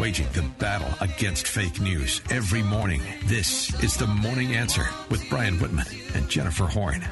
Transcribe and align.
Waging 0.00 0.28
the 0.32 0.40
battle 0.58 0.88
against 1.02 1.46
fake 1.46 1.78
news 1.78 2.22
every 2.30 2.62
morning. 2.62 3.02
This 3.26 3.68
is 3.84 3.98
the 3.98 4.06
Morning 4.06 4.54
Answer 4.54 4.86
with 5.10 5.28
Brian 5.28 5.58
Whitman 5.58 5.84
and 6.14 6.26
Jennifer 6.26 6.64
Horn. 6.64 7.04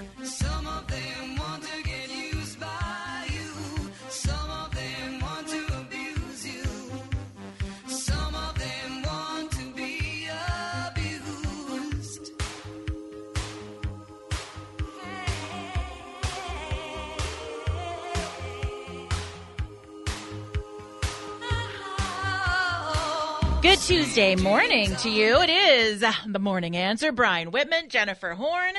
Tuesday 23.89 24.37
morning 24.37 24.95
to 24.97 25.09
you. 25.09 25.41
It 25.41 25.49
is 25.49 26.05
the 26.27 26.39
morning 26.39 26.77
answer. 26.77 27.11
Brian 27.11 27.51
Whitman, 27.51 27.89
Jennifer 27.89 28.35
Horn, 28.35 28.75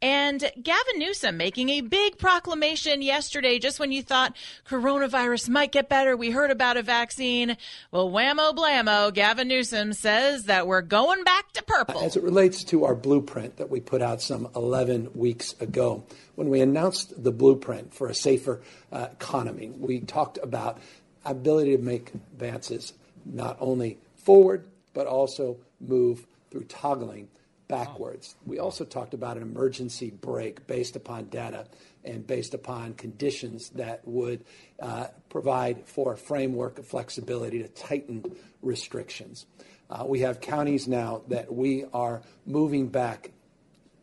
and 0.00 0.40
Gavin 0.40 0.98
Newsom 0.98 1.36
making 1.36 1.68
a 1.68 1.82
big 1.82 2.16
proclamation 2.16 3.02
yesterday 3.02 3.58
just 3.58 3.78
when 3.78 3.92
you 3.92 4.02
thought 4.02 4.34
coronavirus 4.66 5.50
might 5.50 5.72
get 5.72 5.90
better. 5.90 6.16
We 6.16 6.30
heard 6.30 6.50
about 6.50 6.78
a 6.78 6.82
vaccine. 6.82 7.58
Well, 7.90 8.08
whammo 8.08 8.54
blammo, 8.54 9.12
Gavin 9.12 9.46
Newsom 9.46 9.92
says 9.92 10.44
that 10.44 10.66
we're 10.66 10.80
going 10.80 11.22
back 11.22 11.52
to 11.52 11.62
purple. 11.62 12.00
As 12.00 12.16
it 12.16 12.22
relates 12.22 12.64
to 12.64 12.86
our 12.86 12.94
blueprint 12.94 13.58
that 13.58 13.68
we 13.68 13.80
put 13.80 14.00
out 14.00 14.22
some 14.22 14.48
11 14.56 15.10
weeks 15.14 15.54
ago, 15.60 16.02
when 16.34 16.48
we 16.48 16.62
announced 16.62 17.22
the 17.22 17.30
blueprint 17.30 17.92
for 17.92 18.08
a 18.08 18.14
safer 18.14 18.62
uh, 18.90 19.08
economy, 19.12 19.68
we 19.68 20.00
talked 20.00 20.38
about 20.42 20.78
ability 21.26 21.76
to 21.76 21.82
make 21.82 22.14
advances 22.14 22.94
not 23.26 23.58
only 23.60 23.98
forward, 24.26 24.66
but 24.92 25.06
also 25.06 25.56
move 25.80 26.26
through 26.50 26.64
toggling 26.64 27.28
backwards. 27.68 28.34
We 28.44 28.58
also 28.58 28.84
talked 28.84 29.14
about 29.14 29.36
an 29.36 29.42
emergency 29.44 30.10
brake 30.10 30.66
based 30.66 30.96
upon 30.96 31.26
data 31.26 31.66
and 32.04 32.26
based 32.26 32.52
upon 32.52 32.94
conditions 32.94 33.70
that 33.70 34.06
would 34.06 34.44
uh, 34.80 35.06
provide 35.28 35.86
for 35.86 36.12
a 36.12 36.16
framework 36.16 36.78
of 36.78 36.86
flexibility 36.86 37.62
to 37.62 37.68
tighten 37.68 38.24
restrictions. 38.62 39.46
Uh, 39.88 40.04
we 40.06 40.20
have 40.20 40.40
counties 40.40 40.88
now 40.88 41.22
that 41.28 41.52
we 41.52 41.84
are 41.94 42.20
moving 42.46 42.88
back 42.88 43.30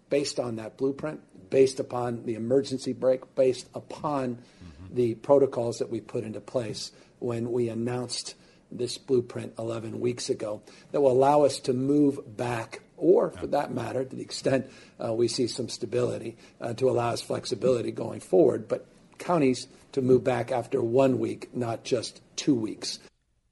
based 0.09 0.39
on 0.39 0.55
that 0.55 0.77
blueprint, 0.77 1.19
based 1.49 1.81
upon 1.81 2.23
the 2.23 2.35
emergency 2.35 2.93
brake, 2.93 3.35
based 3.35 3.67
upon 3.73 4.35
mm-hmm. 4.35 4.95
the 4.95 5.15
protocols 5.15 5.79
that 5.79 5.89
we 5.89 5.99
put 5.99 6.23
into 6.23 6.39
place 6.39 6.91
when 7.19 7.51
we 7.51 7.67
announced 7.67 8.35
this 8.77 8.97
blueprint 8.97 9.53
11 9.57 9.99
weeks 9.99 10.29
ago 10.29 10.61
that 10.91 11.01
will 11.01 11.11
allow 11.11 11.43
us 11.43 11.59
to 11.61 11.73
move 11.73 12.19
back, 12.37 12.81
or 12.97 13.31
for 13.31 13.47
that 13.47 13.73
matter, 13.73 14.03
to 14.03 14.15
the 14.15 14.21
extent 14.21 14.67
uh, 15.03 15.13
we 15.13 15.27
see 15.27 15.47
some 15.47 15.69
stability, 15.69 16.37
uh, 16.61 16.73
to 16.73 16.89
allow 16.89 17.09
us 17.09 17.21
flexibility 17.21 17.91
going 17.91 18.19
forward. 18.19 18.67
But 18.67 18.85
counties 19.17 19.67
to 19.93 20.01
move 20.01 20.23
back 20.23 20.51
after 20.51 20.81
one 20.81 21.19
week, 21.19 21.55
not 21.55 21.83
just 21.83 22.21
two 22.35 22.55
weeks. 22.55 22.99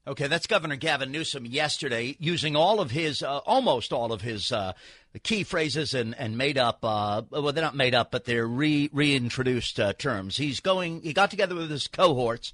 Okay, 0.07 0.25
that's 0.25 0.47
Governor 0.47 0.77
Gavin 0.77 1.11
Newsom 1.11 1.45
yesterday 1.45 2.15
using 2.19 2.55
all 2.55 2.79
of 2.79 2.89
his, 2.89 3.21
uh, 3.21 3.37
almost 3.45 3.93
all 3.93 4.11
of 4.11 4.21
his 4.21 4.51
uh, 4.51 4.73
key 5.21 5.43
phrases 5.43 5.93
and, 5.93 6.15
and 6.17 6.35
made 6.39 6.57
up, 6.57 6.79
uh, 6.83 7.21
well, 7.29 7.53
they're 7.53 7.63
not 7.63 7.75
made 7.75 7.93
up, 7.93 8.09
but 8.09 8.25
they're 8.25 8.47
re, 8.47 8.89
reintroduced 8.91 9.79
uh, 9.79 9.93
terms. 9.93 10.37
He's 10.37 10.59
going, 10.59 11.01
he 11.03 11.13
got 11.13 11.29
together 11.29 11.53
with 11.53 11.69
his 11.69 11.87
cohorts. 11.87 12.51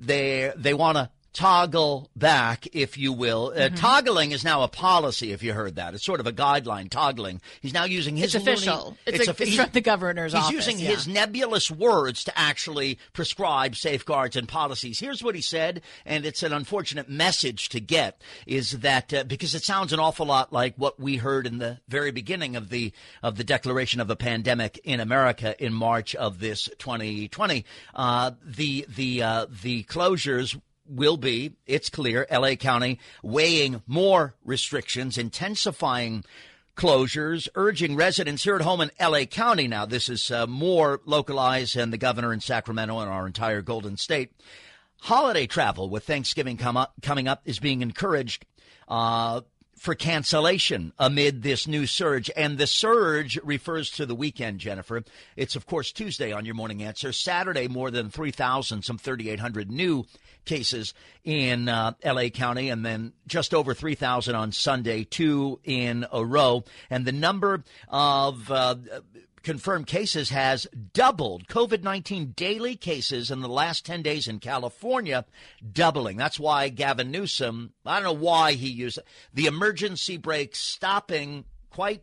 They, 0.00 0.52
they 0.56 0.74
want 0.74 0.96
to 0.98 1.10
toggle 1.32 2.10
back, 2.16 2.66
if 2.72 2.98
you 2.98 3.12
will. 3.12 3.52
Uh, 3.54 3.60
mm-hmm. 3.60 3.74
Toggling 3.76 4.32
is 4.32 4.44
now 4.44 4.62
a 4.62 4.68
policy, 4.68 5.32
if 5.32 5.42
you 5.42 5.52
heard 5.52 5.76
that. 5.76 5.94
It's 5.94 6.04
sort 6.04 6.20
of 6.20 6.26
a 6.26 6.32
guideline, 6.32 6.90
toggling. 6.90 7.40
He's 7.60 7.72
now 7.72 7.84
using 7.84 8.16
his 8.16 8.34
It's 8.34 8.42
official. 8.42 8.84
Loony, 8.84 8.96
it's, 9.06 9.28
it's, 9.28 9.40
a, 9.40 9.42
it's 9.42 9.56
from 9.56 9.70
the 9.72 9.80
governor's 9.80 10.32
he's 10.32 10.42
office. 10.42 10.52
using 10.52 10.78
yeah. 10.78 10.90
his 10.90 11.06
nebulous 11.06 11.70
words 11.70 12.24
to 12.24 12.38
actually 12.38 12.98
prescribe 13.12 13.76
safeguards 13.76 14.36
and 14.36 14.48
policies. 14.48 14.98
Here's 14.98 15.22
what 15.22 15.34
he 15.34 15.40
said, 15.40 15.82
and 16.04 16.24
it's 16.24 16.42
an 16.42 16.52
unfortunate 16.52 17.08
message 17.08 17.68
to 17.70 17.80
get, 17.80 18.20
is 18.46 18.72
that 18.72 19.12
uh, 19.14 19.24
because 19.24 19.54
it 19.54 19.62
sounds 19.62 19.92
an 19.92 20.00
awful 20.00 20.26
lot 20.26 20.52
like 20.52 20.74
what 20.76 20.98
we 20.98 21.16
heard 21.16 21.46
in 21.46 21.58
the 21.58 21.78
very 21.88 22.10
beginning 22.10 22.56
of 22.56 22.70
the 22.70 22.92
of 23.22 23.36
the 23.36 23.44
declaration 23.44 24.00
of 24.00 24.10
a 24.10 24.16
pandemic 24.16 24.80
in 24.84 25.00
America 25.00 25.54
in 25.62 25.72
March 25.72 26.14
of 26.14 26.40
this 26.40 26.68
2020. 26.78 27.64
Uh, 27.94 28.32
the 28.44 28.86
the 28.88 29.22
uh, 29.22 29.46
the 29.62 29.84
closures 29.84 30.58
will 30.90 31.16
be, 31.16 31.52
it's 31.66 31.88
clear, 31.88 32.26
LA 32.30 32.54
County 32.54 32.98
weighing 33.22 33.82
more 33.86 34.34
restrictions, 34.44 35.16
intensifying 35.16 36.24
closures, 36.76 37.48
urging 37.54 37.96
residents 37.96 38.44
here 38.44 38.56
at 38.56 38.62
home 38.62 38.80
in 38.80 38.90
LA 39.00 39.24
County. 39.24 39.68
Now, 39.68 39.86
this 39.86 40.08
is 40.08 40.30
uh, 40.30 40.46
more 40.46 41.00
localized 41.04 41.76
than 41.76 41.90
the 41.90 41.98
governor 41.98 42.32
in 42.32 42.40
Sacramento 42.40 42.98
and 42.98 43.10
our 43.10 43.26
entire 43.26 43.62
Golden 43.62 43.96
State. 43.96 44.32
Holiday 45.02 45.46
travel 45.46 45.88
with 45.88 46.04
Thanksgiving 46.04 46.58
up, 46.62 46.94
coming 47.02 47.28
up 47.28 47.42
is 47.44 47.58
being 47.58 47.82
encouraged. 47.82 48.44
Uh, 48.88 49.42
for 49.80 49.94
cancellation 49.94 50.92
amid 50.98 51.42
this 51.42 51.66
new 51.66 51.86
surge. 51.86 52.30
And 52.36 52.58
the 52.58 52.66
surge 52.66 53.38
refers 53.42 53.90
to 53.92 54.04
the 54.04 54.14
weekend, 54.14 54.60
Jennifer. 54.60 55.02
It's, 55.36 55.56
of 55.56 55.64
course, 55.64 55.90
Tuesday 55.90 56.32
on 56.32 56.44
your 56.44 56.54
morning 56.54 56.82
answer. 56.82 57.12
Saturday, 57.12 57.66
more 57.66 57.90
than 57.90 58.10
3,000, 58.10 58.82
some 58.82 58.98
3,800 58.98 59.70
new 59.70 60.04
cases 60.44 60.92
in 61.24 61.70
uh, 61.70 61.92
LA 62.04 62.28
County, 62.28 62.68
and 62.68 62.84
then 62.84 63.14
just 63.26 63.54
over 63.54 63.72
3,000 63.72 64.34
on 64.34 64.52
Sunday, 64.52 65.04
two 65.04 65.58
in 65.64 66.04
a 66.12 66.22
row. 66.22 66.62
And 66.90 67.06
the 67.06 67.12
number 67.12 67.64
of 67.88 68.50
uh, 68.50 68.76
confirmed 69.42 69.86
cases 69.86 70.30
has 70.30 70.66
doubled. 70.92 71.46
COVID 71.48 71.82
19 71.82 72.32
daily 72.36 72.76
cases 72.76 73.30
in 73.30 73.40
the 73.40 73.48
last 73.48 73.84
10 73.86 74.02
days 74.02 74.28
in 74.28 74.38
California 74.38 75.24
doubling. 75.72 76.16
That's 76.16 76.40
why 76.40 76.68
Gavin 76.68 77.10
Newsom, 77.10 77.72
I 77.84 77.96
don't 77.96 78.04
know 78.04 78.24
why 78.24 78.52
he 78.52 78.68
used 78.68 78.98
the 79.32 79.46
emergency 79.46 80.16
brake 80.16 80.54
stopping 80.54 81.44
quite 81.70 82.02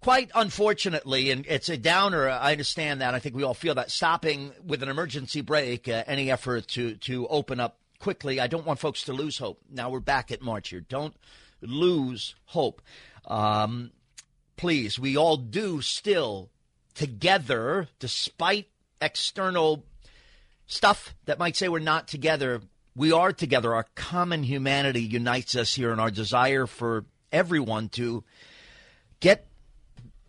quite 0.00 0.30
unfortunately, 0.34 1.30
and 1.30 1.46
it's 1.48 1.68
a 1.68 1.76
downer. 1.76 2.28
I 2.28 2.52
understand 2.52 3.00
that. 3.00 3.14
I 3.14 3.18
think 3.18 3.34
we 3.34 3.42
all 3.42 3.54
feel 3.54 3.74
that 3.74 3.90
stopping 3.90 4.52
with 4.64 4.82
an 4.82 4.88
emergency 4.88 5.40
brake 5.40 5.88
uh, 5.88 6.04
any 6.06 6.30
effort 6.30 6.68
to 6.68 6.96
to 6.96 7.26
open 7.28 7.60
up 7.60 7.78
quickly. 7.98 8.40
I 8.40 8.46
don't 8.46 8.66
want 8.66 8.78
folks 8.78 9.04
to 9.04 9.12
lose 9.12 9.38
hope. 9.38 9.60
Now 9.70 9.90
we're 9.90 10.00
back 10.00 10.30
at 10.30 10.42
March 10.42 10.70
here. 10.70 10.80
Don't 10.80 11.14
lose 11.60 12.34
hope. 12.46 12.82
Um, 13.24 13.90
please, 14.56 14.98
we 14.98 15.16
all 15.16 15.36
do 15.36 15.80
still 15.80 16.50
together, 16.94 17.88
despite 17.98 18.68
external 19.00 19.84
stuff 20.66 21.14
that 21.26 21.38
might 21.38 21.56
say 21.56 21.68
we're 21.68 21.78
not 21.78 22.08
together. 22.08 22.60
We 22.94 23.12
are 23.12 23.32
together. 23.32 23.74
Our 23.74 23.86
common 23.94 24.42
humanity 24.42 25.02
unites 25.02 25.54
us 25.54 25.74
here, 25.74 25.92
and 25.92 26.00
our 26.00 26.10
desire 26.10 26.66
for 26.66 27.04
everyone 27.32 27.88
to 27.90 28.24
get 29.20 29.46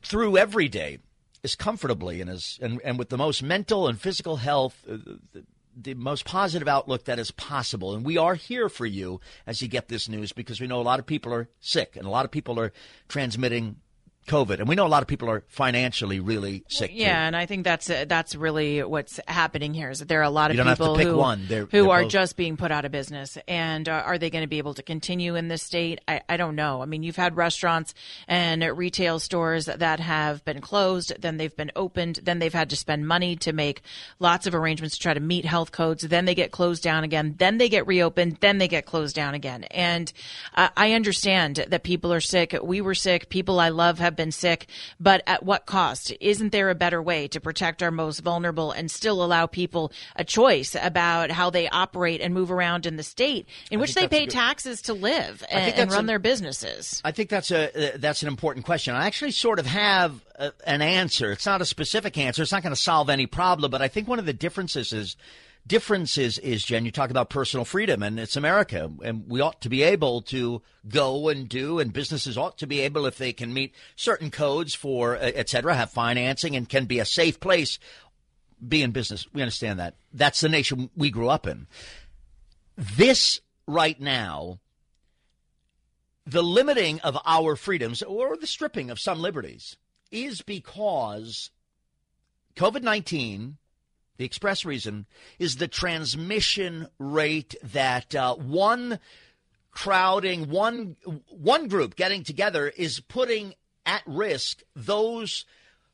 through 0.01 0.37
every 0.37 0.67
day 0.67 0.99
as 1.43 1.55
comfortably 1.55 2.21
and 2.21 2.29
as 2.29 2.57
and, 2.61 2.81
and 2.83 2.97
with 2.97 3.09
the 3.09 3.17
most 3.17 3.43
mental 3.43 3.87
and 3.87 3.99
physical 3.99 4.37
health 4.37 4.83
uh, 4.89 4.97
the, 5.33 5.45
the 5.79 5.93
most 5.93 6.25
positive 6.25 6.67
outlook 6.67 7.05
that 7.05 7.19
is 7.19 7.29
possible 7.31 7.93
and 7.93 8.05
we 8.05 8.17
are 8.17 8.35
here 8.35 8.69
for 8.69 8.85
you 8.85 9.19
as 9.45 9.61
you 9.61 9.67
get 9.67 9.87
this 9.87 10.09
news 10.09 10.31
because 10.31 10.59
we 10.59 10.67
know 10.67 10.79
a 10.79 10.83
lot 10.83 10.99
of 10.99 11.05
people 11.05 11.33
are 11.33 11.47
sick 11.59 11.95
and 11.95 12.05
a 12.05 12.09
lot 12.09 12.25
of 12.25 12.31
people 12.31 12.59
are 12.59 12.73
transmitting 13.07 13.75
COVID, 14.27 14.59
and 14.59 14.67
we 14.67 14.75
know 14.75 14.85
a 14.85 14.89
lot 14.89 15.01
of 15.01 15.07
people 15.07 15.29
are 15.29 15.43
financially 15.47 16.19
really 16.19 16.63
sick. 16.67 16.91
Yeah, 16.93 17.07
too. 17.07 17.11
and 17.27 17.35
I 17.35 17.45
think 17.45 17.63
that's 17.63 17.89
uh, 17.89 18.05
that's 18.07 18.35
really 18.35 18.83
what's 18.83 19.19
happening 19.27 19.73
here 19.73 19.89
is 19.89 19.99
that 19.99 20.07
there 20.07 20.19
are 20.19 20.23
a 20.23 20.29
lot 20.29 20.51
of 20.51 20.55
You 20.55 20.63
don't 20.63 20.67
have 20.67 20.77
to 20.77 20.83
people 20.95 20.97
who 20.97 21.17
one. 21.17 21.45
They're- 21.47 21.65
who 21.65 21.83
they're 21.83 21.89
are 21.91 22.01
both- 22.03 22.11
just 22.11 22.35
being 22.37 22.57
put 22.57 22.71
out 22.71 22.85
of 22.85 22.91
business, 22.91 23.37
and 23.47 23.87
uh, 23.87 23.93
are 24.05 24.17
they 24.17 24.29
going 24.29 24.43
to 24.43 24.47
be 24.47 24.57
able 24.57 24.73
to 24.75 24.83
continue 24.83 25.35
in 25.35 25.47
this 25.47 25.63
state? 25.63 26.01
I, 26.07 26.21
I 26.27 26.37
don't 26.37 26.55
know. 26.55 26.81
I 26.81 26.85
mean, 26.85 27.03
you've 27.03 27.15
had 27.15 27.37
restaurants 27.37 27.93
and 28.27 28.63
retail 28.77 29.19
stores 29.19 29.65
that 29.65 29.99
have 29.99 30.43
been 30.43 30.59
closed, 30.61 31.13
then 31.19 31.37
they've 31.37 31.55
been 31.55 31.71
opened, 31.75 32.19
then 32.23 32.39
they've 32.39 32.53
had 32.53 32.69
to 32.71 32.75
spend 32.75 33.07
money 33.07 33.35
to 33.37 33.53
make 33.53 33.81
lots 34.19 34.45
of 34.45 34.53
arrangements 34.53 34.95
to 34.97 35.01
try 35.01 35.13
to 35.13 35.19
meet 35.21 35.45
health 35.45 35.71
codes, 35.71 36.03
then 36.03 36.25
they 36.25 36.35
get 36.35 36.51
closed 36.51 36.83
down 36.83 37.03
again, 37.05 37.35
then 37.37 37.57
they 37.57 37.69
get 37.69 37.87
reopened, 37.87 38.37
then 38.41 38.57
they 38.57 38.67
get 38.67 38.85
closed 38.85 39.15
down 39.15 39.33
again, 39.33 39.63
and 39.65 40.11
uh, 40.55 40.67
I 40.75 40.91
understand 40.93 41.65
that 41.69 41.83
people 41.83 42.11
are 42.11 42.19
sick. 42.19 42.53
We 42.61 42.81
were 42.81 42.95
sick. 42.95 43.29
People 43.29 43.59
I 43.59 43.69
love 43.69 43.99
have 43.99 44.16
been 44.17 44.31
sick. 44.31 44.67
But 44.99 45.23
at 45.25 45.43
what 45.43 45.65
cost? 45.65 46.13
Isn't 46.19 46.51
there 46.51 46.69
a 46.69 46.75
better 46.75 47.01
way 47.01 47.27
to 47.29 47.39
protect 47.39 47.81
our 47.81 47.91
most 47.91 48.19
vulnerable 48.19 48.71
and 48.71 48.91
still 48.91 49.23
allow 49.23 49.45
people 49.47 49.91
a 50.15 50.25
choice 50.25 50.75
about 50.79 51.31
how 51.31 51.49
they 51.49 51.69
operate 51.69 52.19
and 52.19 52.33
move 52.33 52.51
around 52.51 52.85
in 52.85 52.97
the 52.97 53.03
state 53.03 53.47
in 53.71 53.79
which 53.79 53.93
they 53.93 54.01
think 54.01 54.11
that's 54.11 54.17
a 54.17 54.19
pay 54.19 54.25
good- 54.25 54.33
taxes 54.33 54.81
to 54.83 54.93
live 54.93 55.43
and, 55.49 55.73
and 55.75 55.91
run 55.91 56.03
a- 56.03 56.07
their 56.07 56.19
businesses? 56.19 57.01
I 57.05 57.11
think 57.11 57.29
that's 57.29 57.51
a 57.51 57.93
uh, 57.93 57.97
that's 57.97 58.21
an 58.23 58.27
important 58.27 58.65
question. 58.65 58.93
I 58.95 59.05
actually 59.05 59.31
sort 59.31 59.59
of 59.59 59.65
have 59.65 60.19
a, 60.35 60.51
an 60.65 60.81
answer. 60.81 61.31
It's 61.31 61.45
not 61.45 61.61
a 61.61 61.65
specific 61.65 62.17
answer. 62.17 62.41
It's 62.41 62.51
not 62.51 62.63
going 62.63 62.75
to 62.75 62.81
solve 62.81 63.09
any 63.09 63.27
problem, 63.27 63.71
but 63.71 63.81
I 63.81 63.87
think 63.87 64.07
one 64.07 64.19
of 64.19 64.25
the 64.25 64.33
differences 64.33 64.91
is 64.91 65.15
differences 65.67 66.37
is 66.37 66.63
Jen. 66.63 66.85
You 66.85 66.91
talk 66.91 67.09
about 67.09 67.29
personal 67.29 67.65
freedom, 67.65 68.01
and 68.01 68.19
it's 68.19 68.35
America, 68.35 68.91
and 69.03 69.27
we 69.27 69.41
ought 69.41 69.61
to 69.61 69.69
be 69.69 69.83
able 69.83 70.21
to 70.23 70.61
go 70.87 71.29
and 71.29 71.47
do, 71.47 71.79
and 71.79 71.91
businesses 71.91 72.37
ought 72.37 72.57
to 72.59 72.67
be 72.67 72.79
able, 72.81 73.05
if 73.05 73.17
they 73.17 73.33
can 73.33 73.53
meet 73.53 73.75
certain 73.95 74.31
codes 74.31 74.73
for 74.73 75.15
uh, 75.15 75.31
et 75.35 75.49
cetera, 75.49 75.75
have 75.75 75.91
financing, 75.91 76.55
and 76.55 76.69
can 76.69 76.85
be 76.85 76.99
a 76.99 77.05
safe 77.05 77.39
place. 77.39 77.79
Be 78.65 78.81
in 78.81 78.91
business. 78.91 79.27
We 79.33 79.41
understand 79.41 79.79
that. 79.79 79.95
That's 80.13 80.41
the 80.41 80.49
nation 80.49 80.89
we 80.95 81.11
grew 81.11 81.29
up 81.29 81.45
in. 81.45 81.67
This 82.75 83.41
right 83.67 83.99
now 83.99 84.59
the 86.27 86.43
limiting 86.43 86.99
of 87.01 87.17
our 87.25 87.55
freedoms 87.55 88.03
or 88.03 88.35
the 88.35 88.47
stripping 88.47 88.89
of 88.89 88.99
some 88.99 89.19
liberties 89.19 89.77
is 90.11 90.41
because 90.41 91.51
COVID 92.57 92.83
19, 92.83 93.57
the 94.17 94.25
express 94.25 94.65
reason, 94.65 95.05
is 95.39 95.55
the 95.55 95.67
transmission 95.67 96.87
rate 96.99 97.55
that 97.63 98.15
uh, 98.15 98.35
one 98.35 98.99
crowding, 99.71 100.49
one, 100.49 100.95
one 101.29 101.67
group 101.67 101.95
getting 101.95 102.23
together 102.23 102.67
is 102.67 102.99
putting 102.99 103.53
at 103.85 104.01
risk 104.05 104.61
those 104.75 105.45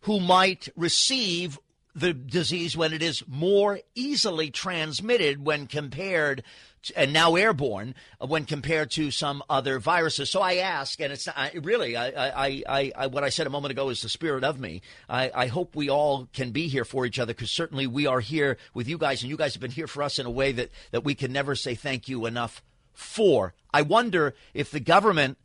who 0.01 0.19
might 0.19 0.69
receive 0.75 1.59
the 1.95 2.13
disease 2.13 2.75
when 2.75 2.93
it 2.93 3.01
is 3.01 3.23
more 3.27 3.79
easily 3.93 4.49
transmitted 4.49 5.45
when 5.45 5.67
compared 5.67 6.43
and 6.91 7.13
now 7.13 7.35
airborne 7.35 7.95
uh, 8.19 8.27
when 8.27 8.45
compared 8.45 8.91
to 8.91 9.11
some 9.11 9.43
other 9.49 9.79
viruses. 9.79 10.29
So 10.29 10.41
I 10.41 10.55
ask, 10.55 10.99
and 10.99 11.13
it's 11.13 11.27
I, 11.27 11.51
really 11.61 11.95
I, 11.95 12.63
I, 12.67 12.91
I, 12.95 13.07
what 13.07 13.23
I 13.23 13.29
said 13.29 13.47
a 13.47 13.49
moment 13.49 13.71
ago 13.71 13.89
is 13.89 14.01
the 14.01 14.09
spirit 14.09 14.43
of 14.43 14.59
me. 14.59 14.81
I, 15.09 15.31
I 15.33 15.47
hope 15.47 15.75
we 15.75 15.89
all 15.89 16.27
can 16.33 16.51
be 16.51 16.67
here 16.67 16.85
for 16.85 17.05
each 17.05 17.19
other 17.19 17.33
because 17.33 17.51
certainly 17.51 17.87
we 17.87 18.07
are 18.07 18.19
here 18.19 18.57
with 18.73 18.87
you 18.87 18.97
guys, 18.97 19.21
and 19.21 19.29
you 19.29 19.37
guys 19.37 19.53
have 19.53 19.61
been 19.61 19.71
here 19.71 19.87
for 19.87 20.03
us 20.03 20.19
in 20.19 20.25
a 20.25 20.31
way 20.31 20.51
that 20.51 20.69
that 20.91 21.03
we 21.03 21.15
can 21.15 21.31
never 21.31 21.55
say 21.55 21.75
thank 21.75 22.07
you 22.07 22.25
enough 22.25 22.61
for. 22.93 23.53
I 23.73 23.81
wonder 23.81 24.35
if 24.53 24.71
the 24.71 24.79
government, 24.79 25.37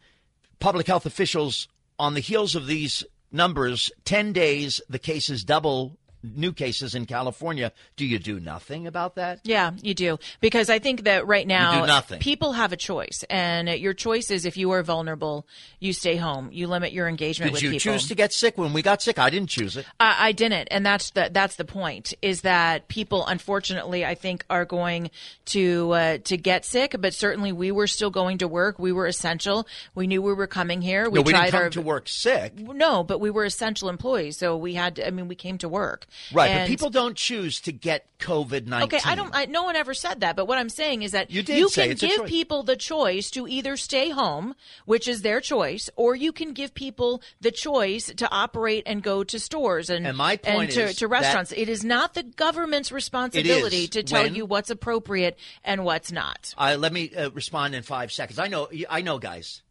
public 0.60 0.86
health 0.86 1.06
officials, 1.06 1.68
on 1.98 2.14
the 2.14 2.20
heels 2.20 2.54
of 2.54 2.66
these 2.66 3.04
numbers, 3.32 3.90
10 4.04 4.32
days, 4.32 4.80
the 4.88 4.98
cases 4.98 5.44
double 5.44 5.98
new 6.22 6.52
cases 6.52 6.94
in 6.94 7.06
California. 7.06 7.72
Do 7.96 8.06
you 8.06 8.18
do 8.18 8.40
nothing 8.40 8.86
about 8.86 9.14
that? 9.16 9.40
Yeah, 9.44 9.72
you 9.82 9.94
do. 9.94 10.18
Because 10.40 10.70
I 10.70 10.78
think 10.78 11.04
that 11.04 11.26
right 11.26 11.46
now, 11.46 12.02
people 12.18 12.52
have 12.52 12.72
a 12.72 12.76
choice. 12.76 13.24
And 13.30 13.68
your 13.68 13.94
choice 13.94 14.30
is 14.30 14.44
if 14.44 14.56
you 14.56 14.70
are 14.72 14.82
vulnerable, 14.82 15.46
you 15.80 15.92
stay 15.92 16.16
home. 16.16 16.50
You 16.52 16.66
limit 16.66 16.92
your 16.92 17.08
engagement 17.08 17.52
Did 17.52 17.54
with 17.54 17.62
you 17.62 17.70
people. 17.70 17.92
choose 17.92 18.08
to 18.08 18.14
get 18.14 18.32
sick 18.32 18.58
when 18.58 18.72
we 18.72 18.82
got 18.82 19.02
sick? 19.02 19.18
I 19.18 19.30
didn't 19.30 19.48
choose 19.48 19.76
it. 19.76 19.86
I, 20.00 20.28
I 20.28 20.32
didn't, 20.32 20.68
and 20.70 20.84
that's 20.84 21.10
the 21.10 21.30
that's 21.32 21.56
the 21.56 21.64
point. 21.64 22.14
Is 22.22 22.42
that 22.42 22.88
people, 22.88 23.24
unfortunately, 23.26 24.04
I 24.04 24.14
think, 24.14 24.44
are 24.50 24.64
going 24.64 25.10
to 25.46 25.92
uh, 25.92 26.18
to 26.24 26.36
get 26.36 26.64
sick. 26.64 26.96
But 26.98 27.14
certainly, 27.14 27.52
we 27.52 27.70
were 27.70 27.86
still 27.86 28.10
going 28.10 28.38
to 28.38 28.48
work. 28.48 28.78
We 28.78 28.92
were 28.92 29.06
essential. 29.06 29.66
We 29.94 30.06
knew 30.06 30.22
we 30.22 30.34
were 30.34 30.46
coming 30.46 30.82
here. 30.82 31.08
We 31.08 31.18
no, 31.18 31.22
we 31.22 31.32
tried 31.32 31.46
didn't 31.46 31.52
come 31.52 31.62
our 31.62 31.70
to 31.70 31.82
work 31.82 32.08
sick. 32.08 32.58
no, 32.58 33.04
but 33.04 33.20
we 33.20 33.30
were 33.30 33.44
essential 33.44 33.88
employees, 33.88 34.36
so 34.36 34.56
we 34.56 34.74
had. 34.74 34.96
To, 34.96 35.06
I 35.06 35.10
mean, 35.10 35.28
we 35.28 35.34
came 35.34 35.58
to 35.58 35.68
work. 35.68 36.06
Right, 36.32 36.50
And- 36.50 36.60
but 36.60 36.68
people 36.68 36.90
don't 36.90 37.16
choose 37.16 37.60
to 37.62 37.72
get 37.72 38.06
COVID 38.18 38.66
19. 38.66 38.82
Okay, 38.88 39.00
I 39.08 39.14
don't. 39.14 39.34
I, 39.34 39.44
no 39.46 39.62
one 39.62 39.76
ever 39.76 39.94
said 39.94 40.20
that. 40.20 40.34
But 40.36 40.46
what 40.46 40.58
I'm 40.58 40.68
saying 40.68 41.02
is 41.02 41.12
that 41.12 41.30
You 41.30 41.68
say 41.68 41.94
can 41.94 41.96
give 41.96 42.26
people 42.26 42.62
the 42.62 42.76
choice 42.76 43.30
to 43.32 43.46
either 43.46 43.76
stay 43.76 44.10
home, 44.10 44.54
which 44.86 45.06
is 45.06 45.22
their 45.22 45.40
choice, 45.40 45.88
or 45.96 46.16
you 46.16 46.32
can 46.32 46.52
give 46.52 46.74
people 46.74 47.22
the 47.40 47.50
choice 47.50 48.06
to 48.16 48.28
operate 48.30 48.82
and 48.86 49.02
go 49.02 49.22
to 49.24 49.38
stores 49.38 49.90
and 49.90 50.06
And 50.06 50.16
my 50.16 50.36
point 50.36 50.72
to, 50.72 50.92
to 50.92 51.06
restaurants. 51.08 51.52
it 51.52 51.68
is 51.68 51.84
not 51.84 52.14
the 52.14 52.22
government's 52.24 52.90
responsibility 52.90 53.86
to 53.88 54.02
tell 54.02 54.24
When- 54.24 54.34
you 54.34 54.46
what's 54.46 54.70
appropriate 54.70 55.38
and 55.64 55.84
what's 55.84 56.10
not. 56.10 56.54
Uh, 56.58 56.76
let 56.78 56.92
me 56.92 57.14
uh, 57.14 57.30
respond 57.30 57.74
in 57.74 57.82
five 57.82 58.10
seconds. 58.12 58.38
I 58.38 58.48
know, 58.48 58.68
I 58.90 59.02
know, 59.02 59.18
guys. 59.18 59.62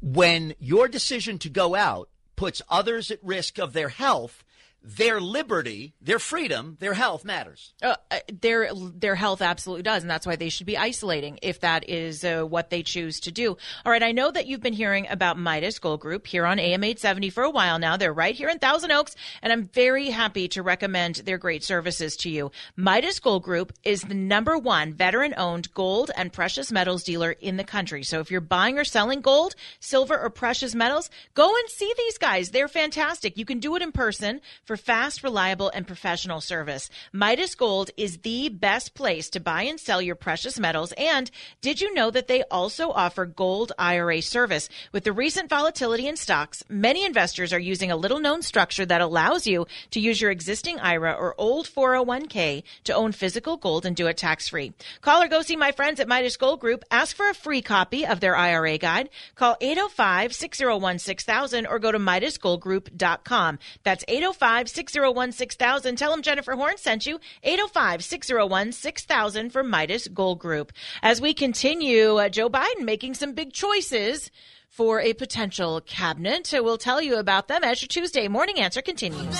When 0.00 0.54
your 0.58 0.88
decision 0.88 1.38
to 1.38 1.48
go 1.48 1.74
out 1.74 2.08
puts 2.36 2.60
others 2.68 3.10
at 3.10 3.18
risk 3.22 3.58
of 3.58 3.72
their 3.72 3.88
health, 3.88 4.44
their 4.86 5.20
liberty, 5.20 5.94
their 6.00 6.20
freedom, 6.20 6.76
their 6.78 6.94
health 6.94 7.24
matters. 7.24 7.74
Uh, 7.82 7.96
uh, 8.10 8.18
their 8.32 8.70
their 8.72 9.16
health 9.16 9.42
absolutely 9.42 9.82
does, 9.82 10.02
and 10.02 10.10
that's 10.10 10.26
why 10.26 10.36
they 10.36 10.48
should 10.48 10.66
be 10.66 10.78
isolating 10.78 11.40
if 11.42 11.60
that 11.60 11.88
is 11.88 12.24
uh, 12.24 12.42
what 12.42 12.70
they 12.70 12.84
choose 12.84 13.18
to 13.20 13.32
do. 13.32 13.56
All 13.84 13.90
right, 13.90 14.02
I 14.02 14.12
know 14.12 14.30
that 14.30 14.46
you've 14.46 14.62
been 14.62 14.72
hearing 14.72 15.08
about 15.08 15.38
Midas 15.38 15.80
Gold 15.80 16.00
Group 16.00 16.26
here 16.28 16.46
on 16.46 16.60
AM 16.60 16.84
870 16.84 17.30
for 17.30 17.42
a 17.42 17.50
while 17.50 17.80
now. 17.80 17.96
They're 17.96 18.12
right 18.12 18.34
here 18.34 18.48
in 18.48 18.60
Thousand 18.60 18.92
Oaks, 18.92 19.16
and 19.42 19.52
I'm 19.52 19.64
very 19.64 20.10
happy 20.10 20.46
to 20.48 20.62
recommend 20.62 21.16
their 21.16 21.38
great 21.38 21.64
services 21.64 22.16
to 22.18 22.30
you. 22.30 22.52
Midas 22.76 23.18
Gold 23.18 23.42
Group 23.42 23.72
is 23.82 24.02
the 24.02 24.14
number 24.14 24.56
one 24.56 24.92
veteran-owned 24.92 25.74
gold 25.74 26.12
and 26.16 26.32
precious 26.32 26.70
metals 26.70 27.02
dealer 27.02 27.32
in 27.32 27.56
the 27.56 27.64
country. 27.64 28.04
So 28.04 28.20
if 28.20 28.30
you're 28.30 28.40
buying 28.40 28.78
or 28.78 28.84
selling 28.84 29.20
gold, 29.20 29.56
silver, 29.80 30.16
or 30.16 30.30
precious 30.30 30.76
metals, 30.76 31.10
go 31.34 31.48
and 31.56 31.68
see 31.70 31.92
these 31.96 32.18
guys. 32.18 32.50
They're 32.50 32.68
fantastic. 32.68 33.36
You 33.36 33.44
can 33.44 33.58
do 33.58 33.74
it 33.74 33.82
in 33.82 33.90
person 33.90 34.40
for 34.64 34.75
fast, 34.76 35.22
reliable, 35.22 35.70
and 35.70 35.86
professional 35.86 36.40
service. 36.40 36.90
Midas 37.12 37.54
Gold 37.54 37.90
is 37.96 38.18
the 38.18 38.48
best 38.48 38.94
place 38.94 39.30
to 39.30 39.40
buy 39.40 39.62
and 39.62 39.78
sell 39.78 40.02
your 40.02 40.14
precious 40.14 40.58
metals. 40.58 40.92
And 40.96 41.30
did 41.60 41.80
you 41.80 41.92
know 41.94 42.10
that 42.10 42.28
they 42.28 42.42
also 42.44 42.90
offer 42.90 43.26
gold 43.26 43.72
IRA 43.78 44.22
service? 44.22 44.68
With 44.92 45.04
the 45.04 45.12
recent 45.12 45.48
volatility 45.48 46.06
in 46.06 46.16
stocks, 46.16 46.62
many 46.68 47.04
investors 47.04 47.52
are 47.52 47.58
using 47.58 47.90
a 47.90 47.96
little 47.96 48.20
known 48.20 48.42
structure 48.42 48.86
that 48.86 49.00
allows 49.00 49.46
you 49.46 49.66
to 49.90 50.00
use 50.00 50.20
your 50.20 50.30
existing 50.30 50.78
IRA 50.80 51.12
or 51.12 51.34
old 51.38 51.66
401k 51.66 52.62
to 52.84 52.94
own 52.94 53.12
physical 53.12 53.56
gold 53.56 53.86
and 53.86 53.94
do 53.94 54.06
it 54.06 54.16
tax 54.16 54.48
free. 54.48 54.72
Call 55.00 55.22
or 55.22 55.28
go 55.28 55.42
see 55.42 55.56
my 55.56 55.72
friends 55.72 56.00
at 56.00 56.08
Midas 56.08 56.36
Gold 56.36 56.60
Group. 56.60 56.84
Ask 56.90 57.14
for 57.14 57.28
a 57.28 57.34
free 57.34 57.62
copy 57.62 58.06
of 58.06 58.20
their 58.20 58.36
IRA 58.36 58.78
guide. 58.78 59.10
Call 59.34 59.56
805 59.60 60.34
601 60.34 60.98
6000 60.98 61.66
or 61.66 61.78
go 61.78 61.92
to 61.92 61.98
MidasGoldGroup.com. 61.98 63.58
That's 63.82 64.04
805 64.08 64.55
601 64.64 65.32
6000. 65.32 65.96
Tell 65.96 66.10
them 66.10 66.22
Jennifer 66.22 66.54
Horn 66.54 66.76
sent 66.78 67.04
you. 67.06 67.20
805 67.42 68.02
601 68.02 68.72
6000 68.72 69.50
for 69.50 69.62
Midas 69.62 70.08
Gold 70.08 70.38
Group. 70.38 70.72
As 71.02 71.20
we 71.20 71.34
continue, 71.34 72.16
uh, 72.16 72.28
Joe 72.28 72.48
Biden 72.48 72.80
making 72.84 73.14
some 73.14 73.34
big 73.34 73.52
choices 73.52 74.30
for 74.68 75.00
a 75.00 75.12
potential 75.12 75.80
cabinet. 75.82 76.52
Uh, 76.52 76.62
We'll 76.64 76.78
tell 76.78 77.00
you 77.02 77.16
about 77.16 77.48
them 77.48 77.62
as 77.62 77.80
your 77.82 77.88
Tuesday 77.88 78.28
morning 78.28 78.58
answer 78.58 78.82
continues. 78.82 79.36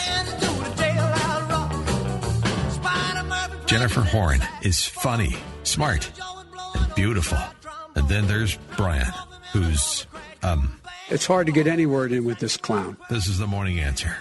Jennifer 3.67 4.01
Horn 4.03 4.41
is 4.63 4.85
funny, 4.85 5.35
smart, 5.65 6.11
and 6.75 6.95
beautiful. 6.95 7.39
And 7.97 8.09
then 8.09 8.27
there's 8.29 8.57
Brian, 8.77 9.11
who's, 9.53 10.07
um, 10.43 10.81
It's 11.09 11.27
hard 11.27 11.47
to 11.47 11.53
get 11.53 11.67
any 11.67 11.85
word 11.87 12.13
in 12.13 12.25
with 12.25 12.39
this 12.39 12.57
clown. 12.57 12.97
this 13.11 13.27
is 13.27 13.39
the 13.39 13.47
morning 13.47 13.81
answer. 13.81 14.17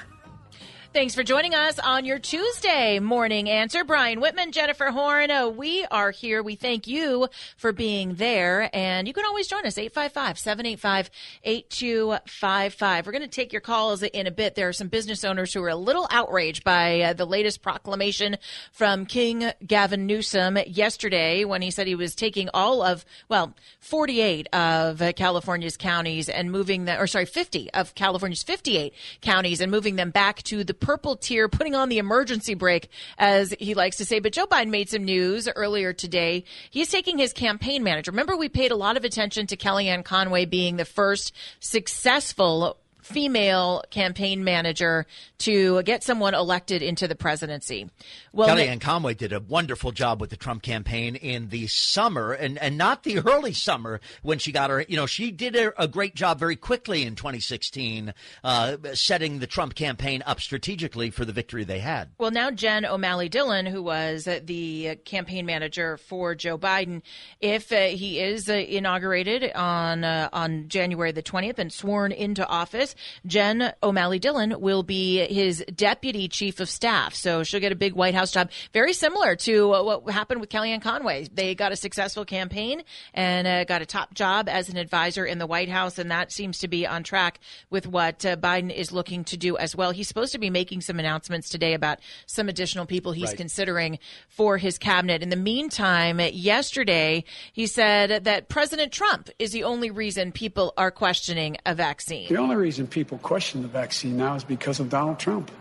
Thanks 0.96 1.14
for 1.14 1.24
joining 1.24 1.54
us 1.54 1.78
on 1.78 2.06
your 2.06 2.20
Tuesday 2.20 3.00
morning 3.00 3.50
answer. 3.50 3.84
Brian 3.84 4.22
Whitman, 4.22 4.54
Jennifer 4.54 4.92
Horn. 4.92 5.30
Uh, 5.30 5.50
we 5.50 5.84
are 5.92 6.10
here. 6.10 6.42
We 6.42 6.56
thank 6.56 6.88
you 6.88 7.28
for 7.58 7.74
being 7.74 8.14
there. 8.14 8.70
And 8.74 9.06
you 9.06 9.14
can 9.14 9.26
always 9.26 9.48
join 9.50 9.66
us, 9.66 9.78
855 9.78 10.40
785 10.40 11.10
8255. 11.44 13.06
We're 13.06 13.12
going 13.12 13.22
to 13.24 13.28
take 13.28 13.52
your 13.52 13.60
calls 13.60 14.04
in 14.04 14.26
a 14.26 14.32
bit. 14.32 14.56
There 14.56 14.70
are 14.70 14.74
some 14.74 14.88
business 14.88 15.26
owners 15.26 15.54
who 15.54 15.62
are 15.64 15.70
a 15.70 15.76
little 15.76 16.08
outraged 16.12 16.64
by 16.64 17.02
uh, 17.02 17.12
the 17.12 17.26
latest 17.26 17.62
proclamation 17.62 18.38
from 18.72 19.06
King 19.06 19.52
Gavin 19.68 20.06
Newsom 20.06 20.58
yesterday 20.66 21.44
when 21.44 21.62
he 21.62 21.72
said 21.72 21.88
he 21.88 21.96
was 21.96 22.16
taking 22.16 22.50
all 22.54 22.82
of, 22.82 23.04
well, 23.28 23.54
48 23.82 24.48
of 24.56 25.04
California's 25.18 25.76
counties 25.76 26.30
and 26.30 26.54
moving 26.54 26.86
them, 26.86 27.02
or 27.02 27.06
sorry, 27.06 27.26
50 27.26 27.74
of 27.74 27.96
California's 27.96 28.44
58 28.44 28.94
counties 29.20 29.60
and 29.60 29.70
moving 29.70 29.98
them 29.98 30.12
back 30.12 30.42
to 30.44 30.64
the 30.64 30.85
purple 30.86 31.16
tier, 31.16 31.50
putting 31.50 31.74
on 31.74 31.90
the 31.90 31.98
emergency 31.98 32.54
brake, 32.54 32.90
as 33.18 33.56
he 33.60 33.74
likes 33.74 33.98
to 33.98 34.06
say. 34.06 34.20
But 34.20 34.34
Joe 34.34 34.46
Biden 34.46 34.70
made 34.70 34.88
some 34.88 35.04
news 35.04 35.50
earlier 35.56 35.94
today. 35.94 36.44
He's 36.70 36.90
taking 36.90 37.18
his 37.18 37.34
campaign 37.34 37.84
manager. 37.84 38.12
Remember, 38.12 38.38
we 38.38 38.50
paid 38.50 38.70
a 38.70 38.76
lot 38.76 38.96
of 38.96 39.04
attention 39.04 39.48
to 39.48 39.58
Kellyanne 39.58 40.06
Conway 40.06 40.46
being 40.46 40.76
the 40.78 40.86
first 40.86 41.34
successful 41.60 42.78
female 43.06 43.84
campaign 43.92 44.44
manager 44.44 45.06
to 45.38 45.84
get 45.84 46.04
someone 46.04 46.34
elected 46.34 46.82
into 46.82 47.08
the 47.08 47.16
presidency. 47.16 47.90
Well, 48.34 48.50
Kellyanne 48.50 48.82
Conway 48.82 49.14
did 49.14 49.32
a 49.32 49.40
wonderful 49.40 49.92
job 49.92 50.20
with 50.20 50.32
the 50.32 50.38
Trump 50.38 50.64
campaign 50.64 51.16
in 51.16 51.50
the 51.50 51.68
summer 51.68 52.34
and, 52.34 52.58
and 52.58 52.78
not 52.78 53.04
the 53.04 53.20
early 53.20 53.54
summer 53.54 54.02
when 54.24 54.40
she 54.40 54.52
got 54.52 54.72
her. 54.72 54.84
You 54.88 54.98
know, 54.98 55.06
she 55.06 55.32
did 55.32 55.56
a, 55.56 55.82
a 55.82 55.88
great 55.88 56.16
job 56.16 56.40
very 56.40 56.56
quickly 56.56 57.04
in 57.04 57.16
2016, 57.16 58.14
uh, 58.44 58.78
setting 58.94 59.40
the 59.40 59.48
Trump 59.48 59.76
campaign 59.76 60.24
up 60.26 60.42
strategically 60.42 61.12
for 61.12 61.26
the 61.26 61.34
victory 61.34 61.64
they 61.64 61.80
had. 61.80 62.10
Well, 62.18 62.32
now 62.32 62.50
Jen 62.50 62.86
O'Malley 62.86 63.30
Dillon, 63.30 63.68
who 63.68 63.84
was 63.84 64.26
the 64.26 64.96
campaign 65.06 65.46
manager 65.46 65.98
for 65.98 66.34
Joe 66.34 66.58
Biden, 66.58 67.04
if 67.40 67.72
uh, 67.72 67.88
he 67.88 68.20
is 68.20 68.50
uh, 68.50 68.54
inaugurated 68.54 69.52
on 69.54 70.04
uh, 70.04 70.30
on 70.34 70.68
January 70.70 71.12
the 71.12 71.24
20th 71.24 71.60
and 71.60 71.72
sworn 71.72 72.12
into 72.12 72.46
office, 72.48 72.95
Jen 73.26 73.74
O'Malley 73.82 74.20
Dillon 74.20 74.60
will 74.60 74.84
be 74.84 75.26
his 75.28 75.64
deputy 75.74 76.28
chief 76.28 76.60
of 76.60 76.70
staff. 76.70 77.14
So 77.14 77.44
she'll 77.44 77.60
get 77.60 77.72
a 77.72 77.76
big 77.76 77.94
White 77.94 78.16
House 78.16 78.32
job, 78.32 78.50
very 78.74 78.94
similar 78.94 79.36
to 79.38 79.70
what 79.70 80.10
happened 80.10 80.42
with 80.42 80.50
Kellyanne 80.50 80.82
Conway. 80.82 81.28
They 81.34 81.56
got 81.56 81.72
a 81.72 81.76
successful 81.76 82.26
campaign 82.26 82.84
and 83.14 83.48
uh, 83.48 83.64
got 83.64 83.82
a 83.82 83.86
top 83.86 84.14
job 84.14 84.50
as 84.50 84.70
an 84.70 84.78
advisor 84.78 85.26
in 85.26 85.40
the 85.40 85.48
White 85.48 85.70
House, 85.70 85.98
and 85.98 86.12
that 86.12 86.32
seems 86.32 86.60
to 86.60 86.68
be 86.68 86.86
on 86.86 87.04
track 87.04 87.40
with 87.70 87.88
what 87.88 88.26
uh, 88.26 88.36
Biden 88.36 88.74
is 88.74 88.92
looking 88.92 89.24
to 89.26 89.38
do 89.38 89.58
as 89.58 89.76
well. 89.76 89.92
He's 89.92 90.08
supposed 90.08 90.32
to 90.34 90.40
be 90.40 90.50
making 90.50 90.82
some 90.82 91.00
announcements 91.00 91.50
today 91.50 91.74
about 91.74 92.00
some 92.26 92.50
additional 92.50 92.86
people 92.86 93.12
he's 93.12 93.30
right. 93.30 93.38
considering 93.38 94.00
for 94.28 94.58
his 94.58 94.78
cabinet. 94.78 95.22
In 95.22 95.30
the 95.30 95.36
meantime, 95.36 96.20
yesterday 96.20 97.24
he 97.54 97.68
said 97.68 98.24
that 98.26 98.50
President 98.50 98.92
Trump 98.92 99.30
is 99.40 99.52
the 99.52 99.64
only 99.64 99.92
reason 99.92 100.32
people 100.32 100.74
are 100.78 100.92
questioning 100.92 101.58
a 101.66 101.76
vaccine. 101.76 102.28
The 102.30 102.38
only 102.38 102.56
reason 102.56 102.85
people 102.88 103.18
question 103.18 103.62
the 103.62 103.68
vaccine 103.68 104.18
now 104.18 104.36
is 104.36 104.44
because 104.44 104.80
of 104.80 104.90
Donald 104.90 105.20
Trump. 105.20 105.52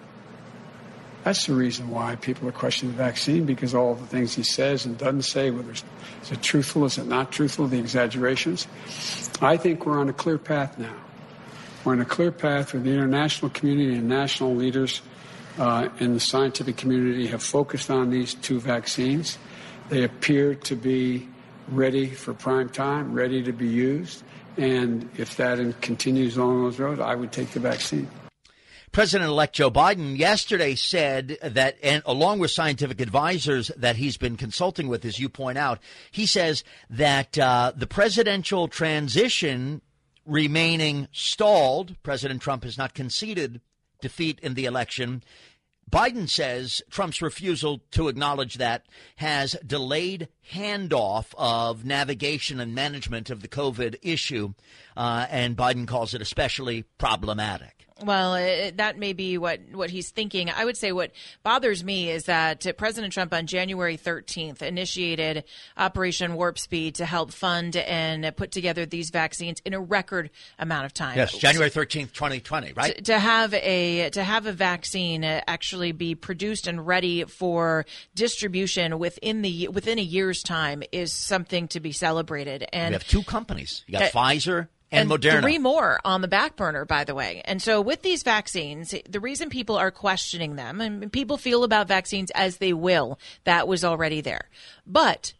That's 1.25 1.47
the 1.47 1.54
reason 1.54 1.88
why 1.88 2.16
people 2.16 2.47
are 2.49 2.52
questioning 2.52 2.95
the 2.95 3.02
vaccine 3.02 3.47
because 3.47 3.75
all 3.75 3.95
the 3.95 4.07
things 4.07 4.35
he 4.35 4.43
says 4.43 4.85
and 4.85 4.99
doesn't 4.99 5.23
say, 5.23 5.50
whether 5.50 5.71
it's, 5.71 5.85
is 6.23 6.33
it 6.33 6.43
truthful, 6.43 6.85
is 6.85 6.99
it 6.99 7.07
not 7.07 7.33
truthful, 7.33 7.66
the 7.66 7.78
exaggerations. 7.78 8.69
I 9.40 9.57
think 9.57 9.87
we're 9.87 9.99
on 9.99 10.11
a 10.11 10.12
clear 10.12 10.37
path 10.37 10.78
now. 10.78 10.95
We're 11.83 11.93
on 11.93 12.00
a 12.00 12.04
clear 12.04 12.31
path 12.31 12.75
where 12.75 12.83
the 12.83 12.90
international 12.90 13.50
community 13.50 13.97
and 13.97 14.09
national 14.09 14.54
leaders 14.54 15.00
uh, 15.59 15.88
in 15.99 16.12
the 16.12 16.21
scientific 16.21 16.76
community 16.76 17.26
have 17.28 17.43
focused 17.43 17.90
on 17.90 18.11
these 18.11 18.35
two 18.35 18.61
vaccines. 18.61 19.38
They 19.88 20.04
appear 20.04 20.54
to 20.54 20.76
be 20.76 21.28
ready 21.69 22.09
for 22.09 22.35
prime 22.35 22.69
time, 22.69 23.14
ready 23.14 23.43
to 23.45 23.52
be 23.52 23.69
used. 23.69 24.24
And 24.57 25.09
if 25.17 25.37
that 25.37 25.59
continues 25.81 26.37
along 26.37 26.63
those 26.63 26.79
roads, 26.79 27.01
I 27.01 27.15
would 27.15 27.33
take 27.33 27.51
the 27.51 27.61
vaccine. 27.61 28.09
President 28.93 29.29
elect 29.29 29.57
Joe 29.57 29.73
Biden 29.73 30.17
yesterday 30.17 30.77
said 30.77 31.37
that, 31.43 31.77
and 31.83 32.01
along 32.07 32.39
with 32.39 32.53
scientific 32.53 33.01
advisors 33.01 33.73
that 33.77 33.97
he's 33.97 34.17
been 34.17 34.37
consulting 34.37 34.87
with, 34.87 35.05
as 35.05 35.19
you 35.19 35.29
point 35.29 35.59
out, 35.59 35.81
he 36.13 36.27
says 36.27 36.63
that 36.91 37.37
uh, 37.37 37.73
the 37.75 37.89
presidential 37.89 38.69
transition 38.69 39.83
remaining 40.25 41.09
stalled, 41.11 42.01
President 42.05 42.41
Trump 42.41 42.63
has 42.63 42.79
not 42.79 42.95
conceded 42.95 43.61
defeat 44.01 44.39
in 44.41 44.55
the 44.55 44.67
election, 44.67 45.25
Biden 45.91 46.29
says 46.29 46.83
Trump's 46.91 47.21
refusal 47.21 47.81
to 47.91 48.09
acknowledge 48.09 48.55
that 48.55 48.87
has 49.17 49.57
delayed 49.67 50.29
handoff 50.53 51.27
of 51.37 51.85
navigation 51.85 52.61
and 52.61 52.75
management 52.75 53.31
of 53.31 53.43
the 53.43 53.49
COVID 53.49 53.97
issue, 54.03 54.55
uh, 54.97 55.27
and 55.31 55.57
Biden 55.57 55.87
calls 55.87 56.15
it 56.15 56.21
especially 56.21 56.85
problematic. 56.99 57.85
Well, 58.03 58.35
it, 58.35 58.79
that 58.79 58.99
may 58.99 59.13
be 59.13 59.39
what, 59.39 59.61
what 59.73 59.89
he's 59.89 60.11
thinking. 60.11 60.51
I 60.51 60.65
would 60.65 60.77
say 60.77 60.91
what 60.91 61.13
bothers 61.45 61.85
me 61.85 62.11
is 62.11 62.25
that 62.25 62.67
President 62.77 63.13
Trump 63.13 63.33
on 63.33 63.47
January 63.47 63.97
13th 63.97 64.63
initiated 64.63 65.45
Operation 65.77 66.35
Warp 66.35 66.59
Speed 66.59 66.97
to 66.97 67.07
help 67.07 67.33
fund 67.33 67.77
and 67.77 68.37
put 68.37 68.51
together 68.51 68.85
these 68.85 69.11
vaccines 69.11 69.61
in 69.65 69.75
a 69.75 69.81
record 69.81 70.31
amount 70.59 70.87
of 70.87 70.93
time. 70.93 71.17
Yes, 71.17 71.39
January 71.39 71.71
13th, 71.71 72.13
2020, 72.13 72.73
right? 72.73 72.97
To, 72.97 73.03
to 73.03 73.19
have 73.19 73.55
a 73.55 74.11
to 74.11 74.25
have 74.25 74.47
a 74.47 74.53
vaccine 74.53 75.23
actually 75.23 75.93
be 75.93 76.17
produced 76.17 76.67
and 76.67 76.85
ready 76.85 77.25
for 77.25 77.87
distribution 78.17 78.99
within 78.99 79.43
the 79.43 79.69
within 79.69 80.01
a 80.01 80.03
year's 80.03 80.34
time 80.43 80.83
is 80.93 81.12
something 81.12 81.69
to 81.69 81.81
be 81.81 81.93
celebrated. 81.93 82.67
And 82.73 82.91
we 82.91 82.95
have 82.95 83.07
two 83.07 83.23
companies. 83.23 83.85
You 83.87 83.99
got 83.99 84.03
uh, 84.03 84.09
Pfizer 84.09 84.69
and, 84.91 85.11
and 85.11 85.23
Moderna. 85.23 85.41
Three 85.41 85.59
more 85.59 86.00
on 86.05 86.21
the 86.21 86.29
back 86.29 86.57
burner, 86.57 86.85
by 86.85 87.05
the 87.05 87.14
way. 87.14 87.43
And 87.45 87.61
so 87.61 87.81
with 87.81 88.03
these 88.03 88.23
vaccines, 88.23 88.95
the 89.09 89.21
reason 89.21 89.50
people 89.50 89.76
are 89.76 89.91
questioning 89.91 90.57
them, 90.57 90.81
and 90.81 91.12
people 91.12 91.37
feel 91.37 91.64
about 91.64 91.88
vaccines 91.88 92.31
as 92.35 92.59
they 92.59 92.73
will, 92.73 93.19
that 93.45 93.69
was 93.69 93.85
already 93.85 94.21
there. 94.21 94.49
But 94.87 95.35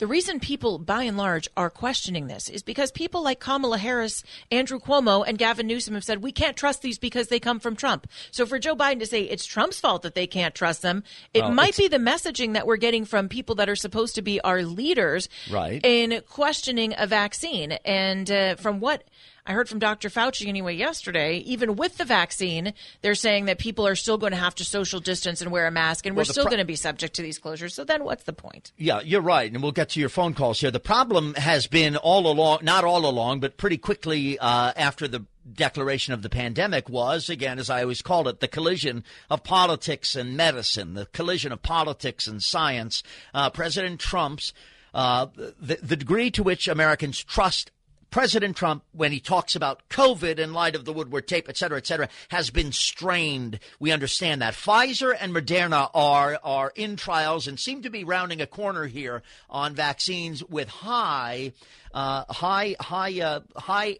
the 0.00 0.06
reason 0.06 0.40
people, 0.40 0.78
by 0.78 1.02
and 1.02 1.18
large, 1.18 1.46
are 1.58 1.68
questioning 1.68 2.26
this 2.26 2.48
is 2.48 2.62
because 2.62 2.90
people 2.90 3.22
like 3.22 3.38
Kamala 3.38 3.76
Harris, 3.76 4.24
Andrew 4.50 4.80
Cuomo, 4.80 5.22
and 5.26 5.36
Gavin 5.36 5.66
Newsom 5.66 5.92
have 5.92 6.04
said 6.04 6.22
we 6.22 6.32
can't 6.32 6.56
trust 6.56 6.80
these 6.80 6.98
because 6.98 7.28
they 7.28 7.38
come 7.38 7.60
from 7.60 7.76
Trump. 7.76 8.06
So 8.30 8.46
for 8.46 8.58
Joe 8.58 8.74
Biden 8.74 9.00
to 9.00 9.06
say 9.06 9.24
it's 9.24 9.44
Trump's 9.44 9.78
fault 9.78 10.00
that 10.02 10.14
they 10.14 10.26
can't 10.26 10.54
trust 10.54 10.80
them, 10.80 11.04
it 11.34 11.42
well, 11.42 11.52
might 11.52 11.76
be 11.76 11.86
the 11.86 11.98
messaging 11.98 12.54
that 12.54 12.66
we're 12.66 12.78
getting 12.78 13.04
from 13.04 13.28
people 13.28 13.56
that 13.56 13.68
are 13.68 13.76
supposed 13.76 14.14
to 14.14 14.22
be 14.22 14.40
our 14.40 14.62
leaders 14.62 15.28
right. 15.50 15.84
in 15.84 16.22
questioning 16.26 16.94
a 16.96 17.06
vaccine. 17.06 17.72
And 17.84 18.30
uh, 18.30 18.54
from 18.54 18.80
what 18.80 19.04
I 19.46 19.52
heard 19.52 19.68
from 19.68 19.78
Dr. 19.78 20.08
Fauci 20.08 20.46
anyway 20.46 20.74
yesterday, 20.74 21.38
even 21.38 21.76
with 21.76 21.96
the 21.96 22.04
vaccine, 22.04 22.74
they're 23.02 23.14
saying 23.14 23.46
that 23.46 23.58
people 23.58 23.86
are 23.86 23.96
still 23.96 24.18
going 24.18 24.32
to 24.32 24.38
have 24.38 24.54
to 24.56 24.64
social 24.64 25.00
distance 25.00 25.40
and 25.40 25.50
wear 25.50 25.66
a 25.66 25.70
mask, 25.70 26.06
and 26.06 26.16
we're 26.16 26.24
still 26.24 26.44
pro- 26.44 26.50
going 26.50 26.58
to 26.60 26.66
be 26.66 26.76
subject 26.76 27.14
to 27.16 27.22
these 27.22 27.38
closures. 27.38 27.72
So 27.72 27.84
then 27.84 28.04
what's 28.04 28.24
the 28.24 28.32
point? 28.32 28.72
Yeah, 28.76 29.00
you're 29.00 29.20
right. 29.20 29.50
And 29.50 29.62
we'll 29.62 29.72
get 29.72 29.90
to 29.90 30.00
your 30.00 30.08
phone 30.08 30.34
calls 30.34 30.60
here. 30.60 30.70
The 30.70 30.80
problem 30.80 31.34
has 31.34 31.66
been 31.66 31.96
all 31.96 32.30
along, 32.30 32.60
not 32.62 32.84
all 32.84 33.06
along, 33.06 33.40
but 33.40 33.56
pretty 33.56 33.78
quickly 33.78 34.38
uh, 34.38 34.72
after 34.76 35.08
the 35.08 35.24
declaration 35.52 36.12
of 36.14 36.22
the 36.22 36.28
pandemic 36.28 36.88
was, 36.88 37.28
again, 37.28 37.58
as 37.58 37.70
I 37.70 37.82
always 37.82 38.02
called 38.02 38.28
it, 38.28 38.40
the 38.40 38.48
collision 38.48 39.04
of 39.28 39.42
politics 39.42 40.14
and 40.14 40.36
medicine, 40.36 40.94
the 40.94 41.06
collision 41.06 41.50
of 41.50 41.62
politics 41.62 42.26
and 42.26 42.42
science. 42.42 43.02
Uh, 43.34 43.50
President 43.50 44.00
Trump's 44.00 44.52
uh, 44.92 45.26
the, 45.36 45.78
the 45.80 45.96
degree 45.96 46.30
to 46.32 46.42
which 46.42 46.68
Americans 46.68 47.22
trust 47.22 47.70
President 48.10 48.56
Trump, 48.56 48.82
when 48.92 49.12
he 49.12 49.20
talks 49.20 49.54
about 49.54 49.88
COVID 49.88 50.38
in 50.38 50.52
light 50.52 50.74
of 50.74 50.84
the 50.84 50.92
Woodward 50.92 51.28
tape, 51.28 51.48
et 51.48 51.56
cetera, 51.56 51.78
et 51.78 51.86
cetera, 51.86 52.08
has 52.28 52.50
been 52.50 52.72
strained. 52.72 53.60
We 53.78 53.92
understand 53.92 54.42
that. 54.42 54.54
Pfizer 54.54 55.16
and 55.18 55.32
Moderna 55.32 55.90
are, 55.94 56.38
are 56.42 56.72
in 56.74 56.96
trials 56.96 57.46
and 57.46 57.58
seem 57.58 57.82
to 57.82 57.90
be 57.90 58.04
rounding 58.04 58.40
a 58.40 58.46
corner 58.46 58.86
here 58.86 59.22
on 59.48 59.74
vaccines 59.74 60.42
with 60.44 60.68
high, 60.68 61.52
uh, 61.94 62.24
high, 62.28 62.76
high, 62.80 63.20
uh, 63.20 63.40
high 63.56 63.98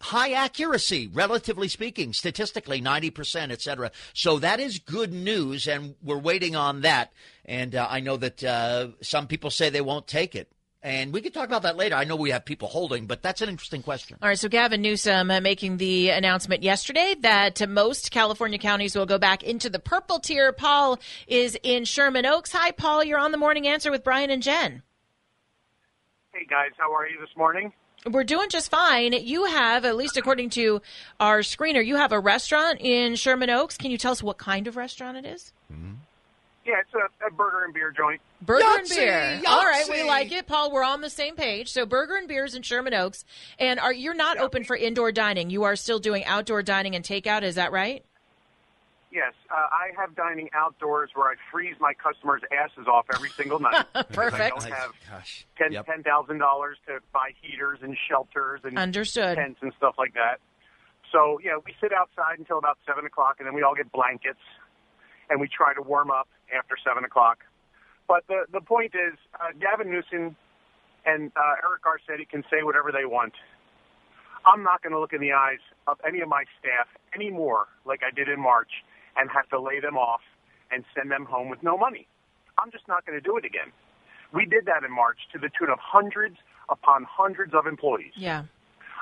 high 0.00 0.32
accuracy, 0.32 1.08
relatively 1.12 1.68
speaking, 1.68 2.12
statistically, 2.12 2.82
90%, 2.82 3.52
et 3.52 3.62
cetera. 3.62 3.92
So 4.14 4.40
that 4.40 4.58
is 4.58 4.80
good 4.80 5.12
news, 5.12 5.68
and 5.68 5.94
we're 6.02 6.18
waiting 6.18 6.56
on 6.56 6.80
that. 6.80 7.12
And 7.44 7.76
uh, 7.76 7.86
I 7.88 8.00
know 8.00 8.16
that 8.16 8.42
uh, 8.42 8.88
some 9.00 9.28
people 9.28 9.50
say 9.50 9.70
they 9.70 9.80
won't 9.80 10.08
take 10.08 10.34
it. 10.34 10.50
And 10.84 11.12
we 11.12 11.20
could 11.20 11.32
talk 11.32 11.46
about 11.46 11.62
that 11.62 11.76
later. 11.76 11.94
I 11.94 12.02
know 12.02 12.16
we 12.16 12.30
have 12.30 12.44
people 12.44 12.66
holding, 12.66 13.06
but 13.06 13.22
that's 13.22 13.40
an 13.40 13.48
interesting 13.48 13.82
question. 13.82 14.16
All 14.20 14.28
right. 14.28 14.38
So 14.38 14.48
Gavin 14.48 14.82
Newsom 14.82 15.30
uh, 15.30 15.40
making 15.40 15.76
the 15.76 16.10
announcement 16.10 16.64
yesterday 16.64 17.14
that 17.20 17.68
most 17.68 18.10
California 18.10 18.58
counties 18.58 18.96
will 18.96 19.06
go 19.06 19.18
back 19.18 19.44
into 19.44 19.70
the 19.70 19.78
purple 19.78 20.18
tier. 20.18 20.52
Paul 20.52 20.98
is 21.28 21.56
in 21.62 21.84
Sherman 21.84 22.26
Oaks. 22.26 22.50
Hi, 22.52 22.72
Paul. 22.72 23.04
You're 23.04 23.20
on 23.20 23.30
the 23.30 23.38
morning 23.38 23.68
answer 23.68 23.92
with 23.92 24.02
Brian 24.02 24.30
and 24.30 24.42
Jen. 24.42 24.82
Hey, 26.34 26.46
guys. 26.50 26.70
How 26.76 26.92
are 26.92 27.08
you 27.08 27.20
this 27.20 27.36
morning? 27.36 27.72
We're 28.10 28.24
doing 28.24 28.48
just 28.48 28.68
fine. 28.68 29.12
You 29.12 29.44
have, 29.44 29.84
at 29.84 29.96
least 29.96 30.16
according 30.16 30.50
to 30.50 30.82
our 31.20 31.40
screener, 31.40 31.86
you 31.86 31.94
have 31.94 32.10
a 32.10 32.18
restaurant 32.18 32.80
in 32.80 33.14
Sherman 33.14 33.50
Oaks. 33.50 33.76
Can 33.76 33.92
you 33.92 33.98
tell 33.98 34.10
us 34.10 34.20
what 34.20 34.38
kind 34.38 34.66
of 34.66 34.76
restaurant 34.76 35.16
it 35.16 35.26
is? 35.26 35.52
Yeah, 36.64 36.74
it's 36.80 36.94
a, 36.94 37.26
a 37.26 37.30
burger 37.30 37.64
and 37.64 37.74
beer 37.74 37.90
joint. 37.90 38.20
Burger 38.40 38.64
and 38.64 38.86
Yahtzee! 38.86 38.96
beer. 38.96 39.42
All 39.48 39.64
right, 39.64 39.84
we 39.90 40.04
like 40.04 40.30
it, 40.30 40.46
Paul. 40.46 40.70
We're 40.72 40.84
on 40.84 41.00
the 41.00 41.10
same 41.10 41.34
page. 41.34 41.72
So, 41.72 41.84
burger 41.86 42.14
and 42.16 42.28
beers 42.28 42.54
in 42.54 42.62
Sherman 42.62 42.94
Oaks, 42.94 43.24
and 43.58 43.80
are 43.80 43.92
you're 43.92 44.14
not 44.14 44.38
open 44.38 44.62
for 44.64 44.76
indoor 44.76 45.10
dining? 45.10 45.50
You 45.50 45.64
are 45.64 45.74
still 45.74 45.98
doing 45.98 46.24
outdoor 46.24 46.62
dining 46.62 46.94
and 46.94 47.04
takeout. 47.04 47.42
Is 47.42 47.56
that 47.56 47.72
right? 47.72 48.04
Yes, 49.10 49.34
uh, 49.50 49.56
I 49.56 49.90
have 50.00 50.14
dining 50.16 50.48
outdoors 50.54 51.10
where 51.14 51.28
I 51.28 51.34
freeze 51.50 51.74
my 51.78 51.92
customers' 51.92 52.40
asses 52.50 52.86
off 52.86 53.04
every 53.14 53.28
single 53.30 53.60
night. 53.60 53.84
Perfect. 53.92 54.12
I 54.12 54.14
Perfect. 54.14 54.58
don't 54.60 54.72
have 54.72 54.90
Gosh. 55.10 55.46
ten 55.58 55.72
Yep. 55.72 55.86
ten 55.86 56.02
thousand 56.02 56.38
dollars 56.38 56.78
to 56.86 57.00
buy 57.12 57.32
heaters 57.42 57.80
and 57.82 57.94
shelters 58.08 58.60
and 58.64 58.78
Understood. 58.78 59.36
tents 59.36 59.58
and 59.60 59.72
stuff 59.76 59.96
like 59.98 60.14
that. 60.14 60.38
So 61.12 61.38
yeah, 61.44 61.58
we 61.66 61.74
sit 61.78 61.92
outside 61.92 62.38
until 62.38 62.56
about 62.56 62.78
seven 62.86 63.04
o'clock, 63.04 63.36
and 63.38 63.46
then 63.46 63.54
we 63.54 63.62
all 63.62 63.74
get 63.74 63.92
blankets, 63.92 64.40
and 65.32 65.40
we 65.40 65.48
try 65.48 65.72
to 65.72 65.80
warm 65.80 66.10
up 66.10 66.28
after 66.54 66.76
seven 66.86 67.04
o'clock. 67.04 67.38
But 68.06 68.24
the 68.28 68.44
the 68.52 68.60
point 68.60 68.92
is, 68.94 69.18
uh, 69.40 69.56
Gavin 69.58 69.90
Newsom 69.90 70.36
and 71.06 71.32
uh, 71.34 71.64
Eric 71.64 71.82
Garcetti 71.82 72.28
can 72.28 72.44
say 72.50 72.62
whatever 72.62 72.92
they 72.92 73.06
want. 73.06 73.32
I'm 74.44 74.62
not 74.62 74.82
going 74.82 74.92
to 74.92 75.00
look 75.00 75.12
in 75.12 75.20
the 75.20 75.32
eyes 75.32 75.62
of 75.86 75.96
any 76.06 76.20
of 76.20 76.28
my 76.28 76.44
staff 76.60 76.86
anymore, 77.14 77.66
like 77.86 78.00
I 78.06 78.14
did 78.14 78.28
in 78.28 78.40
March, 78.40 78.84
and 79.16 79.30
have 79.30 79.48
to 79.48 79.60
lay 79.60 79.80
them 79.80 79.96
off 79.96 80.20
and 80.70 80.84
send 80.94 81.10
them 81.10 81.24
home 81.24 81.48
with 81.48 81.62
no 81.62 81.78
money. 81.78 82.06
I'm 82.58 82.70
just 82.70 82.86
not 82.88 83.06
going 83.06 83.18
to 83.18 83.22
do 83.22 83.36
it 83.36 83.44
again. 83.44 83.72
We 84.34 84.44
did 84.44 84.66
that 84.66 84.84
in 84.84 84.92
March 84.92 85.18
to 85.32 85.38
the 85.38 85.48
tune 85.58 85.70
of 85.70 85.78
hundreds 85.80 86.36
upon 86.68 87.06
hundreds 87.08 87.54
of 87.54 87.66
employees. 87.66 88.12
Yeah. 88.16 88.44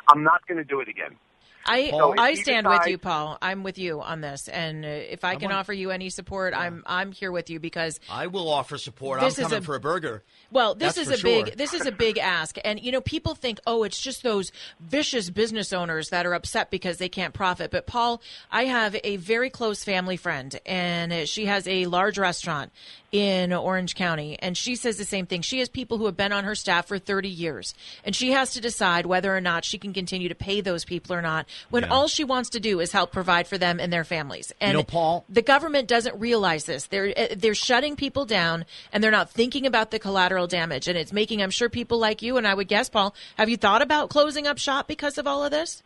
I'm 0.08 0.22
not 0.22 0.46
going 0.46 0.58
to 0.58 0.64
do 0.64 0.80
it 0.80 0.88
again. 0.88 1.16
I 1.64 1.90
Paul, 1.90 2.14
I 2.18 2.30
if 2.30 2.38
you 2.38 2.42
stand 2.44 2.66
with 2.66 2.86
you, 2.86 2.98
Paul. 2.98 3.38
I'm 3.40 3.62
with 3.62 3.78
you 3.78 4.00
on 4.00 4.20
this, 4.20 4.48
and 4.48 4.84
uh, 4.84 4.88
if 4.88 5.24
I 5.24 5.36
can 5.36 5.50
on- 5.50 5.58
offer 5.58 5.72
you 5.72 5.90
any 5.90 6.10
support, 6.10 6.54
I'm 6.54 6.82
I'm 6.86 7.12
here 7.12 7.30
with 7.30 7.50
you 7.50 7.60
because 7.60 8.00
I 8.10 8.26
will 8.28 8.48
offer 8.48 8.78
support. 8.78 9.20
This 9.20 9.38
I'm 9.38 9.44
is 9.44 9.48
coming 9.48 9.62
a- 9.62 9.66
for 9.66 9.74
a 9.76 9.80
burger. 9.80 10.22
Well, 10.50 10.74
this 10.74 10.94
That's 10.94 11.08
is 11.10 11.20
for 11.20 11.26
a 11.28 11.30
big 11.44 11.56
this 11.56 11.74
is 11.74 11.86
a 11.86 11.92
big 11.92 12.18
ask, 12.18 12.56
and 12.64 12.80
you 12.80 12.90
know 12.92 13.00
people 13.00 13.34
think, 13.34 13.60
oh, 13.66 13.82
it's 13.84 14.00
just 14.00 14.22
those 14.22 14.52
vicious 14.80 15.30
business 15.30 15.72
owners 15.72 16.08
that 16.10 16.26
are 16.26 16.34
upset 16.34 16.70
because 16.70 16.98
they 16.98 17.08
can't 17.08 17.34
profit. 17.34 17.70
But 17.70 17.86
Paul, 17.86 18.20
I 18.50 18.64
have 18.64 18.96
a 19.04 19.16
very 19.16 19.50
close 19.50 19.84
family 19.84 20.16
friend, 20.16 20.58
and 20.66 21.28
she 21.28 21.46
has 21.46 21.68
a 21.68 21.86
large 21.86 22.18
restaurant 22.18 22.72
in 23.12 23.52
Orange 23.52 23.96
County, 23.96 24.38
and 24.38 24.56
she 24.56 24.76
says 24.76 24.96
the 24.96 25.04
same 25.04 25.26
thing. 25.26 25.42
She 25.42 25.58
has 25.58 25.68
people 25.68 25.98
who 25.98 26.06
have 26.06 26.16
been 26.16 26.32
on 26.32 26.44
her 26.44 26.54
staff 26.54 26.86
for 26.86 26.98
30 26.98 27.28
years, 27.28 27.74
and 28.04 28.14
she 28.14 28.30
has 28.32 28.52
to 28.52 28.60
decide 28.60 29.04
whether 29.06 29.36
or 29.36 29.40
not 29.40 29.64
she 29.64 29.78
can 29.78 29.92
continue 29.92 30.28
to 30.28 30.34
pay 30.34 30.60
those 30.60 30.84
people 30.84 31.14
or 31.14 31.20
not. 31.22 31.46
When 31.70 31.84
all 31.84 32.08
she 32.08 32.24
wants 32.24 32.50
to 32.50 32.60
do 32.60 32.80
is 32.80 32.92
help 32.92 33.12
provide 33.12 33.46
for 33.46 33.58
them 33.58 33.80
and 33.80 33.92
their 33.92 34.04
families. 34.04 34.52
And 34.60 34.74
know, 34.74 34.82
Paul- 34.82 35.24
the 35.28 35.42
government 35.42 35.88
doesn't 35.88 36.18
realize 36.18 36.64
this. 36.64 36.86
They're 36.86 37.12
uh, 37.16 37.34
they're 37.36 37.54
shutting 37.54 37.96
people 37.96 38.24
down, 38.24 38.64
and 38.92 39.02
they're 39.02 39.10
not 39.10 39.30
thinking 39.30 39.66
about 39.66 39.90
the 39.90 39.98
collateral 39.98 40.46
damage, 40.46 40.88
and 40.88 40.96
it's 40.96 41.12
making. 41.12 41.42
I'm 41.42 41.50
sure 41.50 41.68
people 41.68 41.98
like 41.98 42.22
you, 42.22 42.36
and 42.36 42.46
I 42.46 42.54
would 42.54 42.68
guess, 42.68 42.88
Paul, 42.88 43.14
have 43.36 43.48
you 43.48 43.56
thought 43.56 43.82
about 43.82 44.10
closing 44.10 44.46
up 44.46 44.58
shop 44.58 44.88
because 44.88 45.18
of 45.18 45.26
all 45.26 45.44
of 45.44 45.50
this? 45.50 45.82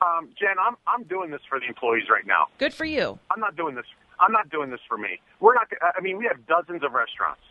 Um, 0.00 0.28
Jen, 0.38 0.56
I'm 0.60 0.76
I'm 0.86 1.04
doing 1.04 1.30
this 1.30 1.40
for 1.48 1.58
the 1.58 1.66
employees 1.66 2.04
right 2.10 2.26
now. 2.26 2.46
Good 2.58 2.74
for 2.74 2.84
you. 2.84 3.18
I'm 3.30 3.40
not 3.40 3.56
doing 3.56 3.74
this. 3.74 3.86
I'm 4.20 4.32
not 4.32 4.50
doing 4.50 4.70
this 4.70 4.80
for 4.88 4.98
me. 4.98 5.20
We're 5.40 5.54
not. 5.54 5.68
I 5.80 6.00
mean, 6.00 6.18
we 6.18 6.26
have 6.26 6.46
dozens 6.46 6.82
of 6.82 6.92
restaurants. 6.92 7.42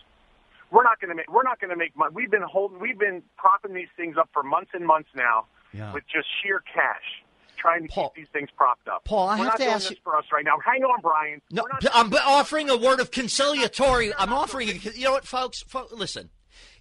We're 0.71 0.83
not 0.83 0.99
going 0.99 1.09
to 1.09 1.15
make. 1.15 1.31
We're 1.31 1.43
not 1.43 1.59
going 1.59 1.69
to 1.71 1.75
make 1.75 1.95
money. 1.95 2.11
We've 2.13 2.29
been 2.29 2.41
holding. 2.41 2.79
We've 2.79 2.97
been 2.97 3.23
propping 3.37 3.73
these 3.73 3.87
things 3.95 4.17
up 4.17 4.29
for 4.33 4.43
months 4.43 4.71
and 4.73 4.85
months 4.85 5.09
now, 5.15 5.45
Yeah. 5.75 5.93
with 5.93 6.03
just 6.07 6.27
sheer 6.41 6.61
cash, 6.73 7.23
trying 7.57 7.87
to 7.87 7.93
Paul- 7.93 8.09
keep 8.09 8.23
these 8.23 8.31
things 8.31 8.49
propped 8.55 8.87
up. 8.87 9.03
Paul, 9.05 9.27
I 9.29 9.31
We're 9.31 9.37
have 9.37 9.45
not 9.45 9.57
to 9.57 9.63
doing 9.63 9.73
ask 9.75 9.83
this 9.89 9.97
you- 9.97 10.03
for 10.03 10.15
us 10.17 10.25
right 10.31 10.45
now. 10.45 10.57
Hang 10.65 10.83
on, 10.83 11.01
Brian. 11.01 11.41
No, 11.51 11.65
I'm 11.93 12.13
offering 12.13 12.69
a 12.69 12.77
word 12.77 12.99
of 12.99 13.11
conciliatory. 13.11 14.13
I'm 14.15 14.31
offering. 14.33 14.67
You 14.81 15.03
know 15.05 15.11
what, 15.11 15.25
folks? 15.27 15.63
Fo- 15.63 15.87
listen, 15.91 16.29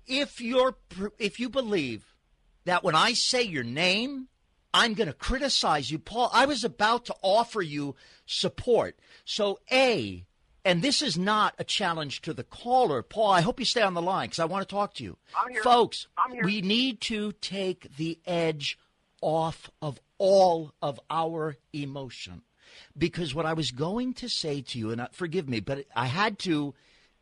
if 0.06 0.40
you're 0.40 0.76
if 1.18 1.40
you 1.40 1.48
believe 1.48 2.14
that 2.64 2.82
when 2.84 2.94
I 2.94 3.12
say 3.12 3.42
your 3.42 3.64
name, 3.64 4.28
I'm 4.72 4.94
going 4.94 5.06
to 5.08 5.12
criticize 5.14 5.90
you, 5.90 5.98
Paul. 5.98 6.30
I 6.32 6.46
was 6.46 6.64
about 6.64 7.04
to 7.06 7.14
offer 7.22 7.62
you 7.62 7.94
support. 8.26 8.98
So, 9.24 9.60
a. 9.70 10.24
And 10.66 10.80
this 10.80 11.02
is 11.02 11.18
not 11.18 11.54
a 11.58 11.64
challenge 11.64 12.22
to 12.22 12.32
the 12.32 12.42
caller. 12.42 13.02
Paul, 13.02 13.30
I 13.30 13.42
hope 13.42 13.60
you 13.60 13.66
stay 13.66 13.82
on 13.82 13.92
the 13.92 14.00
line 14.00 14.28
because 14.28 14.38
I 14.38 14.46
want 14.46 14.66
to 14.66 14.74
talk 14.74 14.94
to 14.94 15.04
you. 15.04 15.18
I'm 15.38 15.52
here. 15.52 15.62
Folks, 15.62 16.06
I'm 16.16 16.32
here. 16.32 16.42
we 16.42 16.62
need 16.62 17.02
to 17.02 17.32
take 17.32 17.94
the 17.98 18.18
edge 18.26 18.78
off 19.24 19.70
of 19.80 19.98
all 20.18 20.74
of 20.82 21.00
our 21.08 21.56
emotion. 21.72 22.42
Because 22.96 23.34
what 23.34 23.46
I 23.46 23.54
was 23.54 23.70
going 23.70 24.12
to 24.14 24.28
say 24.28 24.60
to 24.60 24.78
you, 24.78 24.90
and 24.90 25.08
forgive 25.12 25.48
me, 25.48 25.60
but 25.60 25.86
I 25.96 26.06
had 26.06 26.38
to 26.40 26.74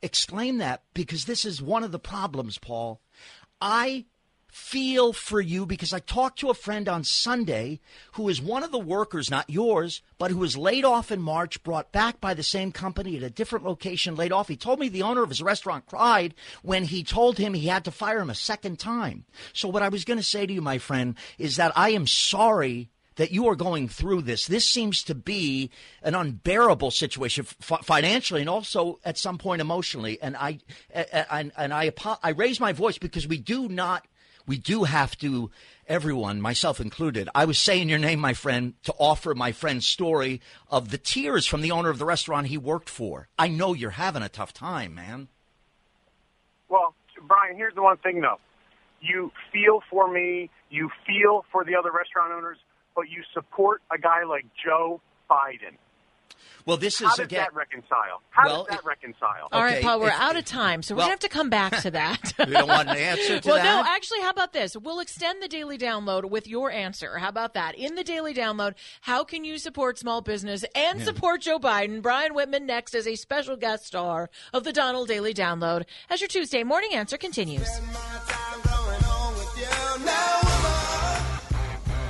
exclaim 0.03 0.59
that 0.59 0.83
because 0.95 1.25
this 1.25 1.45
is 1.45 1.63
one 1.63 1.85
of 1.85 1.93
the 1.93 1.99
problems, 1.99 2.59
Paul. 2.59 3.01
I 3.61 4.07
feel 4.53 5.15
for 5.15 5.41
you 5.41 5.65
because 5.65 5.95
I 5.95 5.99
talked 5.99 6.39
to 6.41 6.51
a 6.51 6.55
friend 6.55 6.87
on 6.87 7.05
Sunday 7.05 7.81
who 8.13 8.29
is 8.29 8.43
one 8.43 8.63
of 8.63 8.71
the 8.71 8.79
workers, 8.79 9.31
not 9.31 9.49
yours, 9.49 10.03
but 10.19 10.31
who 10.31 10.37
was 10.37 10.59
laid 10.59 10.85
off 10.85 11.11
in 11.11 11.23
March, 11.23 11.63
brought 11.63 11.91
back 11.91 12.21
by 12.21 12.35
the 12.35 12.43
same 12.43 12.71
company 12.71 13.17
at 13.17 13.23
a 13.23 13.31
different 13.31 13.65
location, 13.65 14.15
laid 14.15 14.31
off. 14.31 14.49
He 14.49 14.57
told 14.59 14.79
me 14.79 14.91
the 14.91 15.05
owner 15.05 15.23
of 15.23 15.31
his 15.31 15.41
restaurant 15.41 15.87
cried 15.87 16.35
when 16.61 16.85
he 16.85 17.03
told 17.03 17.39
him 17.39 17.55
he 17.55 17.69
had 17.69 17.87
to 17.87 17.91
fire 17.91 18.21
him 18.21 18.29
a 18.29 18.35
second 18.35 18.79
time. 18.79 19.25
So, 19.55 19.71
what 19.71 19.83
I 19.83 19.89
was 19.89 20.05
going 20.05 20.19
to 20.19 20.23
say 20.23 20.45
to 20.45 20.53
you, 20.53 20.61
my 20.61 20.77
friend, 20.77 21.15
is 21.39 21.57
that 21.57 21.73
I 21.75 21.91
am 21.91 22.07
sorry 22.07 22.91
that 23.17 23.33
you 23.33 23.49
are 23.49 23.57
going 23.57 23.89
through 23.89 24.23
this. 24.23 24.47
This 24.47 24.69
seems 24.69 25.03
to 25.05 25.15
be 25.15 25.71
an 26.03 26.15
unbearable 26.15 26.91
situation 26.91 27.47
f- 27.63 27.85
financially 27.85 28.43
and 28.43 28.51
also 28.51 28.99
at 29.03 29.17
some 29.17 29.39
point 29.39 29.63
emotionally. 29.63 30.21
And 30.21 30.37
I 30.37 30.59
and, 30.91 31.53
and 31.57 31.73
I 31.73 31.91
I 32.23 32.31
raise 32.31 32.61
my 32.61 32.75
voice 32.75 32.99
because 32.99 33.27
we 33.27 33.39
do 33.39 33.67
not 33.69 34.07
we 34.47 34.59
do 34.59 34.85
have 34.85 35.17
to 35.19 35.51
everyone 35.87 36.41
myself 36.41 36.81
included 36.81 37.29
i 37.35 37.45
was 37.45 37.59
saying 37.59 37.89
your 37.89 37.99
name 37.99 38.21
my 38.21 38.35
friend 38.35 38.75
to 38.83 38.93
offer 38.99 39.35
my 39.35 39.53
friend's 39.53 39.87
story 39.87 40.41
of 40.71 40.91
the 40.91 40.99
tears 40.99 41.47
from 41.47 41.61
the 41.61 41.71
owner 41.71 41.91
of 41.91 41.99
the 41.99 42.05
restaurant 42.05 42.47
he 42.47 42.59
worked 42.59 42.89
for 42.89 43.29
i 43.39 43.49
know 43.49 43.75
you're 43.75 43.91
having 43.91 44.23
a 44.23 44.29
tough 44.29 44.53
time 44.53 44.95
man 44.95 45.29
Well, 46.69 46.95
Brian, 47.29 47.57
here's 47.57 47.75
the 47.75 47.83
one 47.83 47.99
thing 47.99 48.21
though. 48.21 48.39
You 49.01 49.33
feel 49.53 49.81
for 49.91 50.11
me, 50.13 50.49
you 50.71 50.91
feel 51.07 51.45
for 51.51 51.65
the 51.65 51.75
other 51.75 51.91
restaurant 51.91 52.33
owners, 52.33 52.59
but 52.95 53.11
you 53.11 53.23
support 53.35 53.83
a 53.93 53.99
guy 53.99 54.25
like 54.25 54.47
Joe 54.65 55.01
Biden. 55.31 55.77
Well 56.67 56.77
this 56.77 57.01
How 57.01 57.07
is 57.07 57.17
does 57.17 57.27
again 57.27 57.41
that 57.41 57.55
reconcile? 57.55 58.23
How 58.31 58.47
Well, 58.47 58.65
does 58.65 58.77
that 58.77 58.85
reconcile? 58.85 59.49
All 59.51 59.63
right, 59.63 59.75
Okay, 59.75 59.83
Paul, 59.83 60.01
we're 60.01 60.09
if- 60.09 60.15
out 60.15 60.37
of 60.37 60.45
time, 60.45 60.83
so 60.83 60.95
we're 60.95 61.01
going 61.01 61.09
to 61.09 61.13
have 61.13 61.19
to 61.21 61.29
come 61.29 61.51
back 61.51 61.77
to 61.83 61.91
that. 61.91 62.33
we 62.39 62.53
don't 62.53 62.69
want 62.69 62.89
an 62.89 62.97
answer 62.97 63.41
to 63.41 63.49
well, 63.49 63.57
that 63.57 63.65
Well, 63.65 63.85
no, 63.85 63.91
actually, 63.91 64.21
how 64.21 64.31
about 64.31 64.53
this? 64.53 64.77
We'll 64.77 65.01
extend 65.01 65.43
the 65.43 65.49
daily 65.49 65.79
download 65.79 66.31
with 66.31 66.47
your 66.47 66.71
answer. 66.71 67.19
How 67.19 67.29
about 67.29 67.55
that? 67.55 67.75
In 67.75 67.95
the 67.95 68.05
daily 68.05 68.35
download, 68.35 68.75
how 69.03 69.25
can 69.25 69.45
you 69.45 69.59
support 69.59 69.99
small 69.99 70.21
business 70.21 70.65
and 70.75 70.99
hmm. 70.99 71.05
support 71.05 71.43
Joe 71.43 71.59
Biden? 71.59 72.03
Brian 72.03 72.35
Whitman 72.35 72.67
next 72.67 72.95
as 72.95 73.07
a 73.07 73.17
special 73.17 73.57
guest 73.57 73.87
star 73.87 74.31
of 74.53 74.65
the 74.65 74.73
Donald 74.73 75.09
Daily 75.09 75.35
Download 75.35 75.85
as 76.11 76.21
your 76.21 76.29
Tuesday 76.29 76.63
morning 76.63 76.95
answer 76.95 77.17
continues. 77.17 77.69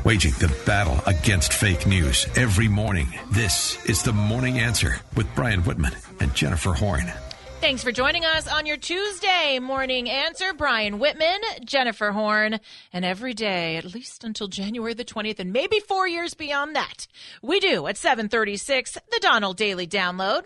Waging 0.04 0.32
the 0.40 0.52
battle 0.66 1.00
against 1.06 1.52
fake 1.52 1.86
news 1.86 2.26
every 2.34 2.66
morning. 2.66 3.06
This 3.30 3.84
is 3.88 4.02
the 4.02 4.12
Morning 4.12 4.58
Answer 4.58 4.96
with 5.16 5.32
Brian 5.36 5.60
Whitman 5.60 5.92
and 6.18 6.34
Jennifer 6.34 6.72
Horn. 6.72 7.12
Thanks 7.60 7.84
for 7.84 7.92
joining 7.92 8.24
us 8.24 8.48
on 8.48 8.66
your 8.66 8.78
Tuesday 8.78 9.60
morning 9.60 10.10
answer. 10.10 10.54
Brian 10.54 10.98
Whitman, 10.98 11.38
Jennifer 11.64 12.10
Horn, 12.10 12.58
and 12.92 13.04
every 13.04 13.32
day, 13.32 13.76
at 13.76 13.94
least 13.94 14.24
until 14.24 14.48
January 14.48 14.94
the 14.94 15.04
20th, 15.04 15.38
and 15.38 15.52
maybe 15.52 15.78
four 15.78 16.08
years 16.08 16.34
beyond 16.34 16.74
that, 16.74 17.06
we 17.40 17.60
do 17.60 17.86
at 17.86 17.96
736, 17.96 18.94
the 18.94 19.20
Donald 19.22 19.56
Daily 19.56 19.86
Download. 19.86 20.42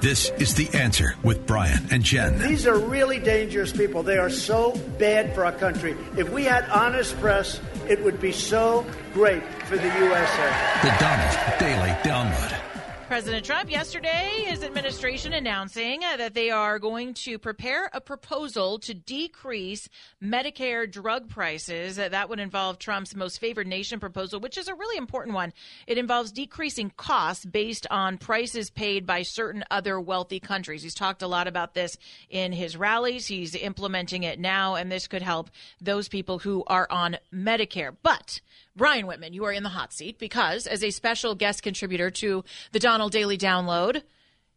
This 0.00 0.30
is 0.38 0.54
the 0.54 0.68
answer 0.76 1.14
with 1.22 1.46
Brian 1.46 1.86
and 1.90 2.02
Jen. 2.02 2.38
These 2.38 2.66
are 2.66 2.78
really 2.78 3.18
dangerous 3.18 3.72
people. 3.72 4.02
They 4.02 4.18
are 4.18 4.30
so 4.30 4.76
bad 4.98 5.34
for 5.34 5.44
our 5.44 5.52
country. 5.52 5.96
If 6.18 6.28
we 6.30 6.44
had 6.44 6.68
honest 6.68 7.18
press, 7.20 7.60
it 7.88 8.02
would 8.04 8.20
be 8.20 8.32
so 8.32 8.84
great 9.12 9.42
for 9.64 9.76
the 9.76 9.86
USA. 9.86 10.48
The 10.82 10.94
Donald 10.98 11.58
Daily 11.58 11.90
Download. 12.02 12.75
President 13.06 13.46
Trump 13.46 13.70
yesterday, 13.70 14.42
his 14.46 14.64
administration 14.64 15.32
announcing 15.32 16.02
uh, 16.02 16.16
that 16.16 16.34
they 16.34 16.50
are 16.50 16.80
going 16.80 17.14
to 17.14 17.38
prepare 17.38 17.88
a 17.92 18.00
proposal 18.00 18.80
to 18.80 18.94
decrease 18.94 19.88
Medicare 20.20 20.90
drug 20.90 21.28
prices. 21.28 22.00
Uh, 22.00 22.08
that 22.08 22.28
would 22.28 22.40
involve 22.40 22.80
Trump's 22.80 23.14
most 23.14 23.38
favored 23.38 23.68
nation 23.68 24.00
proposal, 24.00 24.40
which 24.40 24.58
is 24.58 24.66
a 24.66 24.74
really 24.74 24.96
important 24.96 25.36
one. 25.36 25.52
It 25.86 25.98
involves 25.98 26.32
decreasing 26.32 26.90
costs 26.96 27.44
based 27.44 27.86
on 27.92 28.18
prices 28.18 28.70
paid 28.70 29.06
by 29.06 29.22
certain 29.22 29.62
other 29.70 30.00
wealthy 30.00 30.40
countries. 30.40 30.82
He's 30.82 30.92
talked 30.92 31.22
a 31.22 31.28
lot 31.28 31.46
about 31.46 31.74
this 31.74 31.96
in 32.28 32.50
his 32.50 32.76
rallies. 32.76 33.28
He's 33.28 33.54
implementing 33.54 34.24
it 34.24 34.40
now, 34.40 34.74
and 34.74 34.90
this 34.90 35.06
could 35.06 35.22
help 35.22 35.50
those 35.80 36.08
people 36.08 36.40
who 36.40 36.64
are 36.66 36.88
on 36.90 37.18
Medicare. 37.32 37.94
But 38.02 38.40
Brian 38.76 39.06
Whitman, 39.06 39.32
you 39.32 39.44
are 39.44 39.52
in 39.52 39.62
the 39.62 39.70
hot 39.70 39.92
seat 39.92 40.18
because, 40.18 40.66
as 40.66 40.84
a 40.84 40.90
special 40.90 41.34
guest 41.34 41.62
contributor 41.62 42.10
to 42.10 42.44
the 42.72 42.78
Donald 42.78 43.12
Daily 43.12 43.38
Download, 43.38 44.02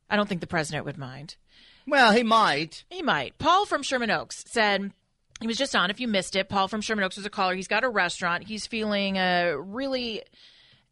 I 0.10 0.16
don't 0.16 0.28
think 0.28 0.42
the 0.42 0.48
president 0.48 0.86
would 0.86 0.98
mind. 0.98 1.36
Well, 1.88 2.12
he 2.12 2.24
might. 2.24 2.84
He 2.90 3.02
might. 3.02 3.38
Paul 3.38 3.66
from 3.66 3.82
Sherman 3.82 4.12
Oaks 4.12 4.44
said 4.48 4.92
he 5.42 5.48
was 5.48 5.58
just 5.58 5.76
on. 5.76 5.90
If 5.90 6.00
you 6.00 6.08
missed 6.08 6.36
it, 6.36 6.50
Paul 6.50 6.68
from 6.68 6.82
Sherman 6.82 7.04
Oaks 7.04 7.18
was 7.18 7.26
a 7.26 7.30
caller. 7.30 7.56
He's 7.56 7.68
got 7.68 7.84
a 7.84 7.90
restaurant. 7.90 8.44
He's 8.44 8.68
feeling 8.68 9.18
uh, 9.18 9.56
really. 9.58 10.24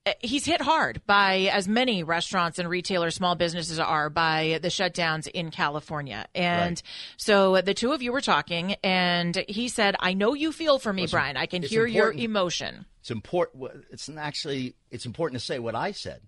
Uh, 0.06 0.14
he's 0.22 0.46
hit 0.46 0.62
hard 0.62 1.02
by 1.06 1.50
as 1.52 1.68
many 1.68 2.02
restaurants 2.02 2.60
and 2.60 2.70
retailers, 2.70 3.16
small 3.16 3.36
businesses 3.36 3.78
are 3.78 4.10
by 4.10 4.58
the 4.62 4.70
shutdowns 4.70 5.28
in 5.28 5.52
California. 5.52 6.26
And 6.34 6.78
right. 6.78 6.84
so 7.18 7.60
the 7.60 7.74
two 7.74 7.92
of 7.92 8.02
you 8.02 8.14
were 8.14 8.22
talking, 8.22 8.76
and 8.84 9.44
he 9.50 9.68
said, 9.68 9.98
I 10.00 10.14
know 10.14 10.34
you 10.34 10.54
feel 10.54 10.80
for 10.80 10.94
me, 10.94 11.02
Listen, 11.04 11.18
Brian. 11.18 11.36
I 11.36 11.46
can 11.46 11.62
hear 11.62 11.86
important. 11.86 12.20
your 12.20 12.26
emotion. 12.26 12.86
It's 13.08 13.12
important. 13.14 13.86
It's 13.90 14.10
actually 14.10 14.76
it's 14.92 15.06
important 15.06 15.40
to 15.40 15.46
say 15.46 15.60
what 15.60 15.76
I 15.76 15.94
said. 15.94 16.24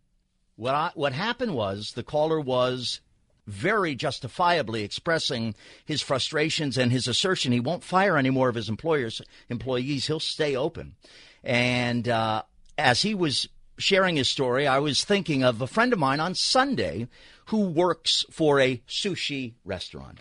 What 0.56 0.74
I, 0.74 0.92
what 0.96 1.12
happened 1.12 1.54
was 1.54 1.92
the 1.92 2.04
caller 2.04 2.40
was 2.40 3.02
very 3.46 3.96
justifiably 3.96 4.84
expressing 4.84 5.56
his 5.84 6.02
frustrations 6.02 6.78
and 6.78 6.90
his 6.90 7.06
assertion 7.06 7.52
he 7.52 7.60
won't 7.60 7.84
fire 7.84 8.16
any 8.16 8.30
more 8.30 8.48
of 8.48 8.56
his 8.56 8.70
employers 8.70 9.22
employees. 9.50 10.08
He'll 10.08 10.22
stay 10.22 10.56
open. 10.56 10.96
And 11.44 12.08
uh, 12.08 12.44
as 12.78 13.02
he 13.02 13.14
was 13.14 13.50
sharing 13.78 14.16
his 14.16 14.30
story, 14.30 14.66
I 14.66 14.80
was 14.80 15.04
thinking 15.04 15.44
of 15.44 15.62
a 15.62 15.68
friend 15.68 15.92
of 15.92 16.00
mine 16.00 16.22
on 16.22 16.34
Sunday 16.34 17.10
who 17.48 17.66
works 17.66 18.24
for 18.32 18.62
a 18.62 18.82
sushi 18.88 19.56
restaurant 19.66 20.20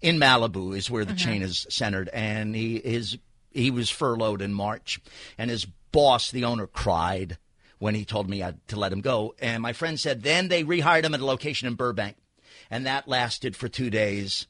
in 0.00 0.18
Malibu, 0.18 0.76
is 0.76 0.88
where 0.88 1.04
the 1.04 1.14
mm-hmm. 1.14 1.30
chain 1.30 1.42
is 1.42 1.66
centered, 1.68 2.08
and 2.10 2.54
he 2.54 2.78
his 2.78 3.18
he 3.50 3.72
was 3.72 3.90
furloughed 3.90 4.40
in 4.40 4.54
March, 4.54 5.00
and 5.36 5.50
his 5.50 5.66
boss, 5.96 6.30
the 6.30 6.44
owner, 6.44 6.66
cried 6.66 7.38
when 7.78 7.94
he 7.94 8.04
told 8.04 8.28
me 8.28 8.44
to 8.68 8.76
let 8.78 8.92
him 8.92 9.00
go. 9.00 9.34
And 9.40 9.62
my 9.62 9.72
friend 9.72 9.98
said 9.98 10.22
then 10.22 10.48
they 10.48 10.62
rehired 10.62 11.04
him 11.04 11.14
at 11.14 11.20
a 11.20 11.24
location 11.24 11.66
in 11.66 11.74
Burbank, 11.74 12.16
and 12.70 12.84
that 12.84 13.08
lasted 13.08 13.56
for 13.56 13.68
two 13.68 13.88
days. 13.88 14.46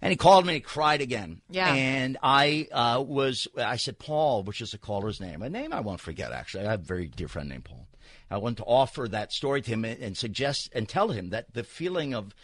And 0.00 0.10
he 0.10 0.16
called 0.16 0.44
me 0.44 0.54
and 0.54 0.56
he 0.56 0.60
cried 0.60 1.00
again. 1.00 1.40
Yeah. 1.48 1.72
And 1.72 2.18
I 2.20 2.66
uh, 2.72 3.04
was, 3.06 3.46
I 3.56 3.76
said, 3.76 4.00
Paul, 4.00 4.42
which 4.42 4.60
is 4.60 4.72
the 4.72 4.78
caller's 4.78 5.20
name, 5.20 5.42
a 5.42 5.48
name 5.48 5.72
I 5.72 5.78
won't 5.78 6.00
forget, 6.00 6.32
actually. 6.32 6.66
I 6.66 6.72
have 6.72 6.80
a 6.80 6.84
very 6.84 7.06
dear 7.06 7.28
friend 7.28 7.48
named 7.48 7.64
Paul. 7.64 7.86
I 8.28 8.38
want 8.38 8.56
to 8.56 8.64
offer 8.64 9.06
that 9.06 9.32
story 9.32 9.62
to 9.62 9.70
him 9.70 9.84
and, 9.84 10.02
and 10.02 10.16
suggest 10.16 10.70
and 10.74 10.88
tell 10.88 11.10
him 11.10 11.30
that 11.30 11.54
the 11.54 11.62
feeling 11.62 12.12
of 12.12 12.34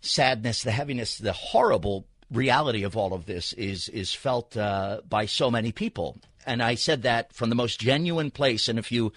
sadness, 0.00 0.62
the 0.62 0.70
heaviness, 0.70 1.18
the 1.18 1.34
horrible 1.34 2.06
reality 2.30 2.84
of 2.84 2.96
all 2.96 3.12
of 3.12 3.26
this 3.26 3.52
is 3.52 3.90
is 3.90 4.14
felt 4.14 4.56
uh, 4.56 5.02
by 5.06 5.26
so 5.26 5.50
many 5.50 5.72
people 5.72 6.16
and 6.46 6.62
I 6.62 6.74
said 6.74 7.02
that 7.02 7.32
from 7.32 7.48
the 7.48 7.54
most 7.54 7.80
genuine 7.80 8.30
place. 8.30 8.68
And 8.68 8.78
if 8.78 8.92
you 8.92 9.12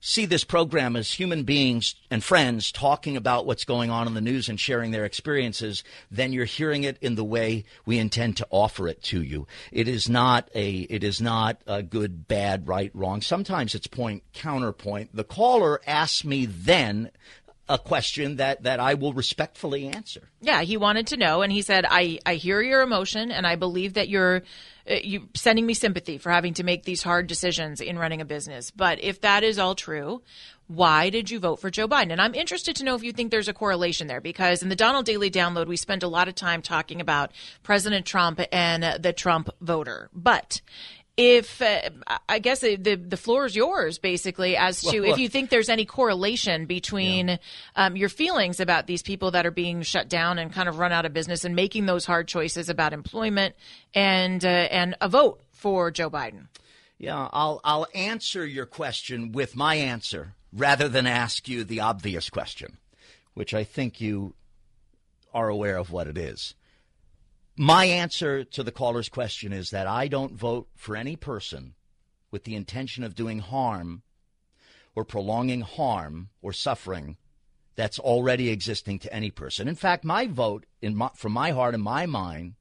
see 0.00 0.26
this 0.26 0.44
program 0.44 0.94
as 0.96 1.12
human 1.12 1.42
beings 1.42 1.94
and 2.10 2.22
friends 2.22 2.70
talking 2.70 3.16
about 3.16 3.46
what's 3.46 3.64
going 3.64 3.90
on 3.90 4.06
in 4.06 4.14
the 4.14 4.20
news 4.20 4.48
and 4.48 4.58
sharing 4.58 4.90
their 4.90 5.04
experiences, 5.04 5.82
then 6.10 6.32
you're 6.32 6.44
hearing 6.44 6.84
it 6.84 6.96
in 7.00 7.16
the 7.16 7.24
way 7.24 7.64
we 7.84 7.98
intend 7.98 8.36
to 8.36 8.46
offer 8.50 8.86
it 8.86 9.02
to 9.02 9.22
you. 9.22 9.46
It 9.72 9.88
is 9.88 10.08
not 10.08 10.48
a 10.54 10.70
it 10.70 11.02
is 11.02 11.20
not 11.20 11.60
a 11.66 11.82
good, 11.82 12.28
bad, 12.28 12.68
right, 12.68 12.90
wrong. 12.94 13.22
Sometimes 13.22 13.74
it's 13.74 13.86
point 13.86 14.22
counterpoint. 14.32 15.14
The 15.14 15.24
caller 15.24 15.80
asked 15.86 16.24
me 16.24 16.46
then 16.46 17.10
a 17.68 17.78
question 17.78 18.36
that, 18.36 18.62
that 18.62 18.80
I 18.80 18.94
will 18.94 19.12
respectfully 19.12 19.86
answer. 19.88 20.28
Yeah, 20.40 20.62
he 20.62 20.76
wanted 20.76 21.08
to 21.08 21.16
know, 21.16 21.42
and 21.42 21.52
he 21.52 21.62
said, 21.62 21.84
"I 21.88 22.18
I 22.24 22.34
hear 22.34 22.62
your 22.62 22.82
emotion, 22.82 23.30
and 23.30 23.46
I 23.46 23.56
believe 23.56 23.94
that 23.94 24.08
you're 24.08 24.42
uh, 24.88 24.94
you 25.02 25.28
sending 25.34 25.66
me 25.66 25.74
sympathy 25.74 26.18
for 26.18 26.30
having 26.30 26.54
to 26.54 26.64
make 26.64 26.84
these 26.84 27.02
hard 27.02 27.26
decisions 27.26 27.80
in 27.80 27.98
running 27.98 28.20
a 28.20 28.24
business. 28.24 28.70
But 28.70 29.02
if 29.02 29.20
that 29.20 29.42
is 29.42 29.58
all 29.58 29.74
true, 29.74 30.22
why 30.66 31.10
did 31.10 31.30
you 31.30 31.38
vote 31.40 31.56
for 31.56 31.70
Joe 31.70 31.88
Biden? 31.88 32.12
And 32.12 32.20
I'm 32.20 32.34
interested 32.34 32.76
to 32.76 32.84
know 32.84 32.94
if 32.94 33.02
you 33.02 33.12
think 33.12 33.30
there's 33.30 33.48
a 33.48 33.54
correlation 33.54 34.06
there 34.06 34.20
because 34.20 34.62
in 34.62 34.68
the 34.68 34.76
Donald 34.76 35.06
Daily 35.06 35.30
download, 35.30 35.66
we 35.66 35.76
spend 35.76 36.02
a 36.02 36.08
lot 36.08 36.28
of 36.28 36.34
time 36.34 36.62
talking 36.62 37.00
about 37.00 37.32
President 37.62 38.06
Trump 38.06 38.40
and 38.52 39.02
the 39.02 39.12
Trump 39.12 39.50
voter. 39.60 40.10
But 40.14 40.60
if 41.18 41.60
uh, 41.60 41.90
I 42.28 42.38
guess 42.38 42.60
the 42.60 42.76
the 42.76 43.16
floor 43.16 43.44
is 43.44 43.56
yours 43.56 43.98
basically 43.98 44.56
as 44.56 44.80
to 44.82 45.00
well, 45.00 45.12
if 45.12 45.18
you 45.18 45.28
think 45.28 45.50
there's 45.50 45.68
any 45.68 45.84
correlation 45.84 46.64
between 46.64 47.28
yeah. 47.28 47.36
um, 47.74 47.96
your 47.96 48.08
feelings 48.08 48.60
about 48.60 48.86
these 48.86 49.02
people 49.02 49.32
that 49.32 49.44
are 49.44 49.50
being 49.50 49.82
shut 49.82 50.08
down 50.08 50.38
and 50.38 50.52
kind 50.52 50.68
of 50.68 50.78
run 50.78 50.92
out 50.92 51.04
of 51.04 51.12
business 51.12 51.44
and 51.44 51.56
making 51.56 51.86
those 51.86 52.06
hard 52.06 52.28
choices 52.28 52.68
about 52.68 52.92
employment 52.92 53.56
and 53.92 54.44
uh, 54.44 54.48
and 54.48 54.94
a 55.00 55.08
vote 55.08 55.42
for 55.50 55.90
Joe 55.90 56.08
Biden. 56.08 56.46
Yeah, 56.98 57.28
I'll 57.32 57.60
I'll 57.64 57.88
answer 57.96 58.46
your 58.46 58.66
question 58.66 59.32
with 59.32 59.56
my 59.56 59.74
answer 59.74 60.34
rather 60.52 60.88
than 60.88 61.08
ask 61.08 61.48
you 61.48 61.64
the 61.64 61.80
obvious 61.80 62.30
question, 62.30 62.78
which 63.34 63.52
I 63.52 63.64
think 63.64 64.00
you 64.00 64.34
are 65.34 65.48
aware 65.48 65.78
of 65.78 65.90
what 65.90 66.06
it 66.06 66.16
is. 66.16 66.54
My 67.60 67.86
answer 67.86 68.44
to 68.44 68.62
the 68.62 68.70
caller's 68.70 69.08
question 69.08 69.52
is 69.52 69.70
that 69.70 69.88
I 69.88 70.06
don't 70.06 70.34
vote 70.34 70.68
for 70.76 70.94
any 70.94 71.16
person 71.16 71.74
with 72.30 72.44
the 72.44 72.54
intention 72.54 73.02
of 73.02 73.16
doing 73.16 73.40
harm 73.40 74.02
or 74.94 75.04
prolonging 75.04 75.62
harm 75.62 76.28
or 76.40 76.52
suffering 76.52 77.16
that's 77.74 77.98
already 77.98 78.50
existing 78.50 79.00
to 79.00 79.12
any 79.12 79.32
person. 79.32 79.66
In 79.66 79.74
fact, 79.74 80.04
my 80.04 80.28
vote, 80.28 80.66
in 80.80 80.94
my, 80.94 81.10
from 81.16 81.32
my 81.32 81.50
heart 81.50 81.74
and 81.74 81.82
my 81.82 82.06
mind, 82.06 82.54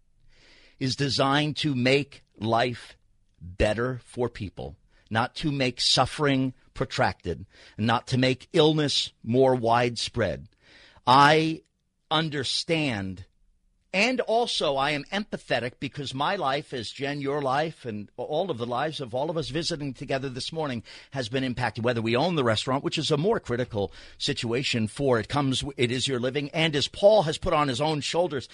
is 0.79 0.95
designed 0.95 1.57
to 1.57 1.75
make 1.75 2.23
life 2.39 2.97
better 3.39 4.01
for 4.03 4.29
people, 4.29 4.77
not 5.11 5.35
to 5.35 5.51
make 5.51 5.79
suffering 5.79 6.55
protracted, 6.73 7.45
not 7.77 8.07
to 8.07 8.17
make 8.17 8.49
illness 8.51 9.11
more 9.23 9.53
widespread. 9.53 10.47
I 11.05 11.61
understand 12.09 13.25
and 13.93 14.19
also, 14.21 14.75
I 14.75 14.91
am 14.91 15.05
empathetic 15.13 15.73
because 15.79 16.13
my 16.13 16.35
life, 16.35 16.73
as 16.73 16.91
Jen, 16.91 17.21
your 17.21 17.41
life, 17.41 17.85
and 17.85 18.09
all 18.17 18.51
of 18.51 18.57
the 18.57 18.65
lives 18.65 18.99
of 18.99 19.15
all 19.15 19.29
of 19.29 19.37
us 19.37 19.49
visiting 19.49 19.93
together 19.93 20.29
this 20.29 20.51
morning 20.51 20.83
has 21.11 21.29
been 21.29 21.43
impacted. 21.43 21.83
Whether 21.83 22.01
we 22.01 22.15
own 22.15 22.35
the 22.35 22.43
restaurant, 22.43 22.83
which 22.83 22.97
is 22.97 23.11
a 23.11 23.17
more 23.17 23.39
critical 23.39 23.93
situation 24.17 24.87
for 24.87 25.19
it 25.19 25.29
comes, 25.29 25.63
it 25.77 25.91
is 25.91 26.07
your 26.07 26.19
living, 26.19 26.49
and 26.49 26.75
as 26.75 26.87
Paul 26.87 27.23
has 27.23 27.37
put 27.37 27.53
on 27.53 27.69
his 27.69 27.79
own 27.79 28.01
shoulders, 28.01 28.49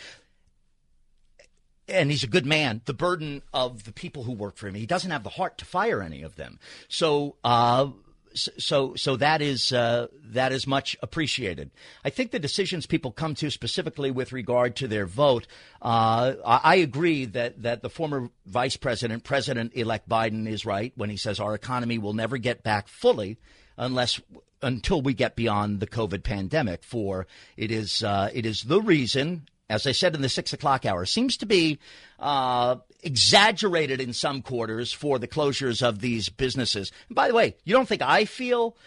and 1.87 2.11
he's 2.11 2.23
a 2.23 2.27
good 2.27 2.45
man, 2.45 2.81
the 2.85 2.93
burden 2.93 3.41
of 3.53 3.85
the 3.85 3.91
people 3.91 4.23
who 4.23 4.31
work 4.31 4.55
for 4.55 4.67
him. 4.67 4.75
He 4.75 4.85
doesn't 4.85 5.11
have 5.11 5.23
the 5.23 5.29
heart 5.29 5.57
to 5.57 5.65
fire 5.65 6.01
any 6.01 6.21
of 6.21 6.35
them. 6.35 6.59
So, 6.87 7.35
uh, 7.43 7.87
so 8.33 8.95
so 8.95 9.15
that 9.17 9.41
is 9.41 9.71
uh, 9.71 10.07
that 10.25 10.51
is 10.51 10.67
much 10.67 10.97
appreciated. 11.01 11.71
I 12.03 12.09
think 12.09 12.31
the 12.31 12.39
decisions 12.39 12.85
people 12.85 13.11
come 13.11 13.35
to 13.35 13.49
specifically 13.49 14.11
with 14.11 14.31
regard 14.31 14.75
to 14.77 14.87
their 14.87 15.05
vote, 15.05 15.47
uh, 15.81 16.33
I 16.45 16.75
agree 16.75 17.25
that 17.25 17.61
that 17.63 17.81
the 17.81 17.89
former 17.89 18.29
vice 18.45 18.77
president, 18.77 19.23
President 19.23 19.73
elect 19.75 20.07
Biden, 20.09 20.47
is 20.47 20.65
right 20.65 20.93
when 20.95 21.09
he 21.09 21.17
says 21.17 21.39
our 21.39 21.55
economy 21.55 21.97
will 21.97 22.13
never 22.13 22.37
get 22.37 22.63
back 22.63 22.87
fully 22.87 23.37
unless 23.77 24.19
until 24.61 25.01
we 25.01 25.13
get 25.13 25.35
beyond 25.35 25.79
the 25.79 25.87
COVID 25.87 26.23
pandemic. 26.23 26.83
For 26.83 27.27
it 27.57 27.71
is 27.71 28.03
uh, 28.03 28.29
it 28.33 28.45
is 28.45 28.63
the 28.63 28.81
reason 28.81 29.47
as 29.73 29.87
I 29.87 29.91
said 29.91 30.15
in 30.15 30.21
the 30.21 30.29
six 30.29 30.53
o'clock 30.53 30.85
hour, 30.85 31.05
seems 31.05 31.37
to 31.37 31.45
be 31.45 31.79
uh, 32.19 32.77
exaggerated 33.01 33.99
in 33.99 34.13
some 34.13 34.41
quarters 34.41 34.93
for 34.93 35.19
the 35.19 35.27
closures 35.27 35.81
of 35.81 35.99
these 35.99 36.29
businesses. 36.29 36.91
And 37.09 37.15
by 37.15 37.27
the 37.27 37.33
way, 37.33 37.55
you 37.63 37.73
don't 37.73 37.87
think 37.87 38.01
I 38.01 38.25
feel 38.25 38.77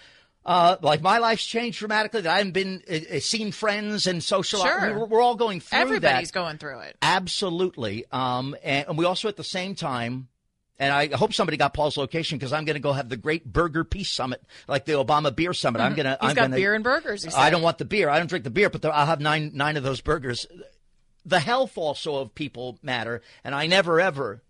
uh, 0.47 0.77
like 0.81 1.03
my 1.03 1.19
life's 1.19 1.45
changed 1.45 1.81
dramatically. 1.81 2.21
That 2.23 2.33
I 2.33 2.39
haven't 2.39 2.53
been 2.53 2.83
uh, 2.89 3.17
uh 3.17 3.21
seen 3.21 3.53
friends 3.53 4.07
and 4.07 4.23
social. 4.23 4.61
Sure. 4.61 4.97
We're, 4.97 5.05
we're, 5.07 5.21
all 5.21 5.35
going 5.35 5.61
through 5.61 5.79
Everybody's 5.79 6.31
that. 6.31 6.39
going 6.39 6.59
through 6.59 6.81
it. 6.81 6.97
Absolutely. 7.03 8.05
Um, 8.13 8.57
and, 8.63 8.87
and 8.89 8.99
we 8.99 9.05
also 9.05 9.29
at 9.29 9.37
the 9.37 9.45
same 9.45 9.75
time. 9.75 10.29
And 10.79 10.93
I 10.93 11.07
hope 11.17 11.33
somebody 11.33 11.57
got 11.57 11.73
Paul's 11.73 11.97
location 11.97 12.37
because 12.37 12.53
I'm 12.53 12.67
going 12.67 12.75
to 12.75 12.81
go 12.81 12.93
have 12.93 13.09
the 13.09 13.17
Great 13.17 13.51
Burger 13.51 13.83
Peace 13.83 14.11
Summit, 14.11 14.43
like 14.69 14.85
the 14.85 14.93
Obama 14.93 15.35
Beer 15.35 15.55
Summit. 15.55 15.81
I'm 15.81 15.95
going 15.95 16.05
to. 16.05 16.19
He's 16.21 16.31
I'm 16.31 16.37
got 16.37 16.43
gonna, 16.43 16.57
beer 16.57 16.75
and 16.75 16.85
burgers. 16.85 17.27
I 17.35 17.49
don't 17.49 17.63
want 17.63 17.79
the 17.79 17.87
beer. 17.87 18.11
I 18.11 18.19
don't 18.19 18.27
drink 18.27 18.45
the 18.45 18.51
beer, 18.51 18.69
but 18.69 18.85
I'll 18.85 19.07
have 19.07 19.19
nine 19.19 19.53
nine 19.55 19.79
of 19.79 19.85
those 19.85 20.03
burgers 20.03 20.47
the 21.27 21.41
health 21.41 21.77
also 21.77 22.17
of 22.17 22.35
people 22.35 22.79
matter. 22.83 23.21
And 23.45 23.55
I 23.55 23.67
never 23.67 24.01
ever 24.01 24.43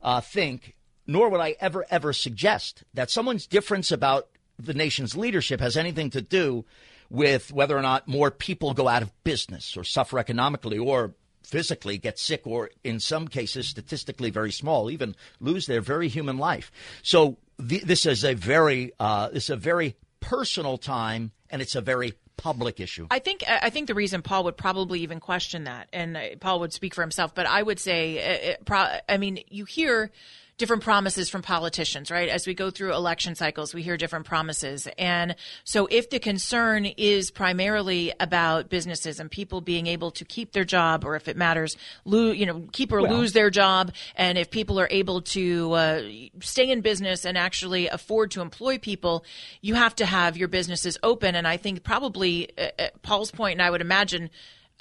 uh, 0.00 0.20
think, 0.20 0.76
nor 1.06 1.28
would 1.28 1.40
I 1.40 1.56
ever 1.60 1.84
ever 1.90 2.12
suggest 2.12 2.84
that 2.94 3.10
someone's 3.10 3.46
difference 3.46 3.90
about 3.90 4.28
the 4.58 4.74
nation's 4.74 5.16
leadership 5.16 5.60
has 5.60 5.76
anything 5.76 6.10
to 6.10 6.22
do 6.22 6.64
with 7.10 7.52
whether 7.52 7.76
or 7.76 7.82
not 7.82 8.08
more 8.08 8.30
people 8.30 8.72
go 8.72 8.88
out 8.88 9.02
of 9.02 9.24
business 9.24 9.76
or 9.76 9.84
suffer 9.84 10.18
economically 10.18 10.78
or 10.78 11.14
physically 11.42 11.98
get 11.98 12.18
sick 12.18 12.46
or 12.46 12.70
in 12.84 13.00
some 13.00 13.26
cases 13.26 13.68
statistically 13.68 14.30
very 14.30 14.52
small 14.52 14.90
even 14.90 15.14
lose 15.40 15.66
their 15.66 15.80
very 15.80 16.08
human 16.08 16.38
life 16.38 16.70
so 17.02 17.36
th- 17.68 17.82
this 17.82 18.06
is 18.06 18.24
a 18.24 18.32
very 18.34 18.92
uh, 19.00 19.28
this 19.30 19.44
is 19.44 19.50
a 19.50 19.56
very 19.56 19.96
personal 20.20 20.78
time 20.78 21.32
and 21.50 21.60
it's 21.60 21.74
a 21.74 21.80
very 21.80 22.14
public 22.36 22.80
issue. 22.80 23.06
I 23.10 23.18
think 23.18 23.44
I 23.48 23.70
think 23.70 23.86
the 23.86 23.94
reason 23.94 24.22
Paul 24.22 24.44
would 24.44 24.56
probably 24.56 25.00
even 25.00 25.20
question 25.20 25.64
that, 25.64 25.88
and 25.92 26.16
uh, 26.16 26.20
Paul 26.40 26.60
would 26.60 26.72
speak 26.72 26.94
for 26.94 27.02
himself, 27.02 27.34
but 27.34 27.46
I 27.46 27.62
would 27.62 27.78
say, 27.78 28.56
uh, 28.68 28.98
I 29.08 29.16
mean, 29.16 29.40
you 29.48 29.64
hear 29.64 30.10
different 30.62 30.84
promises 30.84 31.28
from 31.28 31.42
politicians, 31.42 32.08
right? 32.08 32.28
As 32.28 32.46
we 32.46 32.54
go 32.54 32.70
through 32.70 32.94
election 32.94 33.34
cycles, 33.34 33.74
we 33.74 33.82
hear 33.82 33.96
different 33.96 34.26
promises. 34.26 34.86
And 34.96 35.34
so 35.64 35.88
if 35.90 36.08
the 36.08 36.20
concern 36.20 36.86
is 36.86 37.32
primarily 37.32 38.12
about 38.20 38.68
businesses 38.68 39.18
and 39.18 39.28
people 39.28 39.60
being 39.60 39.88
able 39.88 40.12
to 40.12 40.24
keep 40.24 40.52
their 40.52 40.62
job, 40.62 41.04
or 41.04 41.16
if 41.16 41.26
it 41.26 41.36
matters, 41.36 41.76
lose, 42.04 42.36
you 42.36 42.46
know, 42.46 42.62
keep 42.70 42.92
or 42.92 43.02
well, 43.02 43.10
lose 43.10 43.32
their 43.32 43.50
job, 43.50 43.90
and 44.14 44.38
if 44.38 44.52
people 44.52 44.78
are 44.78 44.86
able 44.92 45.20
to 45.22 45.72
uh, 45.72 46.02
stay 46.38 46.70
in 46.70 46.80
business 46.80 47.24
and 47.24 47.36
actually 47.36 47.88
afford 47.88 48.30
to 48.30 48.40
employ 48.40 48.78
people, 48.78 49.24
you 49.62 49.74
have 49.74 49.96
to 49.96 50.06
have 50.06 50.36
your 50.36 50.46
businesses 50.46 50.96
open. 51.02 51.34
And 51.34 51.48
I 51.48 51.56
think 51.56 51.82
probably 51.82 52.56
uh, 52.56 52.68
uh 52.78 52.88
Paul's 53.02 53.32
point, 53.32 53.54
and 53.54 53.62
I 53.62 53.70
would 53.70 53.80
imagine 53.80 54.30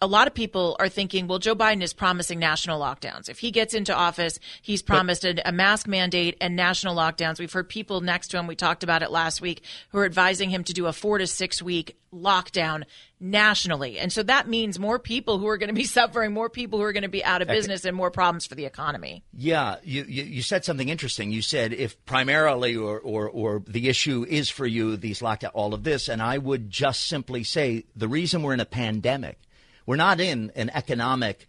a 0.01 0.07
lot 0.07 0.27
of 0.27 0.33
people 0.33 0.75
are 0.79 0.89
thinking, 0.89 1.27
well, 1.27 1.37
Joe 1.37 1.55
Biden 1.55 1.83
is 1.83 1.93
promising 1.93 2.39
national 2.39 2.81
lockdowns. 2.81 3.29
If 3.29 3.37
he 3.37 3.51
gets 3.51 3.75
into 3.75 3.95
office, 3.95 4.39
he's 4.59 4.81
promised 4.81 5.23
a, 5.23 5.47
a, 5.47 5.51
mask 5.51 5.87
mandate 5.87 6.37
and 6.41 6.55
national 6.55 6.95
lockdowns. 6.95 7.39
We've 7.39 7.53
heard 7.53 7.69
people 7.69 8.01
next 8.01 8.29
to 8.29 8.39
him, 8.39 8.47
we 8.47 8.55
talked 8.55 8.83
about 8.83 9.03
it 9.03 9.11
last 9.11 9.41
week, 9.41 9.61
who 9.89 9.99
are 9.99 10.05
advising 10.05 10.49
him 10.49 10.63
to 10.63 10.73
do 10.73 10.87
a 10.87 10.93
four 10.93 11.19
to 11.19 11.27
six 11.27 11.61
week 11.61 11.97
lockdown 12.11 12.83
nationally. 13.19 13.99
And 13.99 14.11
so 14.11 14.23
that 14.23 14.47
means 14.47 14.79
more 14.79 14.97
people 14.97 15.37
who 15.37 15.47
are 15.47 15.57
going 15.57 15.69
to 15.69 15.75
be 15.75 15.83
suffering, 15.85 16.33
more 16.33 16.49
people 16.49 16.79
who 16.79 16.85
are 16.85 16.93
going 16.93 17.03
to 17.03 17.09
be 17.09 17.23
out 17.23 17.43
of 17.43 17.47
business, 17.47 17.85
and 17.85 17.95
more 17.95 18.09
problems 18.09 18.47
for 18.47 18.55
the 18.55 18.65
economy. 18.65 19.23
Yeah, 19.33 19.75
you, 19.83 20.03
you, 20.07 20.23
you 20.23 20.41
said 20.41 20.65
something 20.65 20.89
interesting. 20.89 21.31
You 21.31 21.43
said 21.43 21.73
if 21.73 22.03
primarily 22.05 22.75
or, 22.75 22.99
or, 22.99 23.29
or 23.29 23.61
the 23.67 23.87
issue 23.87 24.25
is 24.27 24.49
for 24.49 24.65
you, 24.65 24.97
these 24.97 25.19
lockdown, 25.19 25.51
all 25.53 25.75
of 25.75 25.83
this, 25.83 26.09
and 26.09 26.23
I 26.23 26.39
would 26.39 26.71
just 26.71 27.07
simply 27.07 27.43
say 27.43 27.85
the 27.95 28.07
reason 28.07 28.41
we're 28.41 28.55
in 28.55 28.59
a 28.59 28.65
pandemic– 28.65 29.37
we're 29.85 29.95
not 29.95 30.19
in 30.19 30.51
an 30.55 30.69
economic 30.73 31.47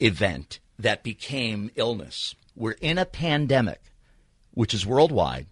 event 0.00 0.60
that 0.78 1.02
became 1.02 1.70
illness. 1.76 2.34
We're 2.56 2.72
in 2.72 2.98
a 2.98 3.04
pandemic, 3.04 3.80
which 4.52 4.74
is 4.74 4.86
worldwide, 4.86 5.46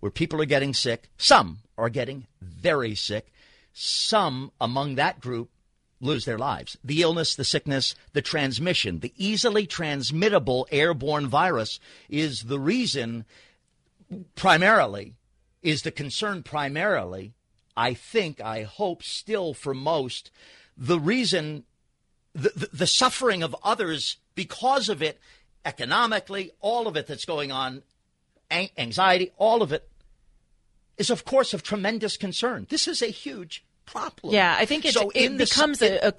where 0.00 0.10
people 0.10 0.40
are 0.40 0.46
getting 0.46 0.74
sick. 0.74 1.08
Some 1.16 1.58
are 1.76 1.88
getting 1.88 2.26
very 2.40 2.94
sick. 2.94 3.32
Some 3.72 4.52
among 4.60 4.96
that 4.96 5.20
group 5.20 5.50
lose 6.00 6.24
their 6.24 6.38
lives. 6.38 6.76
The 6.84 7.02
illness, 7.02 7.34
the 7.34 7.44
sickness, 7.44 7.94
the 8.12 8.22
transmission, 8.22 9.00
the 9.00 9.12
easily 9.16 9.66
transmittable 9.66 10.66
airborne 10.70 11.26
virus 11.26 11.80
is 12.08 12.44
the 12.44 12.58
reason 12.58 13.24
primarily, 14.34 15.14
is 15.62 15.82
the 15.82 15.90
concern 15.90 16.42
primarily, 16.42 17.34
I 17.76 17.94
think, 17.94 18.40
I 18.40 18.62
hope 18.62 19.02
still 19.02 19.54
for 19.54 19.74
most, 19.74 20.30
the 20.76 21.00
reason 21.00 21.64
the, 22.38 22.68
the, 22.72 22.86
suffering 22.86 23.42
of 23.42 23.56
others 23.62 24.16
because 24.34 24.88
of 24.88 25.02
it, 25.02 25.18
economically, 25.64 26.52
all 26.60 26.86
of 26.86 26.96
it 26.96 27.06
that's 27.06 27.24
going 27.24 27.50
on, 27.50 27.82
anxiety, 28.50 29.32
all 29.36 29.62
of 29.62 29.72
it, 29.72 29.88
is 30.96 31.10
of 31.10 31.24
course 31.24 31.52
of 31.54 31.62
tremendous 31.62 32.16
concern. 32.16 32.66
This 32.70 32.88
is 32.88 33.02
a 33.02 33.06
huge 33.06 33.64
problem. 33.90 34.34
Yeah, 34.34 34.56
I 34.58 34.64
think 34.64 34.84
so 34.86 35.10
it 35.14 35.36
becomes 35.36 35.82
a, 35.82 36.08
a, 36.08 36.14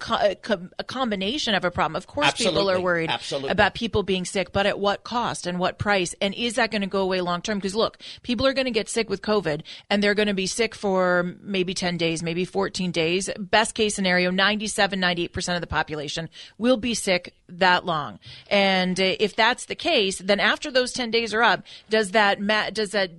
a, 0.78 0.84
combination 0.84 1.54
of 1.54 1.64
a 1.64 1.70
problem. 1.70 1.96
Of 1.96 2.06
course, 2.06 2.32
people 2.32 2.70
are 2.70 2.80
worried 2.80 3.10
absolutely. 3.10 3.50
about 3.50 3.74
people 3.74 4.02
being 4.02 4.24
sick, 4.24 4.52
but 4.52 4.66
at 4.66 4.78
what 4.78 5.04
cost 5.04 5.46
and 5.46 5.58
what 5.58 5.78
price? 5.78 6.14
And 6.20 6.34
is 6.34 6.54
that 6.54 6.70
going 6.70 6.82
to 6.82 6.88
go 6.88 7.00
away 7.02 7.20
long 7.20 7.42
term? 7.42 7.58
Because 7.58 7.74
look, 7.74 7.98
people 8.22 8.46
are 8.46 8.52
going 8.52 8.66
to 8.66 8.70
get 8.70 8.88
sick 8.88 9.08
with 9.08 9.22
COVID 9.22 9.62
and 9.88 10.02
they're 10.02 10.14
going 10.14 10.28
to 10.28 10.34
be 10.34 10.46
sick 10.46 10.74
for 10.74 11.36
maybe 11.42 11.74
10 11.74 11.96
days, 11.96 12.22
maybe 12.22 12.44
14 12.44 12.90
days. 12.90 13.30
Best 13.38 13.74
case 13.74 13.94
scenario, 13.94 14.30
97, 14.30 15.00
98% 15.00 15.54
of 15.54 15.60
the 15.60 15.66
population 15.66 16.28
will 16.58 16.76
be 16.76 16.94
sick 16.94 17.34
that 17.48 17.84
long. 17.84 18.18
And 18.48 18.98
uh, 19.00 19.16
if 19.18 19.36
that's 19.36 19.66
the 19.66 19.74
case, 19.74 20.18
then 20.18 20.40
after 20.40 20.70
those 20.70 20.92
10 20.92 21.10
days 21.10 21.34
are 21.34 21.42
up, 21.42 21.64
does 21.88 22.12
that, 22.12 22.40
ma- 22.40 22.70
does 22.70 22.90
that, 22.90 23.10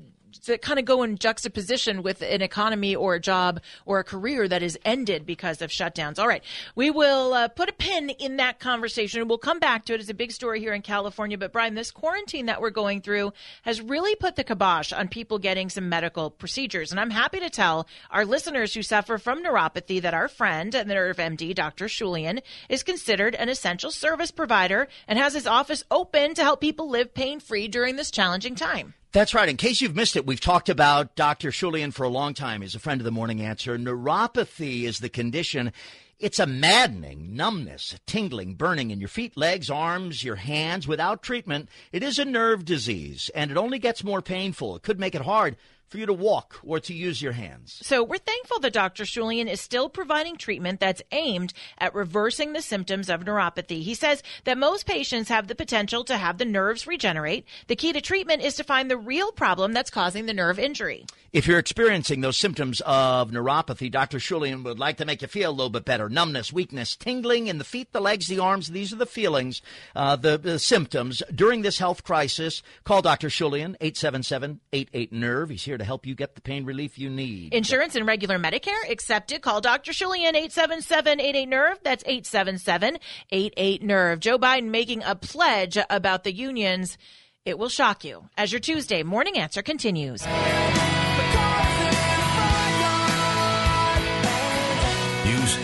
to 0.44 0.58
kind 0.58 0.80
of 0.80 0.86
go 0.86 1.04
in 1.04 1.18
juxtaposition 1.18 2.04
with 2.04 2.22
an 2.22 2.42
economy 2.42 2.96
or 2.96 3.16
a 3.16 3.20
job 3.20 3.62
or 3.86 4.00
a 4.00 4.04
career 4.04 4.48
that 4.48 4.64
is 4.64 4.78
ended 4.84 5.26
because 5.26 5.62
of 5.62 5.70
shutdowns. 5.70 6.20
All 6.20 6.28
right. 6.28 6.44
We 6.76 6.90
will 6.90 7.34
uh, 7.34 7.48
put 7.48 7.70
a 7.70 7.74
pin 7.74 8.10
in 8.10 8.38
that 8.38 8.60
conversation. 8.60 9.28
We'll 9.28 9.38
come 9.38 9.60
back 9.60 9.86
to 9.86 9.94
it. 9.94 10.00
It's 10.00 10.10
a 10.10 10.16
big 10.16 10.32
story 10.32 10.60
here 10.60 10.74
in 10.74 10.82
California. 10.82 11.38
But 11.38 11.54
Brian, 11.54 11.76
this 11.76 11.92
quarantine 11.92 12.48
that 12.48 12.62
we're 12.62 12.70
going 12.70 13.02
through 13.02 13.34
has 13.64 13.82
really 13.82 14.16
put 14.16 14.36
the 14.36 14.44
kibosh 14.44 14.92
on 14.92 15.08
people 15.08 15.40
getting 15.40 15.70
some 15.70 15.90
medical 15.90 16.30
procedures. 16.30 16.92
And 16.92 17.00
I'm 17.00 17.12
happy 17.12 17.40
to 17.40 17.50
tell 17.50 17.88
our 18.10 18.26
listeners 18.26 18.74
who 18.74 18.82
suffer 18.82 19.18
from 19.18 19.44
neuropathy 19.44 20.02
that 20.02 20.14
our 20.14 20.28
friend, 20.28 20.72
the 20.72 20.86
nerve 20.86 21.18
MD, 21.18 21.54
Dr. 21.54 21.86
Shulian, 21.86 22.42
is 22.70 22.84
considered 22.84 23.36
an 23.36 23.50
essential 23.50 23.92
service 23.92 24.32
provider 24.32 24.88
and 25.08 25.20
has 25.20 25.34
his 25.34 25.48
office 25.48 25.84
open 25.92 26.34
to 26.36 26.44
help 26.44 26.62
people 26.62 26.90
live 26.90 27.14
pain 27.14 27.40
free 27.40 27.68
during 27.68 27.96
this 27.96 28.12
challenging 28.12 28.56
time. 28.56 28.94
That's 29.14 29.34
right. 29.34 29.50
In 29.50 29.58
case 29.58 29.82
you've 29.82 29.96
missed 29.96 30.16
it, 30.16 30.26
we've 30.26 30.40
talked 30.40 30.70
about 30.70 31.18
Dr. 31.18 31.52
Shulian 31.52 31.94
for 31.94 32.04
a 32.04 32.10
long 32.10 32.34
time. 32.34 32.62
He's 32.62 32.76
a 32.76 32.80
friend 32.80 33.02
of 33.02 33.06
the 33.06 33.12
Morning 33.12 33.42
Answer. 33.42 33.78
Neuropathy 33.78 34.84
is 34.84 35.00
the 35.00 35.10
condition. 35.10 35.74
It's 36.18 36.40
a 36.40 36.46
maddening 36.46 37.36
numbness, 37.36 38.00
tingling, 38.08 38.54
burning 38.54 38.90
in 38.90 39.02
your 39.02 39.10
feet, 39.10 39.36
legs, 39.36 39.70
arms, 39.70 40.24
your 40.24 40.38
hands 40.38 40.88
without 40.88 41.24
treatment. 41.24 41.68
It 41.92 42.04
is 42.04 42.20
a 42.20 42.26
nerve 42.26 42.64
disease, 42.64 43.30
and 43.36 43.52
it 43.52 43.58
only 43.58 43.80
gets 43.80 44.02
more 44.02 44.22
painful. 44.22 44.78
It 44.78 44.84
could 44.84 45.00
make 45.00 45.16
it 45.16 45.24
hard 45.24 45.58
for 45.92 45.98
you 45.98 46.06
to 46.06 46.14
walk 46.14 46.60
or 46.64 46.80
to 46.80 46.94
use 46.94 47.22
your 47.22 47.34
hands. 47.34 47.80
So 47.84 48.02
we're 48.02 48.18
thankful 48.18 48.60
that 48.60 48.72
Dr. 48.72 49.04
Shulian 49.04 49.52
is 49.52 49.60
still 49.60 49.90
providing 49.90 50.38
treatment 50.38 50.80
that's 50.80 51.02
aimed 51.12 51.54
at 51.78 51.94
reversing 51.94 52.54
the 52.54 52.62
symptoms 52.62 53.10
of 53.10 53.26
neuropathy. 53.26 53.84
He 53.84 53.94
says 53.94 54.24
that 54.46 54.58
most 54.58 54.86
patients 54.86 55.28
have 55.28 55.48
the 55.48 55.56
potential 55.56 56.06
to 56.06 56.18
have 56.18 56.38
the 56.38 56.46
nerves 56.46 56.88
regenerate. 56.88 57.46
The 57.68 57.76
key 57.76 57.92
to 57.92 58.00
treatment 58.00 58.42
is 58.42 58.56
to 58.56 58.64
find 58.64 58.90
the 58.90 58.98
real 58.98 59.34
problem 59.34 59.74
that's 59.74 59.90
causing 59.90 60.28
the 60.28 60.34
nerve 60.34 60.58
injury. 60.58 61.06
If 61.34 61.48
you're 61.48 61.60
experiencing 61.60 62.22
those 62.22 62.36
symptoms 62.38 62.82
of 62.86 63.32
neuropathy, 63.32 63.90
Dr. 63.90 64.18
Shulian 64.18 64.64
would 64.66 64.80
like 64.80 64.98
to 64.98 65.06
make 65.06 65.22
you 65.22 65.30
feel 65.30 65.50
a 65.50 65.52
little 65.52 65.70
bit 65.70 65.86
better. 65.86 66.10
Numbness, 66.10 66.52
weakness, 66.52 66.96
tingling 66.96 67.48
in 67.48 67.58
the 67.58 67.64
feet, 67.64 67.94
the 67.94 68.02
legs, 68.02 68.28
the 68.28 68.40
arms. 68.40 68.70
These 68.70 68.92
are 68.92 68.98
the 68.98 69.06
feelings, 69.06 69.62
uh, 69.96 70.18
the, 70.18 70.38
the 70.38 70.60
symptoms 70.60 71.24
during 71.34 71.62
this 71.62 71.80
health 71.80 72.04
crisis. 72.04 72.62
Call 72.84 73.02
Dr. 73.02 73.30
Shulian, 73.30 73.78
877-88-NERVE. 73.80 75.50
He's 75.52 75.64
here 75.64 75.78
to 75.82 75.86
help 75.86 76.06
you 76.06 76.16
get 76.16 76.36
the 76.36 76.42
pain 76.42 76.64
relief 76.64 76.98
you 77.00 77.10
need. 77.10 77.54
Insurance 77.54 77.96
and 77.96 78.08
regular 78.08 78.38
Medicare 78.38 78.90
accepted. 78.90 79.42
Call 79.42 79.60
Dr. 79.62 79.92
Shulian 79.92 80.34
877-88-NERVE. 80.34 81.80
That's 81.84 82.04
877-88-NERVE. 82.04 84.20
Joe 84.20 84.38
Biden 84.38 84.70
making 84.70 85.02
a 85.04 85.16
pledge 85.16 85.80
about 85.90 86.24
the 86.24 86.32
unions. 86.32 87.00
It 87.46 87.58
will 87.58 87.70
shock 87.70 88.04
you 88.04 88.30
as 88.38 88.52
your 88.52 88.60
Tuesday 88.60 89.02
morning 89.02 89.40
answer 89.40 89.64
continues. 89.64 90.22
News 90.22 90.32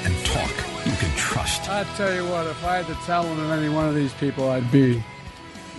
and 0.04 0.26
talk 0.26 0.50
you 0.88 0.94
can 0.94 1.16
trust. 1.16 1.70
I 1.70 1.84
tell 1.96 2.16
you 2.16 2.26
what, 2.26 2.48
if 2.48 2.66
I 2.66 2.78
had 2.78 2.88
the 2.88 2.96
talent 3.06 3.40
of 3.40 3.52
any 3.52 3.70
one 3.70 3.88
of 3.88 3.94
these 3.94 4.16
people, 4.16 4.50
I'd 4.50 4.72
be 4.72 5.04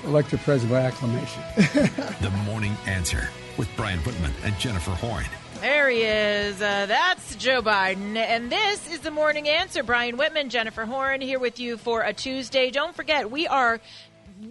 elected 0.05 0.39
president 0.41 0.71
by 0.71 0.83
acclamation. 0.83 1.43
the 2.21 2.31
morning 2.47 2.77
answer 2.87 3.29
with 3.59 3.69
Brian 3.77 3.99
Whitman 4.01 4.33
and 4.45 4.57
Jennifer 4.59 4.93
Horn. 4.93 5.25
There 5.61 5.91
he 5.91 6.03
is. 6.03 6.63
Uh, 6.63 6.87
that's 6.87 7.35
Joe 7.35 7.61
Biden. 7.61 8.17
And 8.17 8.51
this 8.51 8.89
is 8.91 9.01
the 9.01 9.11
morning 9.11 9.49
answer. 9.49 9.83
Brian 9.83 10.17
Whitman, 10.17 10.51
Jennifer 10.51 10.87
Horn 10.87 11.21
here 11.21 11.41
with 11.41 11.59
you 11.59 11.77
for 11.77 12.03
a 12.03 12.13
Tuesday. 12.13 12.71
Don't 12.71 12.95
forget, 12.95 13.29
we 13.29 13.49
are 13.49 13.81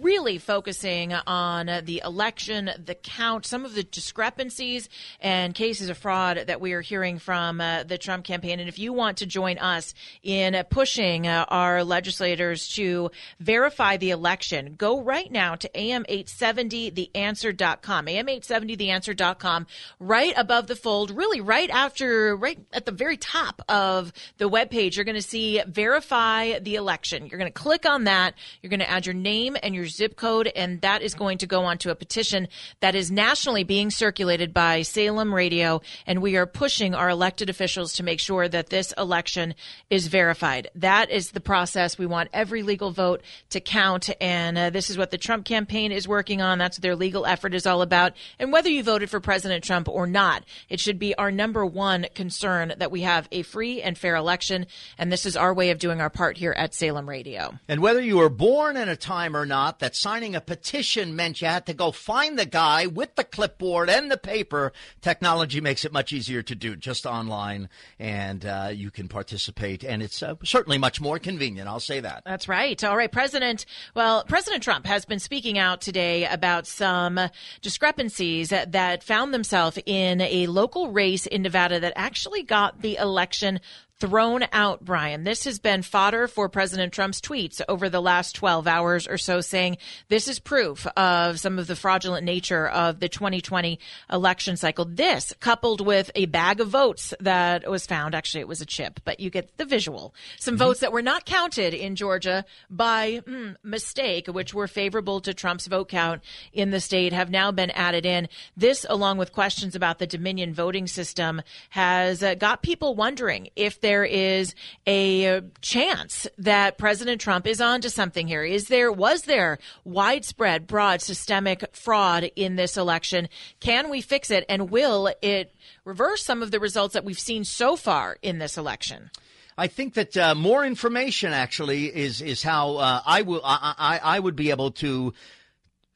really 0.00 0.38
focusing 0.38 1.12
on 1.12 1.66
the 1.84 2.02
election, 2.04 2.70
the 2.84 2.94
count, 2.94 3.46
some 3.46 3.64
of 3.64 3.74
the 3.74 3.82
discrepancies 3.82 4.88
and 5.20 5.54
cases 5.54 5.88
of 5.88 5.98
fraud 5.98 6.44
that 6.46 6.60
we 6.60 6.72
are 6.72 6.80
hearing 6.80 7.18
from 7.18 7.60
uh, 7.60 7.82
the 7.84 7.98
Trump 7.98 8.24
campaign. 8.24 8.60
And 8.60 8.68
if 8.68 8.78
you 8.78 8.92
want 8.92 9.18
to 9.18 9.26
join 9.26 9.58
us 9.58 9.94
in 10.22 10.56
pushing 10.70 11.26
uh, 11.26 11.44
our 11.48 11.84
legislators 11.84 12.68
to 12.74 13.10
verify 13.40 13.96
the 13.96 14.10
election, 14.10 14.74
go 14.76 15.00
right 15.00 15.30
now 15.30 15.54
to 15.56 15.68
am870theanswer.com. 15.70 18.06
am870theanswer.com, 18.06 19.66
right 19.98 20.34
above 20.36 20.66
the 20.66 20.76
fold, 20.76 21.10
really 21.10 21.40
right 21.40 21.70
after, 21.70 22.36
right 22.36 22.58
at 22.72 22.86
the 22.86 22.92
very 22.92 23.16
top 23.16 23.62
of 23.68 24.12
the 24.38 24.48
webpage, 24.48 24.96
you're 24.96 25.04
going 25.04 25.14
to 25.14 25.22
see 25.22 25.62
verify 25.66 26.58
the 26.58 26.76
election. 26.76 27.26
You're 27.26 27.38
going 27.38 27.52
to 27.52 27.58
click 27.58 27.86
on 27.86 28.04
that. 28.04 28.34
You're 28.62 28.70
going 28.70 28.80
to 28.80 28.90
add 28.90 29.06
your 29.06 29.14
name 29.14 29.56
and 29.62 29.74
your 29.74 29.77
your 29.78 29.86
zip 29.86 30.16
code, 30.16 30.52
and 30.54 30.80
that 30.82 31.00
is 31.00 31.14
going 31.14 31.38
to 31.38 31.46
go 31.46 31.64
onto 31.64 31.88
a 31.88 31.94
petition 31.94 32.48
that 32.80 32.94
is 32.94 33.10
nationally 33.10 33.64
being 33.64 33.90
circulated 33.90 34.52
by 34.52 34.82
Salem 34.82 35.34
Radio, 35.34 35.80
and 36.06 36.20
we 36.20 36.36
are 36.36 36.46
pushing 36.46 36.94
our 36.94 37.08
elected 37.08 37.48
officials 37.48 37.94
to 37.94 38.02
make 38.02 38.20
sure 38.20 38.48
that 38.48 38.68
this 38.68 38.92
election 38.98 39.54
is 39.88 40.08
verified. 40.08 40.68
That 40.74 41.10
is 41.10 41.30
the 41.30 41.40
process. 41.40 41.96
We 41.96 42.06
want 42.06 42.30
every 42.32 42.62
legal 42.62 42.90
vote 42.90 43.22
to 43.50 43.60
count, 43.60 44.10
and 44.20 44.58
uh, 44.58 44.70
this 44.70 44.90
is 44.90 44.98
what 44.98 45.10
the 45.10 45.18
Trump 45.18 45.44
campaign 45.44 45.92
is 45.92 46.08
working 46.08 46.42
on. 46.42 46.58
That's 46.58 46.78
what 46.78 46.82
their 46.82 46.96
legal 46.96 47.24
effort 47.24 47.54
is 47.54 47.66
all 47.66 47.82
about. 47.82 48.12
And 48.38 48.52
whether 48.52 48.68
you 48.68 48.82
voted 48.82 49.10
for 49.10 49.20
President 49.20 49.62
Trump 49.62 49.88
or 49.88 50.06
not, 50.06 50.44
it 50.68 50.80
should 50.80 50.98
be 50.98 51.14
our 51.14 51.30
number 51.30 51.64
one 51.64 52.06
concern 52.14 52.74
that 52.78 52.90
we 52.90 53.02
have 53.02 53.28
a 53.30 53.42
free 53.42 53.80
and 53.80 53.96
fair 53.96 54.16
election, 54.16 54.66
and 54.98 55.12
this 55.12 55.24
is 55.24 55.36
our 55.36 55.54
way 55.54 55.70
of 55.70 55.78
doing 55.78 56.00
our 56.00 56.10
part 56.10 56.36
here 56.36 56.52
at 56.52 56.74
Salem 56.74 57.08
Radio. 57.08 57.54
And 57.68 57.80
whether 57.80 58.00
you 58.00 58.16
were 58.16 58.28
born 58.28 58.76
in 58.76 58.88
a 58.88 58.96
time 58.96 59.36
or 59.36 59.46
not, 59.46 59.67
that 59.78 59.94
signing 59.94 60.34
a 60.34 60.40
petition 60.40 61.14
meant 61.14 61.40
you 61.40 61.48
had 61.48 61.66
to 61.66 61.74
go 61.74 61.90
find 61.90 62.38
the 62.38 62.46
guy 62.46 62.86
with 62.86 63.14
the 63.16 63.24
clipboard 63.24 63.90
and 63.90 64.10
the 64.10 64.16
paper. 64.16 64.72
Technology 65.00 65.60
makes 65.60 65.84
it 65.84 65.92
much 65.92 66.12
easier 66.12 66.42
to 66.42 66.54
do 66.54 66.76
just 66.76 67.06
online, 67.06 67.68
and 67.98 68.44
uh, 68.44 68.70
you 68.72 68.90
can 68.90 69.08
participate, 69.08 69.84
and 69.84 70.02
it's 70.02 70.22
uh, 70.22 70.34
certainly 70.44 70.78
much 70.78 71.00
more 71.00 71.18
convenient. 71.18 71.68
I'll 71.68 71.80
say 71.80 72.00
that. 72.00 72.22
That's 72.24 72.48
right. 72.48 72.82
All 72.82 72.96
right, 72.96 73.12
President. 73.12 73.66
Well, 73.94 74.24
President 74.24 74.62
Trump 74.62 74.86
has 74.86 75.04
been 75.04 75.18
speaking 75.18 75.58
out 75.58 75.80
today 75.80 76.26
about 76.26 76.66
some 76.66 77.20
discrepancies 77.60 78.48
that, 78.50 78.72
that 78.72 79.02
found 79.02 79.34
themselves 79.34 79.78
in 79.84 80.20
a 80.20 80.46
local 80.46 80.90
race 80.90 81.26
in 81.26 81.42
Nevada 81.42 81.80
that 81.80 81.92
actually 81.96 82.42
got 82.42 82.80
the 82.80 82.96
election 82.96 83.60
thrown 84.00 84.44
out, 84.52 84.84
Brian. 84.84 85.24
This 85.24 85.44
has 85.44 85.58
been 85.58 85.82
fodder 85.82 86.28
for 86.28 86.48
President 86.48 86.92
Trump's 86.92 87.20
tweets 87.20 87.60
over 87.68 87.88
the 87.88 88.00
last 88.00 88.36
12 88.36 88.66
hours 88.68 89.08
or 89.08 89.18
so, 89.18 89.40
saying 89.40 89.78
this 90.08 90.28
is 90.28 90.38
proof 90.38 90.86
of 90.96 91.40
some 91.40 91.58
of 91.58 91.66
the 91.66 91.74
fraudulent 91.74 92.24
nature 92.24 92.68
of 92.68 93.00
the 93.00 93.08
2020 93.08 93.78
election 94.12 94.56
cycle. 94.56 94.84
This, 94.84 95.34
coupled 95.40 95.84
with 95.84 96.10
a 96.14 96.26
bag 96.26 96.60
of 96.60 96.68
votes 96.68 97.12
that 97.20 97.68
was 97.68 97.86
found, 97.86 98.14
actually, 98.14 98.40
it 98.40 98.48
was 98.48 98.60
a 98.60 98.66
chip, 98.66 99.00
but 99.04 99.18
you 99.18 99.30
get 99.30 99.56
the 99.56 99.64
visual. 99.64 100.14
Some 100.38 100.54
mm-hmm. 100.54 100.64
votes 100.64 100.80
that 100.80 100.92
were 100.92 101.02
not 101.02 101.24
counted 101.24 101.74
in 101.74 101.96
Georgia 101.96 102.44
by 102.70 103.20
mm, 103.26 103.56
mistake, 103.64 104.28
which 104.28 104.54
were 104.54 104.68
favorable 104.68 105.20
to 105.22 105.34
Trump's 105.34 105.66
vote 105.66 105.88
count 105.88 106.22
in 106.52 106.70
the 106.70 106.80
state, 106.80 107.12
have 107.12 107.30
now 107.30 107.50
been 107.50 107.70
added 107.70 108.06
in. 108.06 108.28
This, 108.56 108.86
along 108.88 109.18
with 109.18 109.32
questions 109.32 109.74
about 109.74 109.98
the 109.98 110.06
Dominion 110.06 110.54
voting 110.54 110.86
system, 110.86 111.42
has 111.70 112.22
uh, 112.22 112.34
got 112.34 112.62
people 112.62 112.94
wondering 112.94 113.48
if 113.56 113.80
there 113.88 114.04
is 114.04 114.54
a 114.86 115.40
chance 115.62 116.26
that 116.36 116.76
President 116.76 117.22
Trump 117.22 117.46
is 117.46 117.58
onto 117.58 117.88
something 117.88 118.28
here. 118.28 118.44
Is 118.44 118.68
there, 118.68 118.92
was 118.92 119.22
there 119.22 119.58
widespread, 119.82 120.66
broad, 120.66 121.00
systemic 121.00 121.74
fraud 121.74 122.30
in 122.36 122.56
this 122.56 122.76
election? 122.76 123.30
Can 123.60 123.88
we 123.88 124.02
fix 124.02 124.30
it? 124.30 124.44
And 124.46 124.68
will 124.68 125.10
it 125.22 125.54
reverse 125.86 126.22
some 126.22 126.42
of 126.42 126.50
the 126.50 126.60
results 126.60 126.92
that 126.92 127.04
we've 127.06 127.18
seen 127.18 127.44
so 127.44 127.76
far 127.76 128.18
in 128.20 128.40
this 128.40 128.58
election? 128.58 129.10
I 129.56 129.68
think 129.68 129.94
that 129.94 130.14
uh, 130.18 130.34
more 130.34 130.66
information 130.66 131.32
actually 131.32 131.86
is 131.86 132.20
is 132.20 132.42
how 132.42 132.76
uh, 132.76 133.00
I 133.06 133.22
will 133.22 133.40
I, 133.42 133.74
I, 133.78 134.16
I 134.16 134.20
would 134.20 134.36
be 134.36 134.50
able 134.50 134.70
to 134.82 135.14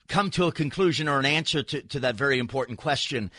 come 0.09 0.31
to 0.31 0.45
a 0.47 0.53
conclusion 0.53 1.09
or 1.09 1.19
an 1.19 1.27
answer 1.27 1.63
to, 1.63 1.83
to 1.83 2.01
that 2.01 2.17
very 2.17 2.39
important 2.39 2.79
question 2.79 3.31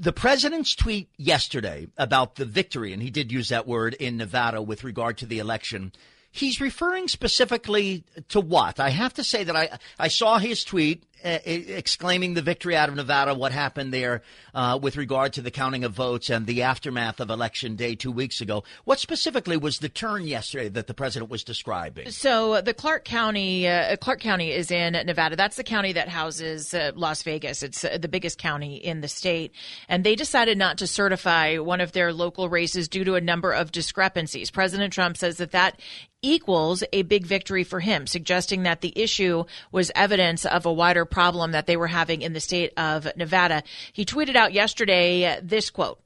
the 0.00 0.12
president's 0.12 0.74
tweet 0.74 1.10
yesterday 1.18 1.86
about 1.98 2.36
the 2.36 2.46
victory, 2.46 2.94
and 2.94 3.02
he 3.02 3.10
did 3.10 3.30
use 3.30 3.50
that 3.50 3.66
word 3.66 3.92
in 3.94 4.16
Nevada 4.16 4.62
with 4.62 4.82
regard 4.82 5.18
to 5.18 5.26
the 5.26 5.38
election. 5.38 5.92
He's 6.32 6.58
referring 6.58 7.06
specifically 7.06 8.04
to 8.30 8.40
what? 8.40 8.80
I 8.80 8.88
have 8.88 9.12
to 9.14 9.24
say 9.24 9.44
that 9.44 9.54
I, 9.54 9.78
I 9.98 10.08
saw 10.08 10.38
his 10.38 10.64
tweet 10.64 11.04
exclaiming 11.22 12.34
the 12.34 12.42
victory 12.42 12.76
out 12.76 12.88
of 12.88 12.94
Nevada, 12.94 13.34
what 13.34 13.52
happened 13.52 13.92
there 13.92 14.22
uh, 14.54 14.78
with 14.80 14.96
regard 14.96 15.32
to 15.34 15.42
the 15.42 15.50
counting 15.50 15.84
of 15.84 15.92
votes 15.92 16.30
and 16.30 16.46
the 16.46 16.62
aftermath 16.62 17.20
of 17.20 17.30
Election 17.30 17.76
Day 17.76 17.94
two 17.94 18.12
weeks 18.12 18.40
ago. 18.40 18.64
What 18.84 18.98
specifically 18.98 19.56
was 19.56 19.78
the 19.78 19.88
turn 19.88 20.26
yesterday 20.26 20.68
that 20.70 20.86
the 20.86 20.94
president 20.94 21.30
was 21.30 21.44
describing? 21.44 22.10
So 22.10 22.54
uh, 22.54 22.60
the 22.60 22.74
Clark 22.74 23.04
County, 23.04 23.68
uh, 23.68 23.96
Clark 23.96 24.20
County 24.20 24.50
is 24.50 24.70
in 24.70 24.92
Nevada. 24.92 25.36
That's 25.36 25.56
the 25.56 25.64
county 25.64 25.92
that 25.92 26.08
houses 26.08 26.74
uh, 26.74 26.92
Las 26.94 27.22
Vegas. 27.22 27.62
It's 27.62 27.84
uh, 27.84 27.98
the 28.00 28.08
biggest 28.08 28.38
county 28.38 28.76
in 28.76 29.00
the 29.00 29.08
state, 29.08 29.52
and 29.88 30.04
they 30.04 30.14
decided 30.14 30.58
not 30.58 30.78
to 30.78 30.86
certify 30.86 31.58
one 31.58 31.80
of 31.80 31.92
their 31.92 32.12
local 32.12 32.48
races 32.48 32.88
due 32.88 33.04
to 33.04 33.14
a 33.14 33.20
number 33.20 33.52
of 33.52 33.72
discrepancies. 33.72 34.50
President 34.50 34.92
Trump 34.92 35.16
says 35.16 35.36
that 35.38 35.52
that 35.52 35.80
equals 36.22 36.84
a 36.92 37.02
big 37.02 37.24
victory 37.24 37.64
for 37.64 37.80
him, 37.80 38.06
suggesting 38.06 38.64
that 38.64 38.80
the 38.80 38.92
issue 38.94 39.44
was 39.72 39.90
evidence 39.94 40.44
of 40.44 40.66
a 40.66 40.72
wider 40.72 41.04
problem 41.10 41.52
that 41.52 41.66
they 41.66 41.76
were 41.76 41.86
having 41.86 42.22
in 42.22 42.32
the 42.32 42.40
state 42.40 42.72
of 42.76 43.08
Nevada. 43.16 43.62
He 43.92 44.04
tweeted 44.04 44.36
out 44.36 44.52
yesterday 44.52 45.40
this 45.42 45.70
quote. 45.70 46.00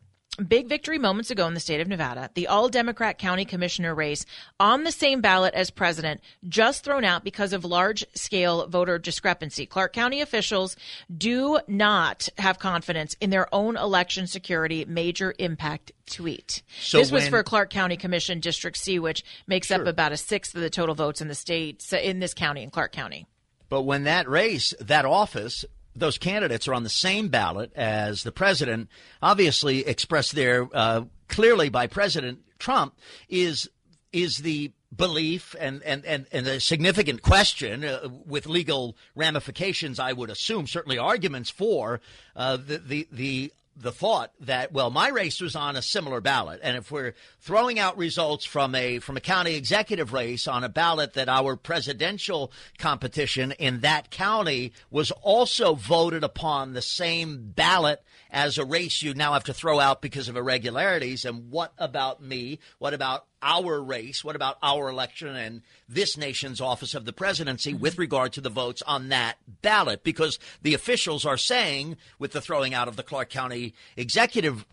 Big 0.48 0.68
victory 0.68 0.98
moments 0.98 1.30
ago 1.30 1.46
in 1.46 1.54
the 1.54 1.60
state 1.60 1.80
of 1.80 1.86
Nevada. 1.86 2.28
The 2.34 2.48
all 2.48 2.68
Democrat 2.68 3.18
county 3.18 3.44
commissioner 3.44 3.94
race 3.94 4.26
on 4.58 4.82
the 4.82 4.90
same 4.90 5.20
ballot 5.20 5.54
as 5.54 5.70
president, 5.70 6.20
just 6.48 6.82
thrown 6.82 7.04
out 7.04 7.22
because 7.22 7.52
of 7.52 7.64
large 7.64 8.04
scale 8.16 8.66
voter 8.66 8.98
discrepancy. 8.98 9.64
Clark 9.64 9.92
County 9.92 10.20
officials 10.20 10.74
do 11.16 11.60
not 11.68 12.28
have 12.36 12.58
confidence 12.58 13.14
in 13.20 13.30
their 13.30 13.46
own 13.54 13.76
election 13.76 14.26
security. 14.26 14.84
Major 14.84 15.36
impact 15.38 15.92
tweet. 16.10 16.62
So 16.80 16.98
this 16.98 17.12
was 17.12 17.28
for 17.28 17.44
Clark 17.44 17.70
County 17.70 17.96
Commission 17.96 18.40
District 18.40 18.76
C, 18.76 18.98
which 18.98 19.24
makes 19.46 19.68
sure. 19.68 19.82
up 19.82 19.86
about 19.86 20.10
a 20.10 20.16
sixth 20.16 20.56
of 20.56 20.62
the 20.62 20.70
total 20.70 20.96
votes 20.96 21.20
in 21.20 21.28
the 21.28 21.36
state, 21.36 21.92
in 21.92 22.18
this 22.18 22.34
county, 22.34 22.64
in 22.64 22.70
Clark 22.70 22.90
County. 22.90 23.28
But 23.74 23.86
when 23.86 24.04
that 24.04 24.28
race, 24.28 24.72
that 24.78 25.04
office, 25.04 25.64
those 25.96 26.16
candidates 26.16 26.68
are 26.68 26.74
on 26.74 26.84
the 26.84 26.88
same 26.88 27.26
ballot 27.26 27.72
as 27.74 28.22
the 28.22 28.30
president, 28.30 28.88
obviously 29.20 29.84
expressed 29.84 30.36
there 30.36 30.68
uh, 30.72 31.06
clearly 31.26 31.70
by 31.70 31.88
President 31.88 32.38
Trump, 32.60 32.94
is 33.28 33.68
is 34.12 34.38
the 34.38 34.70
belief 34.96 35.54
and, 35.58 35.82
and, 35.82 36.04
and, 36.04 36.26
and 36.32 36.46
a 36.46 36.60
significant 36.60 37.22
question 37.22 37.84
uh, 37.84 38.08
with 38.26 38.46
legal 38.46 38.96
ramifications, 39.14 39.98
I 39.98 40.12
would 40.12 40.30
assume, 40.30 40.66
certainly 40.66 40.98
arguments 40.98 41.50
for 41.50 42.00
uh, 42.36 42.56
the, 42.56 42.78
the, 42.78 43.08
the 43.10 43.52
the 43.76 43.92
thought 43.92 44.32
that 44.40 44.72
well 44.72 44.90
my 44.90 45.08
race 45.08 45.40
was 45.40 45.56
on 45.56 45.76
a 45.76 45.82
similar 45.82 46.20
ballot. 46.20 46.60
And 46.62 46.76
if 46.76 46.90
we're 46.90 47.14
throwing 47.40 47.78
out 47.78 47.96
results 47.96 48.44
from 48.44 48.74
a 48.74 48.98
from 49.00 49.16
a 49.16 49.20
county 49.20 49.54
executive 49.54 50.12
race 50.12 50.46
on 50.46 50.64
a 50.64 50.68
ballot 50.68 51.14
that 51.14 51.28
our 51.28 51.56
presidential 51.56 52.52
competition 52.78 53.52
in 53.52 53.80
that 53.80 54.10
county 54.10 54.72
was 54.90 55.10
also 55.10 55.74
voted 55.74 56.22
upon 56.22 56.72
the 56.72 56.82
same 56.82 57.52
ballot 57.54 58.02
as 58.30 58.58
a 58.58 58.64
race 58.64 59.02
you 59.02 59.14
now 59.14 59.32
have 59.32 59.44
to 59.44 59.54
throw 59.54 59.80
out 59.80 60.02
because 60.02 60.28
of 60.28 60.36
irregularities 60.36 61.24
and 61.24 61.50
what 61.50 61.72
about 61.78 62.22
me? 62.22 62.60
What 62.78 62.94
about 62.94 63.26
our 63.44 63.80
race? 63.80 64.24
What 64.24 64.34
about 64.34 64.58
our 64.62 64.88
election 64.88 65.36
and 65.36 65.62
this 65.88 66.16
nation's 66.16 66.60
office 66.60 66.94
of 66.94 67.04
the 67.04 67.12
presidency 67.12 67.72
mm-hmm. 67.72 67.82
with 67.82 67.98
regard 67.98 68.32
to 68.32 68.40
the 68.40 68.48
votes 68.48 68.82
on 68.82 69.10
that 69.10 69.36
ballot? 69.62 70.02
Because 70.02 70.38
the 70.62 70.74
officials 70.74 71.24
are 71.24 71.36
saying, 71.36 71.96
with 72.18 72.32
the 72.32 72.40
throwing 72.40 72.74
out 72.74 72.88
of 72.88 72.96
the 72.96 73.02
Clark 73.02 73.30
County 73.30 73.74
executive 73.96 74.64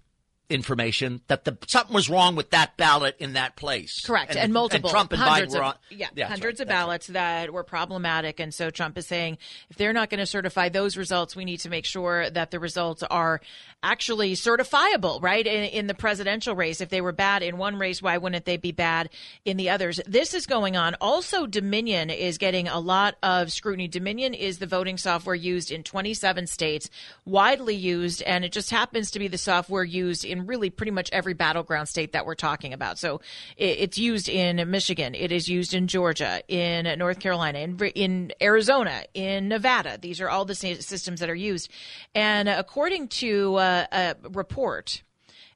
information 0.52 1.22
that 1.28 1.46
the 1.46 1.58
something 1.68 1.94
was 1.94 2.10
wrong 2.10 2.36
with 2.36 2.52
that 2.52 2.78
ballot 2.78 3.16
in 3.20 3.34
that 3.34 3.56
place. 3.56 4.06
Correct, 4.06 4.32
and, 4.32 4.40
and 4.40 4.54
multiple 4.54 4.90
and 4.90 4.94
Trump 4.94 5.12
and 5.14 5.22
hundreds 5.22 5.54
Biden 5.54 5.58
were 5.58 5.64
on, 5.64 5.76
yeah, 5.90 6.08
yeah 6.16 6.28
hundreds 6.28 6.60
right, 6.60 6.66
of 6.66 6.70
ballots 6.70 7.10
right. 7.10 7.14
that 7.14 7.54
were 7.54 7.64
problematic, 7.64 8.40
and 8.40 8.54
so 8.54 8.70
Trump 8.70 8.98
is 8.98 9.08
saying 9.08 9.38
if 9.70 9.78
they're 9.78 9.94
not 9.94 10.10
going 10.10 10.20
to 10.20 10.26
certify 10.26 10.70
those 10.70 10.98
results, 10.98 11.36
we 11.36 11.46
need 11.46 11.60
to 11.62 11.70
make 11.70 11.86
sure 11.86 12.30
that 12.30 12.52
the 12.52 12.60
results 12.60 13.04
are 13.04 13.42
actually 13.84 14.34
certifiable, 14.34 15.22
right? 15.22 15.48
In, 15.48 15.64
in 15.64 15.88
the 15.88 15.94
presidential 15.94 16.56
race, 16.56 16.82
if 16.82 16.90
they 16.90 17.02
were 17.02 17.12
bad 17.12 17.42
in 17.42 17.58
one 17.58 17.78
race, 17.78 18.02
why 18.02 18.18
wouldn't 18.18 18.46
they 18.46 18.58
be 18.58 18.72
bad 18.72 19.10
in 19.46 19.58
the 19.58 19.70
others? 19.70 20.00
This 20.06 20.34
is 20.34 20.46
going 20.46 20.78
on. 20.78 20.96
Also, 21.02 21.48
Dominion 21.48 22.10
is 22.10 22.38
getting 22.38 22.68
a 22.68 22.80
lot 22.80 23.16
of 23.24 23.52
scrutiny. 23.52 23.88
Dominion 23.88 24.34
is 24.34 24.60
the 24.60 24.68
voting 24.68 24.98
software 24.98 25.36
used 25.36 25.72
in 25.72 25.84
27 25.84 26.48
states, 26.48 26.90
widely 27.26 27.76
used, 27.76 28.22
and 28.24 28.46
it 28.46 28.52
just 28.52 28.70
happens 28.70 29.12
to 29.12 29.20
be 29.20 29.28
the 29.28 29.38
software 29.38 29.84
used 29.84 30.24
in 30.24 30.41
really 30.48 30.70
pretty 30.70 30.92
much 30.92 31.10
every 31.12 31.34
battleground 31.34 31.90
state 31.90 32.14
that 32.14 32.26
we're 32.26 32.36
talking 32.36 32.74
about. 32.74 32.98
So 32.98 33.22
it, 33.58 33.80
it's 33.80 33.98
used 33.98 34.30
in 34.30 34.70
Michigan, 34.70 35.16
it 35.16 35.32
is 35.32 35.48
used 35.48 35.74
in 35.74 35.88
Georgia, 35.88 36.42
in 36.48 36.98
North 36.98 37.20
Carolina, 37.20 37.60
in, 37.60 37.78
in 37.96 38.34
Arizona, 38.42 39.04
in 39.14 39.48
Nevada. 39.48 39.98
These 40.02 40.22
are 40.22 40.30
all 40.30 40.46
the 40.46 40.56
systems 40.56 41.20
that 41.20 41.30
are 41.30 41.36
used. 41.36 41.72
And 42.16 42.50
according 42.50 43.10
to 43.10 43.56
uh, 43.56 43.86
a 43.92 44.16
report, 44.30 45.04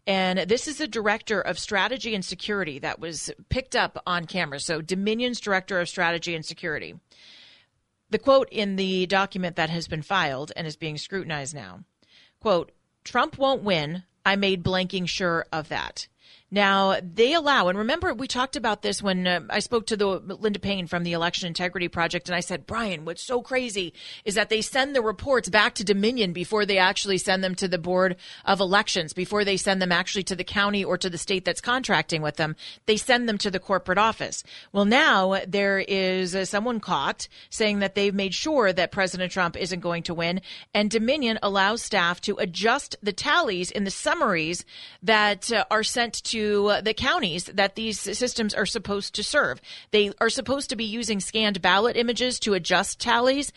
and 0.07 0.39
this 0.39 0.67
is 0.67 0.77
the 0.77 0.87
director 0.87 1.41
of 1.41 1.57
strategy 1.57 2.13
and 2.13 2.23
security 2.23 2.79
that 2.79 2.99
was 2.99 3.31
picked 3.49 3.75
up 3.75 4.01
on 4.05 4.25
camera. 4.25 4.59
So, 4.59 4.81
Dominion's 4.81 5.39
director 5.39 5.79
of 5.79 5.89
strategy 5.89 6.35
and 6.35 6.45
security. 6.45 6.95
The 8.11 8.19
quote 8.19 8.47
in 8.51 8.75
the 8.75 9.07
document 9.07 9.55
that 9.55 9.71
has 9.71 9.87
been 9.87 10.03
filed 10.03 10.51
and 10.55 10.67
is 10.67 10.75
being 10.75 10.99
scrutinized 10.99 11.55
now 11.55 11.79
quote, 12.45 12.71
Trump 13.03 13.39
won't 13.39 13.63
win 13.63 14.03
I 14.25 14.35
made 14.35 14.63
blanking 14.63 15.07
sure 15.07 15.45
of 15.53 15.69
that. 15.69 16.07
Now, 16.55 16.95
they 17.01 17.33
allow, 17.33 17.67
and 17.67 17.77
remember, 17.77 18.13
we 18.13 18.29
talked 18.29 18.55
about 18.55 18.81
this 18.81 19.03
when 19.03 19.27
uh, 19.27 19.41
I 19.49 19.59
spoke 19.59 19.87
to 19.87 19.97
the 19.97 20.07
Linda 20.07 20.57
Paine 20.57 20.87
from 20.87 21.03
the 21.03 21.11
Election 21.11 21.47
Integrity 21.47 21.89
Project, 21.89 22.29
and 22.29 22.35
I 22.35 22.39
said, 22.39 22.65
Brian, 22.65 23.03
what's 23.03 23.21
so 23.21 23.41
crazy 23.41 23.93
is 24.23 24.35
that 24.35 24.47
they 24.47 24.61
send 24.61 24.95
the 24.95 25.01
reports 25.01 25.49
back 25.49 25.75
to 25.75 25.83
Dominion 25.83 26.31
before 26.31 26.65
they 26.65 26.77
actually 26.77 27.17
send 27.17 27.43
them 27.43 27.55
to 27.55 27.67
the 27.67 27.77
Board 27.77 28.15
of 28.45 28.61
Elections, 28.61 29.11
before 29.11 29.43
they 29.43 29.57
send 29.57 29.81
them 29.81 29.91
actually 29.91 30.23
to 30.23 30.35
the 30.35 30.45
county 30.45 30.81
or 30.81 30.97
to 30.97 31.09
the 31.09 31.17
state 31.17 31.43
that's 31.43 31.59
contracting 31.59 32.21
with 32.21 32.37
them. 32.37 32.55
They 32.85 32.95
send 32.95 33.27
them 33.27 33.37
to 33.39 33.51
the 33.51 33.59
corporate 33.59 33.97
office. 33.97 34.41
Well, 34.71 34.85
now 34.85 35.41
there 35.45 35.79
is 35.79 36.37
uh, 36.37 36.45
someone 36.45 36.79
caught 36.79 37.27
saying 37.49 37.79
that 37.79 37.95
they've 37.95 38.15
made 38.15 38.33
sure 38.33 38.71
that 38.71 38.93
President 38.93 39.33
Trump 39.33 39.57
isn't 39.57 39.81
going 39.81 40.03
to 40.03 40.13
win, 40.13 40.39
and 40.73 40.89
Dominion 40.89 41.37
allows 41.43 41.81
staff 41.81 42.21
to 42.21 42.37
adjust 42.37 42.95
the 43.03 43.11
tallies 43.11 43.71
in 43.71 43.83
the 43.83 43.91
summaries 43.91 44.63
that 45.03 45.51
uh, 45.51 45.65
are 45.69 45.83
sent 45.83 46.23
to 46.23 46.44
the 46.81 46.93
counties 46.93 47.45
that 47.45 47.75
these 47.75 47.99
systems 47.99 48.53
are 48.53 48.65
supposed 48.65 49.15
to 49.15 49.23
serve. 49.23 49.61
They 49.91 50.11
are 50.19 50.29
supposed 50.29 50.69
to 50.69 50.75
be 50.75 50.85
using 50.85 51.19
scanned 51.19 51.61
ballot 51.61 51.97
images 51.97 52.39
to 52.41 52.53
adjust 52.53 52.99
tallies, 52.99 53.51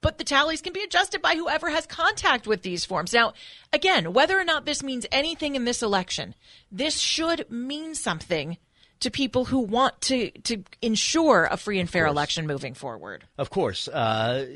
but 0.00 0.18
the 0.18 0.24
tallies 0.24 0.62
can 0.62 0.72
be 0.72 0.82
adjusted 0.82 1.20
by 1.22 1.34
whoever 1.34 1.70
has 1.70 1.86
contact 1.86 2.46
with 2.46 2.62
these 2.62 2.84
forms. 2.84 3.12
Now, 3.12 3.32
again, 3.72 4.12
whether 4.12 4.38
or 4.38 4.44
not 4.44 4.64
this 4.64 4.82
means 4.82 5.06
anything 5.10 5.56
in 5.56 5.64
this 5.64 5.82
election, 5.82 6.34
this 6.70 6.98
should 6.98 7.50
mean 7.50 7.94
something 7.94 8.58
to 9.00 9.10
people 9.10 9.44
who 9.44 9.60
want 9.60 10.00
to 10.02 10.30
to 10.42 10.64
ensure 10.82 11.48
a 11.50 11.56
free 11.56 11.78
and 11.78 11.88
fair 11.88 12.06
election 12.06 12.46
moving 12.46 12.74
forward. 12.74 13.24
Of 13.36 13.50
course, 13.50 13.88
uh, 13.88 14.46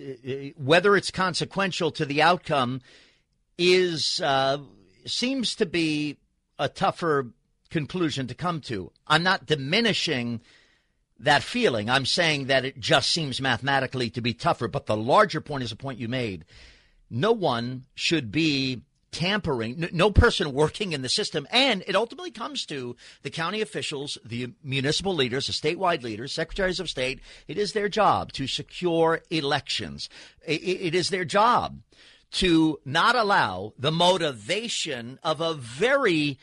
whether 0.57 0.97
it's 0.97 1.11
consequential 1.11 1.91
to 1.93 2.05
the 2.05 2.23
outcome 2.23 2.81
is 3.57 4.21
uh, 4.21 4.59
seems 5.07 5.55
to 5.57 5.67
be 5.67 6.19
a 6.59 6.69
tougher 6.69 7.29
conclusion 7.73 8.29
to 8.29 8.35
come 8.35 8.61
to. 8.61 8.93
I'm 9.09 9.25
not 9.25 9.47
diminishing 9.47 10.41
that 11.19 11.43
feeling. 11.43 11.91
I'm 11.91 12.07
saying 12.07 12.47
that 12.47 12.65
it 12.65 12.79
just 12.79 13.11
seems 13.11 13.41
mathematically 13.41 14.11
to 14.11 14.21
be 14.21 14.35
tougher. 14.35 14.69
But 14.69 14.87
the 14.87 14.97
larger 14.97 15.41
point 15.41 15.65
is 15.65 15.73
a 15.73 15.77
point 15.77 15.99
you 15.99 16.09
made. 16.09 16.45
No 17.11 17.33
one 17.33 17.87
should 17.95 18.31
be 18.31 18.83
tampering, 19.11 19.89
no 19.93 20.11
person 20.11 20.55
working 20.55 20.93
in 20.93 21.03
the 21.03 21.09
system. 21.09 21.47
And 21.51 21.85
it 21.87 21.95
ultimately 21.95 22.31
comes 22.31 22.65
to 22.67 22.97
the 23.23 23.31
county 23.31 23.61
officials, 23.61 24.17
the 24.25 24.53
municipal 24.65 25.15
leaders, 25.15 25.47
the 25.47 25.53
statewide 25.53 26.03
leaders, 26.03 26.33
secretaries 26.33 26.81
of 26.81 26.89
state. 26.89 27.21
It 27.47 27.59
is 27.59 27.73
their 27.73 27.89
job 27.89 28.33
to 28.33 28.47
secure 28.47 29.21
elections. 29.31 30.09
It 30.47 30.95
is 30.95 31.11
their 31.11 31.27
job 31.27 31.81
to 32.33 32.81
not 32.87 33.15
allow 33.15 33.75
the 33.79 33.93
motivation 33.93 35.19
of 35.23 35.43
a 35.43 35.53
very 35.53 36.39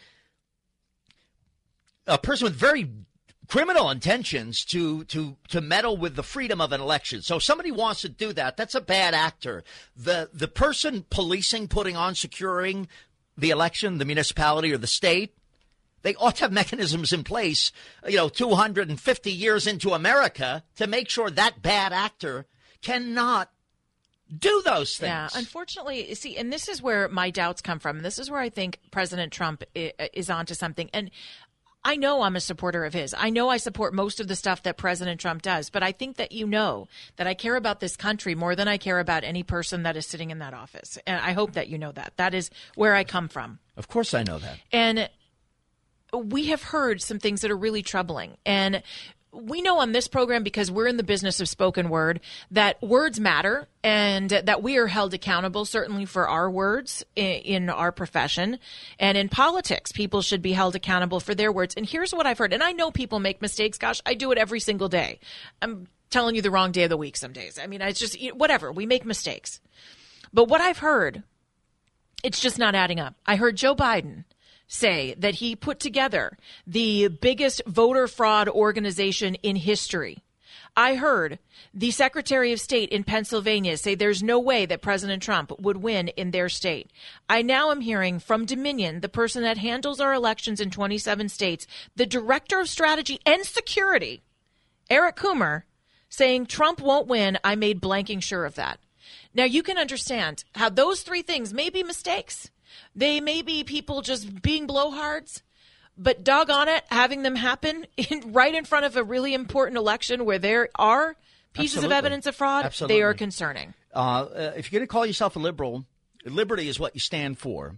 a 2.10 2.18
person 2.18 2.45
with 2.45 2.55
very 2.55 2.89
criminal 3.47 3.89
intentions 3.89 4.64
to 4.64 5.03
to 5.05 5.36
to 5.49 5.62
meddle 5.62 5.97
with 5.97 6.16
the 6.16 6.24
freedom 6.24 6.62
of 6.62 6.72
an 6.72 6.82
election. 6.82 7.22
So 7.22 7.38
if 7.38 7.43
somebody 7.43 7.72
wants 7.72 8.01
to 8.01 8.10
do 8.10 8.34
that, 8.34 8.57
that's 8.57 8.76
a 8.76 8.82
bad 8.82 9.14
actor. 9.14 9.64
The 9.95 10.30
the 10.34 10.47
person 10.47 11.05
policing, 11.10 11.68
putting 11.68 11.95
on, 11.95 12.16
securing 12.16 12.88
the 13.38 13.49
election, 13.49 13.97
the 13.97 14.05
municipality 14.05 14.72
or 14.74 14.78
the 14.78 14.88
state, 14.88 15.36
they 16.01 16.16
ought 16.16 16.36
to 16.38 16.45
have 16.45 16.51
mechanisms 16.51 17.14
in 17.14 17.24
place, 17.24 17.72
you 18.07 18.18
know, 18.18 18.30
250 18.30 19.32
years 19.32 19.66
into 19.66 19.93
America 19.93 20.64
to 20.76 20.88
make 20.88 21.10
sure 21.10 21.30
that 21.30 21.62
bad 21.62 21.93
actor 21.93 22.45
cannot 22.82 23.49
do 24.38 24.62
those 24.64 24.95
things. 24.97 25.10
Yeah, 25.10 25.30
unfortunately, 25.34 26.14
see, 26.14 26.38
and 26.38 26.53
this 26.53 26.68
is 26.68 26.82
where 26.82 27.07
my 27.10 27.32
doubts 27.32 27.62
come 27.62 27.80
from. 27.80 27.97
And 27.97 28.05
this 28.05 28.20
is 28.20 28.30
where 28.30 28.39
I 28.39 28.49
think 28.49 28.80
President 28.91 29.34
Trump 29.34 29.64
is 29.74 30.30
onto 30.30 30.53
something. 30.53 30.89
And 30.93 31.10
I 31.84 31.95
know 31.95 32.21
I'm 32.21 32.36
a 32.36 32.41
supporter 32.41 32.84
of 32.84 32.93
his. 32.93 33.15
I 33.17 33.30
know 33.30 33.49
I 33.49 33.57
support 33.57 33.93
most 33.93 34.19
of 34.19 34.27
the 34.27 34.36
stuff 34.36 34.63
that 34.63 34.77
President 34.77 35.19
Trump 35.19 35.41
does, 35.41 35.69
but 35.69 35.82
I 35.82 35.91
think 35.91 36.17
that 36.17 36.32
you 36.32 36.45
know 36.45 36.88
that 37.15 37.25
I 37.25 37.34
care 37.34 37.55
about 37.55 37.80
this 37.80 37.95
country 37.95 38.36
more 38.36 38.55
than 38.55 38.67
I 38.67 38.77
care 38.77 38.99
about 38.99 39.23
any 39.23 39.43
person 39.43 39.84
that 39.84 39.95
is 39.95 40.05
sitting 40.05 40.30
in 40.30 40.39
that 40.39 40.53
office. 40.53 40.97
And 41.07 41.19
I 41.21 41.32
hope 41.32 41.53
that 41.53 41.69
you 41.69 41.77
know 41.77 41.91
that. 41.93 42.13
That 42.17 42.34
is 42.34 42.49
where 42.75 42.95
I 42.95 43.03
come 43.05 43.30
from. 43.30 43.59
Of 43.77 43.88
course 43.88 44.13
I 44.13 44.23
know 44.23 44.39
that. 44.39 44.59
And 44.73 45.09
we 46.13 46.47
have 46.47 46.63
heard 46.63 47.01
some 47.01 47.19
things 47.19 47.41
that 47.41 47.51
are 47.51 47.57
really 47.57 47.82
troubling. 47.82 48.38
And 48.45 48.84
we 49.32 49.61
know 49.61 49.80
on 49.80 49.91
this 49.91 50.07
program 50.07 50.43
because 50.43 50.71
we're 50.71 50.88
in 50.88 50.97
the 50.97 51.03
business 51.03 51.39
of 51.39 51.47
spoken 51.47 51.89
word 51.89 52.19
that 52.51 52.82
words 52.82 53.19
matter 53.19 53.67
and 53.84 54.30
that 54.30 54.63
we 54.63 54.77
are 54.77 54.88
held 54.88 55.13
accountable 55.13 55.65
certainly 55.65 56.05
for 56.05 56.27
our 56.27 56.49
words 56.49 57.03
in, 57.15 57.69
our 57.69 57.91
profession. 57.91 58.59
And 58.99 59.17
in 59.17 59.30
politics 59.30 59.91
people 59.91 60.21
should 60.21 60.41
be 60.41 60.53
held 60.53 60.75
accountable 60.75 61.19
for 61.19 61.36
their 61.36 61.51
words. 61.51 61.75
And 61.75 61.86
here's 61.86 62.13
what 62.13 62.25
i've 62.25 62.38
heard 62.38 62.53
and 62.53 62.63
i 62.63 62.71
know 62.71 62.91
people 62.91 63.19
make 63.19 63.41
mistakes. 63.41 63.77
Gosh 63.77 64.01
i 64.05 64.13
do 64.13 64.32
it 64.32 64.38
every 64.38 64.59
single 64.59 64.89
day. 64.89 65.19
I'm 65.61 65.88
telling 66.09 66.36
you 66.36 66.41
the 66.41 66.51
wrong 66.51 66.71
day 66.71 66.84
of 66.84 66.89
the 66.89 66.97
week 66.97 67.15
some 67.15 67.34
days. 67.34 67.59
I 67.61 67.67
mean 67.67 67.82
it's 67.82 67.99
just 67.99 68.17
whatever 68.34 68.71
we 68.71 68.86
make 68.86 69.05
mistakes. 69.05 69.59
But 70.34 70.45
what 70.45 70.61
i've 70.61 70.80
heard 70.80 71.23
it's 72.23 72.39
just 72.39 72.59
not 72.59 72.75
adding 72.75 72.99
up. 72.99 73.15
I 73.25 73.36
heard 73.36 73.55
joe 73.55 73.75
biden 73.75 74.23
say 74.70 75.15
that 75.17 75.36
he 75.36 75.55
put 75.55 75.80
together 75.82 76.38
the 76.65 77.09
biggest 77.09 77.61
voter 77.65 78.07
fraud 78.07 78.47
organization 78.47 79.36
in 79.36 79.57
history. 79.57 80.24
I 80.78 80.95
heard 80.95 81.39
the 81.74 81.91
Secretary 81.91 82.53
of 82.53 82.61
State 82.61 82.89
in 82.89 83.03
Pennsylvania 83.03 83.76
say 83.76 83.95
there's 83.95 84.24
no 84.24 84.39
way 84.39 84.65
that 84.67 84.82
President 84.82 85.22
Trump 85.22 85.51
would 85.59 85.78
win 85.78 86.09
in 86.09 86.32
their 86.32 86.47
state. 86.47 86.91
I 87.28 87.41
now 87.41 87.72
am 87.72 87.82
hearing 87.82 88.20
from 88.20 88.45
Dominion, 88.45 89.01
the 89.01 89.09
person 89.09 89.41
that 89.43 89.57
handles 89.57 89.99
our 89.99 90.13
elections 90.13 90.61
in 90.61 90.70
27 90.70 91.28
states, 91.28 91.67
the 91.95 92.05
Director 92.05 92.61
of 92.61 92.70
Strategy 92.70 93.20
and 93.26 93.43
Security, 93.45 94.22
Eric 94.89 95.17
Coomer, 95.17 95.63
saying 96.07 96.45
Trump 96.45 96.80
won't 96.80 97.07
win. 97.07 97.38
I 97.43 97.55
made 97.55 97.82
blanking 97.82 98.22
sure 98.22 98.45
of 98.45 98.55
that. 98.55 98.80
Now 99.34 99.43
you 99.43 99.63
can 99.63 99.78
understand 99.78 100.43
how 100.55 100.70
those 100.70 101.01
three 101.01 101.24
things 101.24 101.53
may 101.53 101.70
be 101.70 101.84
mistakes. 101.84 102.51
They 102.95 103.22
may 103.22 103.41
be 103.41 103.63
people 103.63 104.01
just 104.01 104.41
being 104.41 104.67
blowhards, 104.67 105.41
but 105.97 106.24
doggone 106.24 106.67
it, 106.67 106.84
having 106.89 107.24
them 107.24 107.36
happen 107.36 107.86
in, 107.97 108.32
right 108.32 108.53
in 108.53 108.65
front 108.65 108.86
of 108.86 108.95
a 108.95 109.03
really 109.03 109.34
important 109.34 109.78
election 109.78 110.26
where 110.26 110.39
there 110.39 110.70
are 110.76 111.15
pieces 111.53 111.78
Absolutely. 111.78 111.86
of 111.86 111.97
evidence 111.97 112.26
of 112.26 112.36
fraud, 112.36 112.65
Absolutely. 112.65 112.95
they 112.95 113.01
are 113.01 113.13
concerning. 113.13 113.74
Uh, 113.93 113.97
uh, 113.97 114.53
if 114.55 114.72
you're 114.72 114.80
going 114.80 114.88
to 114.88 114.91
call 114.91 115.05
yourself 115.05 115.36
a 115.36 115.39
liberal, 115.39 115.86
liberty 116.26 116.67
is 116.67 116.80
what 116.80 116.95
you 116.95 116.99
stand 116.99 117.38
for. 117.38 117.76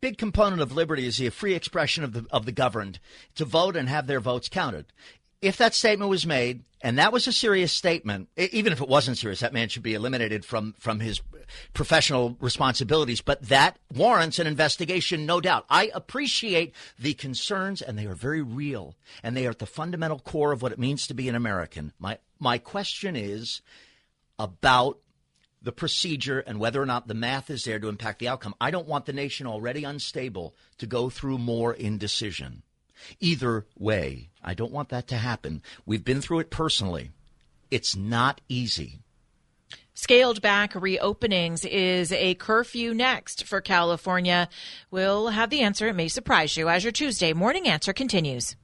Big 0.00 0.18
component 0.18 0.62
of 0.62 0.72
liberty 0.72 1.06
is 1.06 1.16
the 1.16 1.30
free 1.30 1.54
expression 1.54 2.04
of 2.04 2.12
the 2.12 2.26
of 2.30 2.44
the 2.44 2.52
governed 2.52 3.00
to 3.34 3.44
vote 3.44 3.76
and 3.76 3.88
have 3.88 4.06
their 4.06 4.20
votes 4.20 4.48
counted 4.48 4.86
if 5.42 5.56
that 5.56 5.74
statement 5.74 6.10
was 6.10 6.26
made, 6.26 6.64
and 6.82 6.98
that 6.98 7.12
was 7.12 7.26
a 7.26 7.32
serious 7.32 7.72
statement, 7.72 8.28
even 8.36 8.72
if 8.72 8.80
it 8.80 8.88
wasn't 8.88 9.18
serious, 9.18 9.40
that 9.40 9.52
man 9.52 9.68
should 9.68 9.82
be 9.82 9.94
eliminated 9.94 10.44
from, 10.44 10.74
from 10.78 11.00
his 11.00 11.20
professional 11.74 12.36
responsibilities. 12.40 13.20
But 13.20 13.42
that 13.48 13.78
warrants 13.94 14.38
an 14.38 14.46
investigation, 14.46 15.26
no 15.26 15.40
doubt. 15.40 15.66
I 15.68 15.90
appreciate 15.94 16.74
the 16.98 17.14
concerns, 17.14 17.82
and 17.82 17.98
they 17.98 18.06
are 18.06 18.14
very 18.14 18.40
real, 18.40 18.96
and 19.22 19.36
they 19.36 19.46
are 19.46 19.50
at 19.50 19.58
the 19.58 19.66
fundamental 19.66 20.18
core 20.18 20.52
of 20.52 20.62
what 20.62 20.72
it 20.72 20.78
means 20.78 21.06
to 21.06 21.14
be 21.14 21.28
an 21.28 21.34
American. 21.34 21.92
My, 21.98 22.18
my 22.38 22.58
question 22.58 23.14
is 23.14 23.60
about 24.38 24.98
the 25.62 25.72
procedure 25.72 26.40
and 26.40 26.58
whether 26.58 26.80
or 26.80 26.86
not 26.86 27.06
the 27.06 27.14
math 27.14 27.50
is 27.50 27.64
there 27.64 27.78
to 27.78 27.88
impact 27.88 28.18
the 28.18 28.28
outcome. 28.28 28.54
I 28.58 28.70
don't 28.70 28.88
want 28.88 29.04
the 29.04 29.12
nation 29.12 29.46
already 29.46 29.84
unstable 29.84 30.54
to 30.78 30.86
go 30.86 31.10
through 31.10 31.36
more 31.36 31.74
indecision. 31.74 32.62
Either 33.20 33.66
way, 33.78 34.29
I 34.42 34.54
don't 34.54 34.72
want 34.72 34.88
that 34.90 35.08
to 35.08 35.16
happen. 35.16 35.62
We've 35.86 36.04
been 36.04 36.20
through 36.20 36.40
it 36.40 36.50
personally. 36.50 37.10
It's 37.70 37.94
not 37.94 38.40
easy. 38.48 39.00
Scaled 39.94 40.40
back 40.40 40.72
reopenings 40.72 41.66
is 41.66 42.10
a 42.10 42.34
curfew 42.34 42.94
next 42.94 43.44
for 43.44 43.60
California. 43.60 44.48
We'll 44.90 45.28
have 45.28 45.50
the 45.50 45.60
answer. 45.60 45.88
It 45.88 45.94
may 45.94 46.08
surprise 46.08 46.56
you 46.56 46.68
as 46.68 46.84
your 46.84 46.92
Tuesday 46.92 47.32
morning 47.32 47.68
answer 47.68 47.92
continues. 47.92 48.56